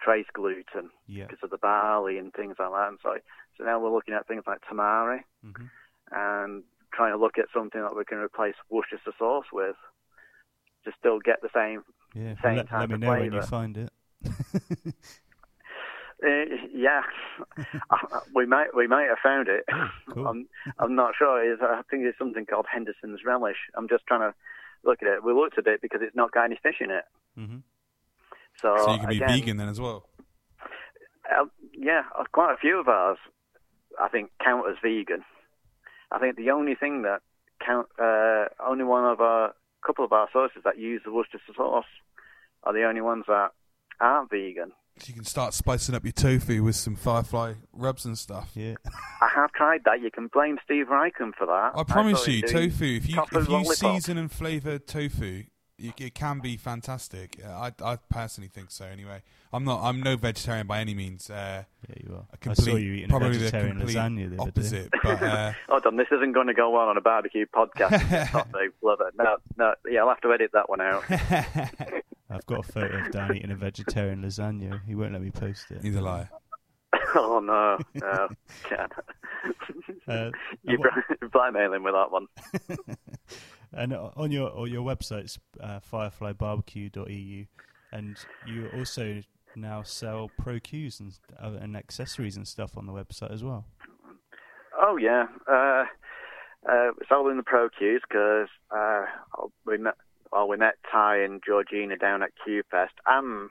trace 0.00 0.26
gluten 0.32 0.90
Yep. 1.06 1.28
because 1.28 1.42
of 1.42 1.50
the 1.50 1.58
barley 1.58 2.18
and 2.18 2.32
things 2.34 2.56
like 2.58 2.70
that. 2.70 2.88
And 2.88 2.98
so, 3.02 3.18
so 3.56 3.64
now 3.64 3.78
we're 3.78 3.90
looking 3.90 4.14
at 4.14 4.26
things 4.26 4.44
like 4.46 4.60
tamari 4.62 5.24
hmm 5.42 5.66
and 6.12 6.62
trying 6.92 7.12
to 7.12 7.18
look 7.18 7.36
at 7.38 7.50
something 7.52 7.80
that 7.80 7.96
we 7.96 8.04
can 8.04 8.18
replace 8.18 8.54
Worcestershire 8.70 9.12
sauce 9.18 9.46
with 9.52 9.76
to 10.84 10.92
still 10.98 11.18
get 11.18 11.42
the 11.42 11.50
same 11.52 11.82
Yeah. 12.16 12.34
Same 12.42 12.56
let, 12.56 12.72
let 12.72 12.90
me 12.90 12.96
know 12.96 13.10
when 13.10 13.32
you 13.32 13.42
find 13.42 13.76
it. 13.76 13.92
Uh, 16.24 16.46
yeah, 16.74 17.02
we 18.34 18.46
might 18.46 18.74
we 18.74 18.86
might 18.86 19.06
have 19.08 19.18
found 19.22 19.48
it. 19.48 19.64
cool. 20.14 20.26
I'm 20.26 20.48
I'm 20.78 20.94
not 20.94 21.12
sure. 21.18 21.44
It's, 21.44 21.60
I 21.62 21.82
think 21.90 22.04
it's 22.04 22.18
something 22.18 22.46
called 22.46 22.64
Henderson's 22.72 23.20
relish. 23.26 23.58
I'm 23.76 23.86
just 23.86 24.06
trying 24.06 24.20
to 24.20 24.34
look 24.82 25.02
at 25.02 25.08
it. 25.08 25.22
We 25.22 25.34
looked 25.34 25.58
at 25.58 25.66
it 25.66 25.82
because 25.82 26.00
it's 26.02 26.16
not 26.16 26.32
got 26.32 26.46
any 26.46 26.58
fish 26.62 26.76
in 26.80 26.90
it. 26.90 27.04
hmm 27.34 27.58
So, 28.62 28.74
So 28.78 28.92
you 28.94 29.00
can 29.00 29.08
be 29.10 29.16
again, 29.16 29.28
vegan 29.40 29.56
then 29.58 29.68
as 29.68 29.78
well. 29.78 30.08
Uh, 31.30 31.44
yeah, 31.74 32.04
uh, 32.18 32.24
quite 32.32 32.54
a 32.54 32.56
few 32.56 32.80
of 32.80 32.88
ours, 32.88 33.18
I 34.00 34.08
think, 34.08 34.30
count 34.42 34.64
as 34.70 34.76
vegan. 34.82 35.22
I 36.10 36.18
think 36.18 36.36
the 36.36 36.50
only 36.50 36.76
thing 36.76 37.02
that 37.02 37.20
count, 37.64 37.88
uh, 38.00 38.46
only 38.66 38.84
one 38.84 39.04
of 39.04 39.20
our 39.20 39.54
couple 39.86 40.04
of 40.04 40.12
our 40.12 40.28
sauces 40.32 40.62
that 40.64 40.78
use 40.78 41.02
the 41.04 41.12
Worcestershire 41.12 41.54
sauce 41.56 41.84
are 42.64 42.72
the 42.72 42.84
only 42.84 43.00
ones 43.00 43.24
that 43.28 43.50
aren't 44.00 44.30
vegan. 44.30 44.72
So 44.98 45.08
you 45.08 45.14
can 45.14 45.24
start 45.24 45.52
spicing 45.52 45.94
up 45.94 46.04
your 46.04 46.12
tofu 46.12 46.62
with 46.62 46.74
some 46.74 46.96
firefly 46.96 47.54
rubs 47.72 48.06
and 48.06 48.16
stuff. 48.16 48.52
Yeah. 48.54 48.74
I 49.20 49.28
have 49.34 49.52
tried 49.52 49.82
that. 49.84 50.00
You 50.00 50.10
can 50.10 50.28
blame 50.28 50.58
Steve 50.64 50.86
Raichlen 50.86 51.34
for 51.36 51.46
that. 51.46 51.72
I 51.74 51.82
promise 51.84 52.24
saw 52.24 52.30
him 52.30 52.36
you, 52.36 52.42
tofu. 52.42 52.84
If 52.84 53.08
you 53.08 53.22
if 53.22 53.32
you 53.32 53.40
lollipop. 53.40 53.74
season 53.74 54.16
and 54.16 54.32
flavour 54.32 54.78
tofu, 54.78 55.24
you, 55.26 55.44
it 55.78 56.14
can 56.14 56.40
be 56.40 56.56
fantastic. 56.56 57.38
Uh, 57.44 57.50
I 57.50 57.72
I 57.84 57.96
personally 58.08 58.48
think 58.48 58.70
so. 58.70 58.84
Anyway, 58.86 59.22
I'm 59.52 59.64
not. 59.64 59.82
I'm 59.82 60.00
no 60.02 60.16
vegetarian 60.16 60.66
by 60.66 60.80
any 60.80 60.94
means. 60.94 61.28
Uh, 61.30 61.64
Yeah, 61.88 61.94
you 62.04 62.14
are. 62.14 62.20
a 62.20 62.26
I 62.32 62.36
complete, 62.40 62.64
saw 62.64 62.76
you 62.76 62.92
eating 62.92 63.04
a 63.06 63.08
probably 63.08 63.30
the 63.32 63.38
vegetarian 63.38 63.76
complete 63.78 63.96
lasagna 63.96 64.16
the 64.30 64.42
other 64.42 64.50
day. 64.50 64.60
opposite. 64.60 64.90
But 65.02 65.22
uh, 65.22 65.52
Hold 65.68 65.86
on, 65.86 65.96
this 65.96 66.08
isn't 66.12 66.32
going 66.32 66.46
to 66.46 66.54
go 66.54 66.70
well 66.70 66.88
on 66.88 66.96
a 66.96 67.00
barbecue 67.00 67.46
podcast. 67.46 68.30
Tofu, 68.30 68.72
love 68.82 69.00
it. 69.00 69.14
No, 69.18 69.36
no, 69.58 69.74
yeah, 69.88 70.00
I'll 70.00 70.08
have 70.08 70.20
to 70.22 70.32
edit 70.32 70.50
that 70.54 70.68
one 70.70 70.80
out. 70.80 71.04
I've 72.30 72.44
got 72.46 72.60
a 72.68 72.72
photo 72.72 72.98
of 73.04 73.12
Dan 73.12 73.36
eating 73.36 73.50
a 73.52 73.56
vegetarian 73.56 74.22
lasagna. 74.22 74.80
He 74.86 74.94
won't 74.94 75.12
let 75.12 75.22
me 75.22 75.30
post 75.30 75.70
it. 75.70 75.82
he's 75.82 75.94
a 75.96 76.00
liar. 76.00 76.28
oh 77.14 77.40
no, 77.40 77.78
no, 77.94 78.28
can't. 78.64 78.92
Uh, 80.08 80.30
You're 80.62 80.78
bl- 80.78 81.26
blackmailing 81.32 81.82
with 81.82 81.94
that 81.94 82.10
one. 82.10 82.26
And 83.72 83.92
on 83.94 84.30
your 84.30 84.50
on 84.56 84.70
your 84.70 84.82
website's 84.82 85.38
uh, 85.60 85.80
fireflybarbecue.eu, 85.92 87.46
and 87.92 88.16
you 88.46 88.70
also 88.76 89.22
now 89.54 89.82
sell 89.82 90.30
ProQs 90.40 91.00
and 91.00 91.18
uh, 91.42 91.58
and 91.60 91.76
accessories 91.76 92.36
and 92.36 92.46
stuff 92.46 92.76
on 92.76 92.86
the 92.86 92.92
website 92.92 93.32
as 93.32 93.42
well. 93.42 93.64
Oh 94.80 94.96
yeah, 94.96 95.26
uh, 95.50 95.84
uh, 96.68 97.28
in 97.30 97.36
the 97.36 97.42
ProQs 97.42 98.00
because 98.08 98.48
uh, 98.70 99.06
we 99.64 99.78
met. 99.78 99.94
Well, 100.32 100.48
we 100.48 100.56
met 100.56 100.74
Ty 100.90 101.18
and 101.22 101.40
Georgina 101.46 101.96
down 101.96 102.22
at 102.22 102.30
Q 102.44 102.62
Fest, 102.68 102.94
and 103.06 103.48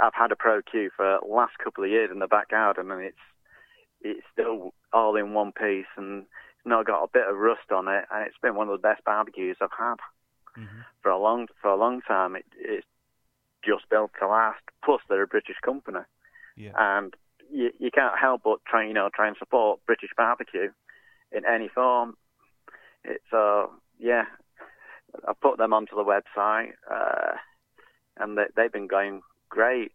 I've 0.00 0.12
had 0.12 0.32
a 0.32 0.34
ProQ 0.34 0.88
for 0.96 1.18
the 1.22 1.32
last 1.32 1.52
couple 1.62 1.84
of 1.84 1.90
years 1.90 2.10
in 2.12 2.18
the 2.18 2.26
back 2.26 2.50
garden, 2.50 2.90
and 2.90 3.00
it's 3.00 3.16
it's 4.02 4.26
still 4.32 4.74
all 4.92 5.16
in 5.16 5.34
one 5.34 5.52
piece, 5.52 5.86
and 5.96 6.26
not 6.66 6.86
got 6.86 7.04
a 7.04 7.08
bit 7.12 7.28
of 7.28 7.36
rust 7.36 7.70
on 7.72 7.88
it, 7.88 8.04
and 8.10 8.26
it's 8.26 8.38
been 8.42 8.54
one 8.54 8.68
of 8.68 8.80
the 8.80 8.88
best 8.88 9.04
barbecues 9.04 9.56
I've 9.60 9.70
had 9.78 9.96
hmm 10.54 10.80
for 11.02 11.10
a 11.10 11.18
long 11.18 11.46
for 11.60 11.70
a 11.70 11.76
long 11.76 12.00
time. 12.02 12.36
It, 12.36 12.44
it's 12.58 12.86
just 13.64 13.88
built 13.90 14.10
to 14.20 14.28
last. 14.28 14.60
Plus, 14.84 15.00
they're 15.08 15.22
a 15.22 15.26
British 15.26 15.56
company, 15.64 16.00
Yeah. 16.56 16.72
and 16.76 17.14
you, 17.50 17.70
you 17.78 17.90
can't 17.90 18.18
help 18.18 18.42
but 18.44 18.64
try 18.66 18.86
you 18.86 18.94
know 18.94 19.08
try 19.14 19.28
and 19.28 19.36
support 19.38 19.80
British 19.86 20.10
barbecue 20.16 20.70
in 21.32 21.44
any 21.46 21.68
form. 21.68 22.16
It's 23.04 23.32
uh 23.32 23.66
yeah, 23.98 24.24
I 25.26 25.32
put 25.40 25.58
them 25.58 25.72
onto 25.72 25.96
the 25.96 26.04
website, 26.04 26.72
uh, 26.90 27.36
and 28.18 28.36
they, 28.36 28.44
they've 28.56 28.72
been 28.72 28.88
going 28.88 29.22
great. 29.48 29.92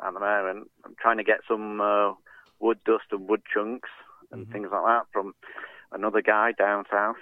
I 0.00 0.10
don't 0.10 0.20
know, 0.20 0.46
and 0.50 0.66
I'm 0.84 0.96
trying 1.00 1.18
to 1.18 1.24
get 1.24 1.40
some 1.48 1.80
uh, 1.80 2.12
wood 2.58 2.80
dust 2.84 3.04
and 3.12 3.28
wood 3.28 3.42
chunks 3.52 3.88
and 4.30 4.46
Mhm. 4.46 4.52
things 4.52 4.68
like 4.72 4.84
that 4.84 5.06
from 5.12 5.34
another 5.92 6.22
guy 6.22 6.52
down 6.52 6.84
south. 6.90 7.16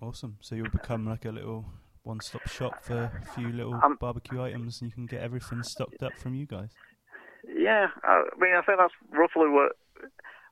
Awesome. 0.00 0.36
So 0.40 0.54
you'll 0.54 0.70
become 0.70 1.06
like 1.06 1.24
a 1.24 1.30
little 1.30 1.66
one-stop 2.02 2.48
shop 2.48 2.82
for 2.82 3.04
a 3.22 3.24
few 3.34 3.48
little 3.52 3.74
Um, 3.74 3.96
barbecue 4.00 4.40
items, 4.42 4.80
and 4.80 4.90
you 4.90 4.94
can 4.94 5.06
get 5.06 5.20
everything 5.20 5.62
stocked 5.62 6.02
up 6.02 6.14
from 6.16 6.34
you 6.34 6.46
guys. 6.46 6.70
Yeah, 7.46 7.88
I 8.02 8.22
mean, 8.38 8.54
I 8.54 8.62
think 8.62 8.78
that's 8.78 8.94
roughly 9.10 9.48
what 9.48 9.72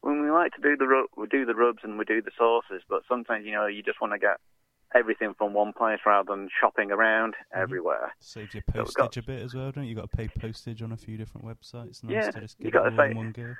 when 0.00 0.22
we 0.22 0.30
like 0.30 0.52
to 0.52 0.60
do 0.60 0.76
the 0.76 0.86
ru- 0.86 1.08
we 1.16 1.26
do 1.26 1.44
the 1.44 1.54
rubs 1.54 1.80
and 1.82 1.98
we 1.98 2.04
do 2.04 2.22
the 2.22 2.30
sauces, 2.38 2.82
but 2.88 3.02
sometimes 3.08 3.44
you 3.46 3.52
know 3.52 3.66
you 3.66 3.82
just 3.82 4.00
want 4.00 4.12
to 4.12 4.18
get 4.18 4.38
everything 4.94 5.34
from 5.34 5.52
one 5.52 5.72
place 5.72 5.98
rather 6.06 6.30
than 6.34 6.48
shopping 6.60 6.90
around 6.90 7.34
Mhm. 7.34 7.60
everywhere. 7.62 8.14
Saves 8.20 8.54
your 8.54 8.62
postage 8.68 8.94
got- 8.96 9.16
a 9.16 9.22
bit 9.22 9.42
as 9.42 9.54
well, 9.54 9.70
don't 9.72 9.84
you? 9.84 9.90
You 9.90 9.96
got 9.96 10.10
to 10.10 10.16
pay 10.16 10.28
postage 10.28 10.82
on 10.82 10.92
a 10.92 10.96
few 10.96 11.16
different 11.18 11.46
websites. 11.46 12.02
Nice 12.04 12.12
Yeah, 12.12 12.30
to 12.30 12.40
just 12.40 12.58
you 12.58 12.64
get 12.70 12.74
gotta 12.74 12.90
all 12.90 12.96
say- 12.96 13.10
in 13.10 13.16
one 13.16 13.32
go. 13.32 13.54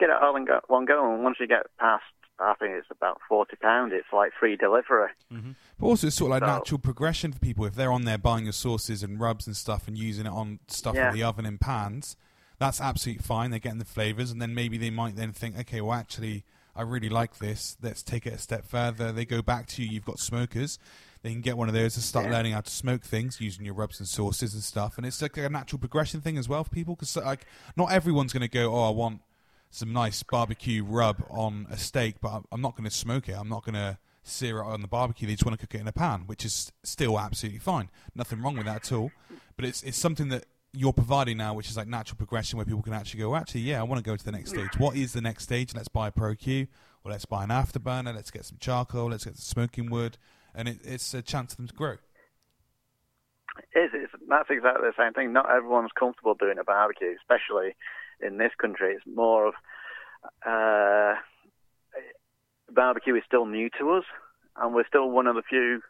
Get 0.00 0.08
it 0.10 0.16
all 0.20 0.34
in 0.36 0.46
go- 0.46 0.60
one 0.68 0.86
go, 0.86 1.12
and 1.14 1.22
once 1.22 1.36
you 1.38 1.46
get 1.46 1.66
past, 1.78 2.02
I 2.38 2.54
think 2.54 2.72
it's 2.72 2.88
about 2.90 3.20
forty 3.28 3.56
pound. 3.56 3.92
It's 3.92 4.06
like 4.12 4.32
free 4.40 4.56
delivery. 4.56 5.10
hmm 5.30 5.50
But 5.78 5.86
also, 5.86 6.06
it's 6.08 6.16
sort 6.16 6.30
of 6.30 6.40
like 6.40 6.42
So- 6.42 6.56
natural 6.58 6.78
progression 6.78 7.32
for 7.32 7.38
people. 7.38 7.66
If 7.66 7.74
they're 7.74 7.92
on 7.92 8.04
there 8.06 8.16
buying 8.18 8.44
your 8.44 8.52
sauces 8.54 9.02
and 9.02 9.20
rubs 9.20 9.46
and 9.46 9.54
stuff 9.54 9.86
and 9.86 9.96
using 9.98 10.24
it 10.26 10.32
on 10.32 10.58
stuff 10.68 10.94
Yeah. 10.96 11.10
in 11.10 11.14
the 11.14 11.22
oven 11.22 11.44
and 11.46 11.60
pans, 11.60 12.16
that's 12.58 12.80
absolutely 12.80 13.22
fine. 13.22 13.50
They're 13.50 13.60
getting 13.60 13.78
the 13.78 13.84
flavors, 13.84 14.30
and 14.30 14.40
then 14.40 14.54
maybe 14.54 14.78
they 14.78 14.90
might 14.90 15.16
then 15.16 15.32
think, 15.32 15.58
okay, 15.60 15.80
well, 15.82 15.98
actually, 15.98 16.44
I 16.74 16.82
really 16.82 17.08
like 17.10 17.38
this. 17.38 17.76
Let's 17.82 18.02
take 18.02 18.26
it 18.26 18.32
a 18.32 18.38
step 18.38 18.64
further. 18.64 19.12
They 19.12 19.26
go 19.26 19.42
back 19.42 19.66
to 19.68 19.82
you. 19.82 19.88
You've 19.90 20.04
got 20.06 20.18
smokers. 20.18 20.78
They 21.22 21.32
can 21.32 21.42
get 21.42 21.58
one 21.58 21.68
of 21.68 21.74
those 21.74 21.94
and 21.96 22.02
start 22.02 22.26
Yeah. 22.26 22.32
learning 22.32 22.52
how 22.52 22.62
to 22.62 22.70
smoke 22.70 23.02
things 23.02 23.38
using 23.38 23.66
your 23.66 23.74
rubs 23.74 23.98
and 24.00 24.08
sauces 24.08 24.54
and 24.54 24.62
stuff. 24.62 24.96
And 24.96 25.04
it's 25.06 25.20
like 25.20 25.36
a 25.36 25.48
natural 25.50 25.78
progression 25.78 26.22
thing 26.22 26.38
as 26.38 26.48
well 26.48 26.64
for 26.64 26.70
people 26.70 26.94
because 26.94 27.14
like 27.16 27.44
not 27.76 27.92
everyone's 27.92 28.32
going 28.32 28.40
to 28.40 28.48
go, 28.48 28.74
oh, 28.74 28.88
I 28.88 28.90
want 28.90 29.20
some 29.70 29.92
nice 29.92 30.22
barbecue 30.22 30.84
rub 30.84 31.24
on 31.30 31.66
a 31.70 31.76
steak, 31.76 32.16
but 32.20 32.42
I'm- 32.50 32.60
not 32.60 32.76
going 32.76 32.84
to 32.84 32.90
smoke 32.90 33.28
it. 33.28 33.36
I'm 33.38 33.48
not 33.48 33.64
going 33.64 33.74
to 33.74 33.98
sear 34.22 34.58
it 34.58 34.64
on 34.64 34.82
the 34.82 34.88
barbecue. 34.88 35.26
They 35.26 35.34
just 35.34 35.46
want 35.46 35.58
to 35.58 35.66
cook 35.66 35.74
it 35.74 35.80
in 35.80 35.88
a 35.88 35.92
pan, 35.92 36.22
which 36.26 36.44
is 36.44 36.72
still 36.82 37.18
absolutely 37.18 37.60
fine. 37.60 37.88
Nothing 38.14 38.42
wrong 38.42 38.56
with 38.56 38.66
that 38.66 38.76
at 38.76 38.92
all. 38.92 39.12
But 39.56 39.64
it's 39.64 39.82
it's 39.82 39.96
something 39.96 40.28
that 40.28 40.44
you're 40.72 40.92
providing 40.92 41.36
now, 41.36 41.54
which 41.54 41.68
is 41.68 41.76
like 41.76 41.88
natural 41.88 42.16
progression, 42.16 42.56
where 42.56 42.66
people 42.66 42.82
can 42.82 42.92
actually 42.92 43.20
go, 43.20 43.34
actually, 43.34 43.62
yeah, 43.62 43.80
I 43.80 43.82
want 43.82 44.04
to 44.04 44.08
go 44.08 44.16
to 44.16 44.24
the 44.24 44.32
next 44.32 44.50
stage. 44.50 44.78
What 44.78 44.96
is 44.96 45.12
the 45.12 45.20
next 45.20 45.44
stage? 45.44 45.74
Let's 45.74 45.88
buy 45.88 46.08
a 46.08 46.12
Pro 46.12 46.34
Q, 46.34 46.66
or 47.04 47.12
let's 47.12 47.24
buy 47.24 47.44
an 47.44 47.50
afterburner. 47.50 48.14
Let's 48.14 48.30
get 48.30 48.44
some 48.44 48.58
charcoal. 48.60 49.10
Let's 49.10 49.24
get 49.24 49.36
some 49.36 49.62
smoking 49.62 49.90
wood, 49.90 50.18
and 50.54 50.68
it, 50.68 50.78
it's 50.84 51.14
a 51.14 51.22
chance 51.22 51.54
for 51.54 51.58
them 51.58 51.68
to 51.68 51.74
grow. 51.74 51.96
It 53.72 53.90
is. 53.94 54.08
That's 54.28 54.48
exactly 54.50 54.88
the 54.88 55.02
same 55.02 55.12
thing. 55.12 55.32
Not 55.32 55.50
everyone's 55.50 55.90
comfortable 55.98 56.34
doing 56.34 56.58
a 56.58 56.64
barbecue, 56.64 57.14
especially 57.20 57.74
in 58.22 58.38
this 58.38 58.52
country. 58.60 58.94
It's 58.94 59.04
more 59.06 59.46
of 59.46 59.54
uh, 60.46 61.14
barbecue 62.70 63.14
is 63.16 63.22
still 63.26 63.46
new 63.46 63.70
to 63.78 63.90
us, 63.92 64.04
and 64.56 64.74
we're 64.74 64.86
still 64.86 65.10
one 65.10 65.26
of 65.26 65.36
the 65.36 65.42
few 65.42 65.80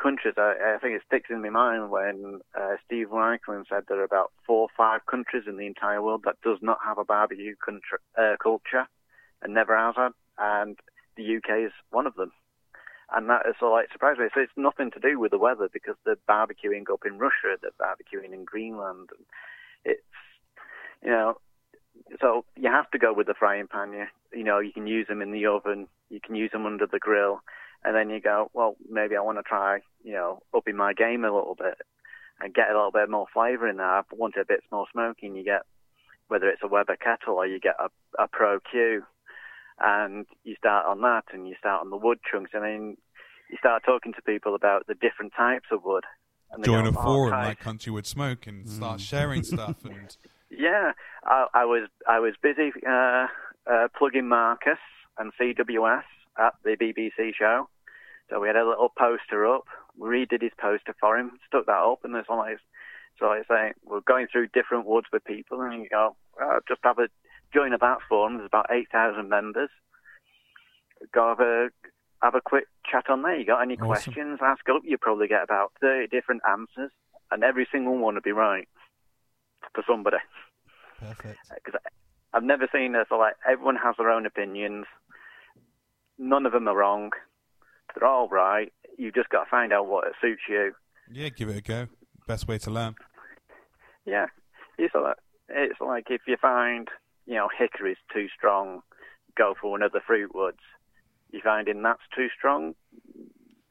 countries. 0.00 0.34
I, 0.36 0.74
I 0.76 0.78
think 0.80 0.94
it 0.94 1.02
sticks 1.06 1.30
in 1.30 1.42
my 1.42 1.50
mind 1.50 1.90
when 1.90 2.40
uh, 2.58 2.76
Steve 2.84 3.08
Raichlen 3.08 3.64
said 3.68 3.84
there 3.88 4.00
are 4.00 4.04
about 4.04 4.32
four 4.46 4.62
or 4.62 4.68
five 4.76 5.06
countries 5.06 5.44
in 5.46 5.56
the 5.56 5.66
entire 5.66 6.02
world 6.02 6.22
that 6.24 6.40
does 6.42 6.58
not 6.62 6.78
have 6.84 6.98
a 6.98 7.04
barbecue 7.04 7.54
country, 7.64 7.98
uh, 8.18 8.36
culture 8.42 8.86
and 9.42 9.54
never 9.54 9.76
has 9.76 9.94
had, 9.96 10.12
and 10.38 10.78
the 11.16 11.36
UK 11.36 11.66
is 11.66 11.72
one 11.90 12.06
of 12.06 12.14
them. 12.14 12.32
And 13.12 13.28
that 13.28 13.42
is 13.48 13.54
so 13.60 13.70
like 13.70 13.92
surprised 13.92 14.18
me. 14.18 14.26
So 14.34 14.40
it's 14.40 14.52
nothing 14.56 14.90
to 14.92 14.98
do 14.98 15.20
with 15.20 15.30
the 15.30 15.38
weather 15.38 15.68
because 15.72 15.94
they're 16.04 16.16
barbecuing 16.28 16.90
up 16.90 17.02
in 17.04 17.18
Russia, 17.18 17.56
they're 17.60 17.70
barbecuing 17.78 18.32
in 18.32 18.44
Greenland. 18.44 19.10
And 19.16 19.26
it's 19.84 20.02
you 21.02 21.10
know, 21.10 21.36
so 22.20 22.44
you 22.56 22.70
have 22.70 22.90
to 22.90 22.98
go 22.98 23.12
with 23.12 23.26
the 23.26 23.34
frying 23.38 23.66
pan. 23.66 23.92
You 23.92 24.06
you 24.32 24.44
know 24.44 24.58
you 24.58 24.72
can 24.72 24.86
use 24.86 25.06
them 25.08 25.22
in 25.22 25.32
the 25.32 25.46
oven, 25.46 25.88
you 26.10 26.20
can 26.20 26.34
use 26.34 26.50
them 26.52 26.66
under 26.66 26.86
the 26.86 26.98
grill, 26.98 27.40
and 27.84 27.94
then 27.94 28.10
you 28.10 28.20
go, 28.20 28.50
well, 28.52 28.76
maybe 28.90 29.16
I 29.16 29.20
want 29.20 29.38
to 29.38 29.42
try, 29.42 29.80
you 30.02 30.12
know, 30.12 30.40
upping 30.54 30.76
my 30.76 30.92
game 30.92 31.24
a 31.24 31.34
little 31.34 31.54
bit 31.56 31.78
and 32.40 32.52
get 32.54 32.70
a 32.70 32.74
little 32.74 32.90
bit 32.90 33.08
more 33.10 33.26
flavour 33.32 33.68
in 33.68 33.76
there. 33.76 33.86
I 33.86 34.02
want 34.12 34.34
it 34.36 34.40
a 34.40 34.44
bit 34.46 34.64
more 34.72 34.86
smoky, 34.92 35.26
and 35.26 35.36
you 35.36 35.44
get 35.44 35.62
whether 36.28 36.48
it's 36.48 36.62
a 36.64 36.68
Weber 36.68 36.96
kettle 36.96 37.34
or 37.34 37.46
you 37.46 37.60
get 37.60 37.76
a, 37.78 37.90
a 38.22 38.26
Pro 38.28 38.58
Q, 38.60 39.02
and 39.78 40.26
you 40.44 40.54
start 40.56 40.86
on 40.86 41.00
that, 41.02 41.24
and 41.32 41.46
you 41.48 41.54
start 41.58 41.82
on 41.82 41.90
the 41.90 41.96
wood 41.96 42.18
chunks, 42.30 42.50
and 42.54 42.64
then 42.64 42.96
you 43.50 43.56
start 43.58 43.82
talking 43.84 44.12
to 44.14 44.22
people 44.22 44.54
about 44.54 44.86
the 44.86 44.94
different 44.94 45.32
types 45.36 45.66
of 45.70 45.84
wood. 45.84 46.04
And 46.50 46.64
Join 46.64 46.84
go, 46.84 46.90
a 46.90 46.92
"Oh, 47.00 47.02
forum 47.04 47.30
Christ." 47.30 47.46
like 47.48 47.60
Country 47.60 47.92
Woods 47.92 48.08
Smoke 48.08 48.46
and 48.46 48.68
start 48.68 49.00
Mm. 49.00 49.02
sharing 49.04 49.42
stuff. 49.54 49.84
And 49.84 50.16
Yeah, 50.56 50.92
I, 51.24 51.46
I 51.54 51.64
was 51.64 51.88
I 52.08 52.20
was 52.20 52.34
busy 52.42 52.72
uh, 52.88 53.26
uh, 53.70 53.88
plugging 53.96 54.28
Marcus 54.28 54.78
and 55.18 55.32
CWS 55.40 56.02
at 56.38 56.54
the 56.64 56.76
BBC 56.76 57.34
show, 57.38 57.68
so 58.30 58.40
we 58.40 58.48
had 58.48 58.56
a 58.56 58.68
little 58.68 58.90
poster 58.96 59.46
up. 59.46 59.64
We 59.96 60.08
redid 60.08 60.42
his 60.42 60.52
poster 60.60 60.94
for 61.00 61.18
him, 61.18 61.32
stuck 61.46 61.66
that 61.66 61.72
up, 61.72 62.00
and 62.04 62.14
there's 62.14 62.28
one 62.28 62.38
like 62.38 62.58
so 63.18 63.26
I 63.26 63.42
say 63.48 63.72
we're 63.84 64.00
going 64.00 64.26
through 64.30 64.48
different 64.48 64.86
woods 64.86 65.06
with 65.12 65.24
people, 65.24 65.60
and 65.60 65.82
you 65.82 65.88
go 65.88 66.16
uh, 66.42 66.60
just 66.68 66.80
have 66.84 66.98
a 66.98 67.08
join 67.52 67.72
about 67.72 68.00
forum. 68.08 68.36
There's 68.36 68.46
about 68.46 68.66
eight 68.70 68.88
thousand 68.90 69.28
members. 69.28 69.70
Go 71.12 71.28
have 71.28 71.40
a 71.40 71.68
have 72.22 72.34
a 72.34 72.40
quick 72.40 72.66
chat 72.90 73.08
on 73.08 73.22
there. 73.22 73.36
You 73.36 73.46
got 73.46 73.62
any 73.62 73.74
Awesome. 73.74 73.86
questions? 73.86 74.38
Ask 74.42 74.68
up. 74.68 74.82
You 74.84 74.98
probably 74.98 75.28
get 75.28 75.44
about 75.44 75.72
thirty 75.80 76.06
different 76.08 76.42
answers, 76.48 76.90
and 77.30 77.44
every 77.44 77.66
single 77.70 77.96
one 77.98 78.14
will 78.14 78.22
be 78.22 78.32
right 78.32 78.68
for 79.74 79.84
somebody 79.88 80.18
Perfect. 80.98 81.38
Uh, 81.50 81.54
because 81.64 81.80
I've 82.32 82.42
never 82.42 82.68
seen 82.72 82.92
this. 82.92 83.06
Like 83.10 83.34
everyone 83.48 83.76
has 83.76 83.94
their 83.96 84.10
own 84.10 84.26
opinions. 84.26 84.86
None 86.18 86.46
of 86.46 86.52
them 86.52 86.68
are 86.68 86.76
wrong. 86.76 87.10
They're 87.94 88.08
all 88.08 88.28
right. 88.28 88.72
You 88.98 89.12
just 89.12 89.28
got 89.28 89.44
to 89.44 89.50
find 89.50 89.72
out 89.72 89.86
what 89.86 90.04
suits 90.20 90.42
you. 90.48 90.72
yeah, 91.10 91.28
give 91.28 91.48
it 91.48 91.56
a 91.56 91.60
go. 91.60 91.86
Best 92.26 92.48
way 92.48 92.58
to 92.58 92.70
learn. 92.70 92.94
Yeah, 94.06 94.26
it's 94.78 94.94
like 94.94 95.16
it's 95.48 95.80
like 95.80 96.06
if 96.10 96.22
you 96.26 96.36
find 96.40 96.88
you 97.26 97.34
know 97.34 97.48
hickory's 97.56 97.96
too 98.12 98.26
strong, 98.36 98.82
go 99.36 99.54
for 99.60 99.76
another 99.76 100.02
fruit 100.06 100.34
woods. 100.34 100.58
You 101.30 101.40
finding 101.42 101.82
that's 101.82 102.00
too 102.14 102.28
strong, 102.36 102.74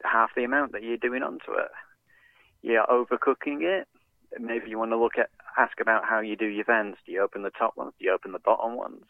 half 0.04 0.30
the 0.36 0.44
amount 0.44 0.72
that 0.72 0.82
you're 0.82 0.96
doing 0.96 1.22
onto 1.22 1.52
it. 1.52 1.70
You're 2.62 2.86
overcooking 2.86 3.62
it. 3.62 3.88
Maybe 4.38 4.70
you 4.70 4.78
want 4.78 4.90
to 4.90 4.98
look 4.98 5.18
at 5.18 5.30
ask 5.58 5.80
about 5.80 6.04
how 6.04 6.20
you 6.20 6.36
do 6.36 6.46
your 6.46 6.64
vents. 6.64 6.98
Do 7.06 7.12
you 7.12 7.22
open 7.22 7.42
the 7.42 7.50
top 7.50 7.76
ones? 7.76 7.92
Do 7.98 8.04
you 8.04 8.12
open 8.12 8.32
the 8.32 8.38
bottom 8.38 8.76
ones? 8.76 9.04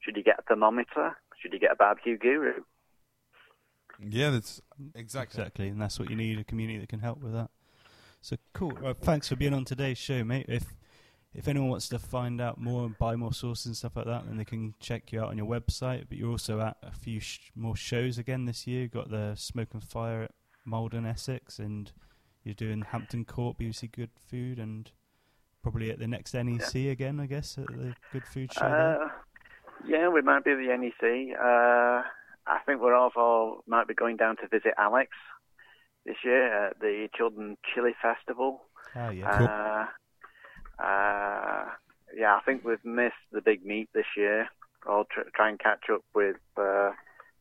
Should 0.00 0.16
you 0.16 0.22
get 0.22 0.38
a 0.38 0.42
thermometer? 0.42 1.16
Should 1.40 1.52
you 1.52 1.58
get 1.58 1.72
a 1.72 1.76
barbecue 1.76 2.18
guru? 2.18 2.62
Yeah, 4.00 4.30
that's 4.30 4.60
exactly. 4.94 5.40
Exactly, 5.40 5.68
and 5.68 5.80
that's 5.80 5.98
what 5.98 6.10
you 6.10 6.16
need—a 6.16 6.44
community 6.44 6.78
that 6.78 6.88
can 6.88 7.00
help 7.00 7.22
with 7.22 7.32
that. 7.32 7.50
So 8.20 8.36
cool. 8.52 8.76
Well, 8.82 8.94
thanks 8.94 9.28
for 9.28 9.36
being 9.36 9.54
on 9.54 9.64
today's 9.64 9.98
show, 9.98 10.22
mate. 10.22 10.46
If 10.48 10.76
if 11.34 11.48
anyone 11.48 11.68
wants 11.68 11.88
to 11.90 11.98
find 11.98 12.40
out 12.40 12.58
more 12.58 12.86
and 12.86 12.96
buy 12.98 13.14
more 13.14 13.32
sources 13.32 13.66
and 13.66 13.76
stuff 13.76 13.96
like 13.96 14.06
that, 14.06 14.26
then 14.26 14.36
they 14.36 14.44
can 14.44 14.74
check 14.80 15.12
you 15.12 15.20
out 15.20 15.28
on 15.28 15.36
your 15.36 15.46
website. 15.46 16.06
But 16.08 16.18
you're 16.18 16.30
also 16.30 16.60
at 16.60 16.76
a 16.82 16.90
few 16.90 17.20
sh- 17.20 17.50
more 17.54 17.76
shows 17.76 18.18
again 18.18 18.46
this 18.46 18.66
year. 18.66 18.82
You've 18.82 18.90
got 18.90 19.10
the 19.10 19.34
Smoke 19.34 19.68
and 19.74 19.84
Fire 19.84 20.22
at 20.22 20.32
Maldon, 20.64 21.06
Essex, 21.06 21.58
and 21.58 21.92
you're 22.42 22.54
doing 22.54 22.82
Hampton 22.82 23.24
Court, 23.24 23.58
BBC 23.58 23.92
Good 23.92 24.10
Food, 24.30 24.58
and 24.58 24.90
probably 25.66 25.90
at 25.90 25.98
the 25.98 26.06
next 26.06 26.32
NEC 26.32 26.76
again, 26.92 27.18
I 27.18 27.26
guess, 27.26 27.58
at 27.58 27.66
the 27.66 27.92
Good 28.12 28.24
Food 28.24 28.52
Show. 28.52 28.64
Uh, 28.64 29.08
yeah, 29.84 30.08
we 30.08 30.22
might 30.22 30.44
be 30.44 30.52
at 30.52 30.58
the 30.58 30.76
NEC. 30.78 31.36
Uh, 31.36 32.02
I 32.48 32.58
think 32.64 32.80
we're 32.80 32.94
also 32.94 33.64
might 33.66 33.88
be 33.88 33.94
going 33.94 34.16
down 34.16 34.36
to 34.36 34.42
visit 34.46 34.74
Alex 34.78 35.10
this 36.04 36.14
year 36.24 36.68
at 36.68 36.78
the 36.78 37.08
Children 37.16 37.56
Chili 37.74 37.96
Festival. 38.00 38.62
Oh 38.94 39.10
yeah, 39.10 39.36
Cool. 39.38 39.48
Uh, 39.48 40.84
uh, 40.86 41.64
yeah, 42.16 42.36
I 42.36 42.40
think 42.46 42.64
we've 42.64 42.84
missed 42.84 43.14
the 43.32 43.40
big 43.40 43.66
meet 43.66 43.88
this 43.92 44.06
year. 44.16 44.46
I'll 44.88 45.06
tr- 45.12 45.28
try 45.34 45.48
and 45.48 45.58
catch 45.58 45.86
up 45.92 46.02
with 46.14 46.36
uh, 46.56 46.90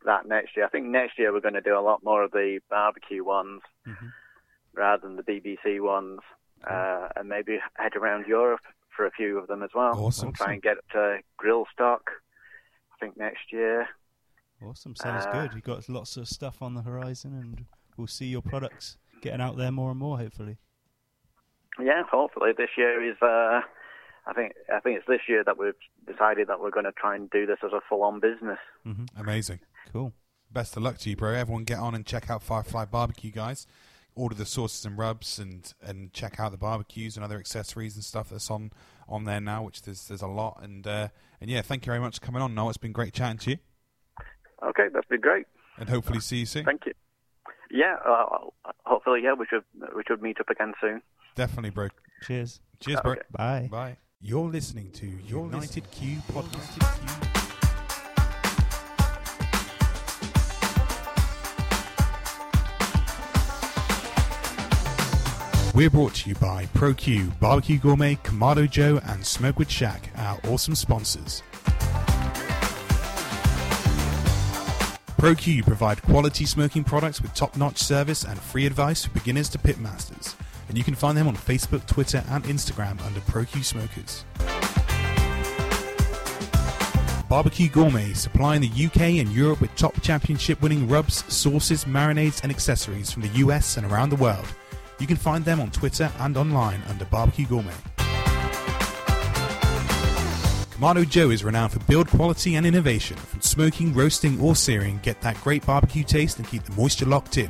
that 0.05 0.27
next 0.27 0.57
year. 0.57 0.65
I 0.65 0.69
think 0.69 0.87
next 0.87 1.19
year 1.19 1.31
we're 1.31 1.41
going 1.41 1.53
to 1.53 1.61
do 1.61 1.77
a 1.77 1.81
lot 1.85 2.03
more 2.03 2.23
of 2.23 2.31
the 2.31 2.57
barbecue 2.71 3.23
ones 3.23 3.61
Mhm. 3.87 4.11
rather 4.73 5.07
than 5.07 5.15
the 5.15 5.21
BBC 5.23 5.79
ones, 5.79 6.21
uh, 6.69 7.09
and 7.15 7.29
maybe 7.29 7.59
head 7.75 7.95
around 7.95 8.27
Europe 8.27 8.61
for 8.95 9.05
a 9.05 9.11
few 9.11 9.37
of 9.37 9.47
them 9.47 9.63
as 9.63 9.71
well. 9.75 9.93
Awesome. 9.97 10.29
And 10.29 10.35
try 10.35 10.53
and 10.53 10.61
get 10.61 10.77
uh, 10.93 11.17
Grillstock. 11.41 12.01
I 12.93 12.97
think 12.99 13.17
next 13.17 13.51
year. 13.51 13.87
awesome. 14.65 14.95
Sounds 14.95 15.25
uh, 15.25 15.31
good. 15.31 15.53
You've 15.53 15.63
got 15.63 15.87
lots 15.89 16.17
of 16.17 16.27
stuff 16.27 16.61
on 16.61 16.73
the 16.75 16.81
horizon, 16.81 17.33
and 17.33 17.65
we'll 17.97 18.07
see 18.07 18.27
your 18.27 18.41
products 18.41 18.97
getting 19.21 19.41
out 19.41 19.57
there 19.57 19.71
more 19.71 19.91
and 19.91 19.99
more, 19.99 20.17
hopefully. 20.17 20.57
Yeah, 21.81 22.03
hopefully 22.09 22.51
this 22.57 22.69
year 22.77 23.03
is. 23.03 23.17
Uh, 23.21 23.61
I 24.27 24.33
think 24.33 24.53
I 24.73 24.79
think 24.79 24.97
it's 24.97 25.07
this 25.07 25.21
year 25.27 25.43
that 25.43 25.57
we've 25.57 25.73
decided 26.07 26.47
that 26.47 26.59
we're 26.59 26.71
going 26.71 26.85
to 26.85 26.91
try 26.93 27.15
and 27.15 27.29
do 27.29 27.45
this 27.45 27.57
as 27.63 27.73
a 27.73 27.81
full-on 27.87 28.19
business. 28.19 28.59
hmm 28.83 29.05
Amazing. 29.17 29.59
Cool. 29.91 30.13
Best 30.51 30.77
of 30.77 30.83
luck 30.83 30.97
to 30.99 31.09
you, 31.09 31.15
bro. 31.15 31.33
Everyone 31.33 31.63
get 31.63 31.79
on 31.79 31.95
and 31.95 32.05
check 32.05 32.29
out 32.29 32.41
Firefly 32.41 32.85
Barbecue, 32.85 33.31
guys. 33.31 33.67
Order 34.15 34.35
the 34.35 34.45
sauces 34.45 34.85
and 34.85 34.97
rubs 34.97 35.39
and, 35.39 35.73
and 35.81 36.13
check 36.13 36.39
out 36.39 36.51
the 36.51 36.57
barbecues 36.57 37.17
and 37.17 37.23
other 37.23 37.37
accessories 37.37 37.95
and 37.95 38.03
stuff 38.03 38.29
that's 38.29 38.49
on, 38.49 38.71
on 39.09 39.25
there 39.25 39.41
now, 39.41 39.63
which 39.63 39.81
there's 39.81 40.07
there's 40.07 40.21
a 40.21 40.27
lot. 40.27 40.59
And 40.61 40.87
uh, 40.87 41.09
and 41.41 41.49
yeah, 41.49 41.61
thank 41.61 41.85
you 41.85 41.89
very 41.89 41.99
much 41.99 42.19
for 42.19 42.25
coming 42.25 42.41
on, 42.41 42.55
Noel. 42.55 42.69
It's 42.69 42.77
been 42.77 42.93
great 42.93 43.13
chatting 43.13 43.39
to 43.39 43.51
you. 43.51 43.57
Okay, 44.63 44.87
that's 44.93 45.07
been 45.07 45.21
great. 45.21 45.45
And 45.77 45.89
hopefully 45.89 46.21
see 46.21 46.37
you 46.37 46.45
soon. 46.45 46.63
Thank 46.63 46.85
you. 46.85 46.93
Yeah, 47.69 47.97
uh, 48.05 48.47
hopefully, 48.85 49.21
yeah, 49.23 49.33
we 49.33 49.45
should 49.49 49.63
we 49.95 50.03
should 50.07 50.21
meet 50.21 50.39
up 50.39 50.49
again 50.49 50.73
soon. 50.79 51.01
Definitely, 51.35 51.71
bro. 51.71 51.89
Cheers. 52.23 52.61
Cheers, 52.79 53.01
bro. 53.01 53.11
Okay. 53.13 53.21
Bye. 53.31 53.67
Bye. 53.69 53.97
You're 54.21 54.49
listening 54.49 54.91
to 54.91 55.05
United 55.05 55.91
Q 55.91 56.21
Podcast. 56.31 57.34
We're 65.75 65.89
brought 65.89 66.13
to 66.13 66.29
you 66.29 66.35
by 66.35 66.67
ProQ, 66.67 67.37
Barbecue 67.41 67.77
Gourmet, 67.77 68.15
Kamado 68.23 68.69
Joe, 68.71 69.01
and 69.07 69.25
Smokewood 69.25 69.69
Shack, 69.69 70.09
our 70.15 70.39
awesome 70.47 70.73
sponsors. 70.73 71.43
ProQ 75.17 75.65
provide 75.65 76.01
quality 76.01 76.45
smoking 76.45 76.85
products 76.85 77.21
with 77.21 77.33
top-notch 77.33 77.77
service 77.77 78.23
and 78.23 78.39
free 78.39 78.65
advice 78.65 79.03
for 79.03 79.11
beginners 79.11 79.49
to 79.49 79.57
pitmasters. 79.57 80.35
And 80.69 80.77
you 80.77 80.83
can 80.85 80.95
find 80.95 81.17
them 81.17 81.27
on 81.27 81.35
Facebook, 81.35 81.85
Twitter, 81.87 82.23
and 82.29 82.45
Instagram 82.45 83.05
under 83.05 83.19
ProQ 83.19 83.61
Smokers. 83.61 84.23
Barbecue 87.27 87.67
Gourmet, 87.67 88.13
supplying 88.13 88.61
the 88.61 88.85
UK 88.85 89.19
and 89.19 89.27
Europe 89.27 89.59
with 89.59 89.75
top 89.75 90.01
championship 90.01 90.61
winning 90.61 90.87
rubs, 90.87 91.25
sauces, 91.33 91.83
marinades, 91.83 92.41
and 92.43 92.49
accessories 92.49 93.11
from 93.11 93.23
the 93.23 93.39
US 93.39 93.75
and 93.75 93.85
around 93.85 94.09
the 94.09 94.15
world. 94.15 94.47
You 94.99 95.07
can 95.07 95.17
find 95.17 95.43
them 95.43 95.59
on 95.59 95.71
Twitter 95.71 96.11
and 96.19 96.37
online 96.37 96.81
under 96.87 97.05
Barbecue 97.05 97.45
Gourmet. 97.45 97.73
Kamado 100.75 101.07
Joe 101.07 101.29
is 101.29 101.43
renowned 101.43 101.71
for 101.71 101.79
build 101.79 102.09
quality 102.09 102.55
and 102.55 102.65
innovation. 102.65 103.15
From 103.15 103.41
smoking, 103.41 103.93
roasting, 103.93 104.39
or 104.41 104.55
searing, 104.55 104.99
get 105.03 105.21
that 105.21 105.41
great 105.41 105.65
barbecue 105.65 106.03
taste 106.03 106.37
and 106.37 106.47
keep 106.47 106.63
the 106.63 106.73
moisture 106.73 107.05
locked 107.05 107.37
in. 107.37 107.49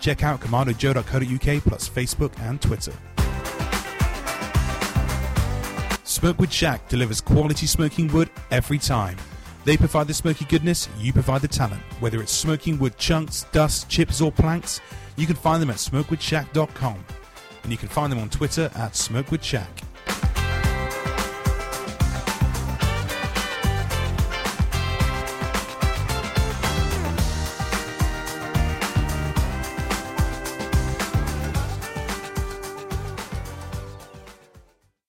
Check 0.00 0.24
out 0.24 0.40
kamadojoe.co.uk 0.40 1.62
plus 1.62 1.88
Facebook 1.88 2.32
and 2.40 2.60
Twitter. 2.60 2.92
Smokewood 6.04 6.52
Shack 6.52 6.88
delivers 6.88 7.20
quality 7.20 7.66
smoking 7.66 8.08
wood 8.08 8.30
every 8.50 8.78
time. 8.78 9.16
They 9.64 9.76
provide 9.76 10.08
the 10.08 10.14
smoky 10.14 10.44
goodness, 10.46 10.88
you 10.98 11.12
provide 11.12 11.42
the 11.42 11.48
talent. 11.48 11.82
Whether 12.00 12.20
it's 12.20 12.32
smoking 12.32 12.78
wood 12.78 12.96
chunks, 12.96 13.44
dust, 13.52 13.88
chips, 13.88 14.20
or 14.20 14.32
planks, 14.32 14.80
you 15.18 15.26
can 15.26 15.36
find 15.36 15.60
them 15.60 15.70
at 15.70 15.76
smokewoodshack.com. 15.76 17.04
And 17.64 17.72
you 17.72 17.76
can 17.76 17.88
find 17.88 18.10
them 18.10 18.20
on 18.20 18.30
Twitter 18.30 18.70
at 18.76 18.96
Smokewood 18.96 19.44
Shack. 19.44 19.68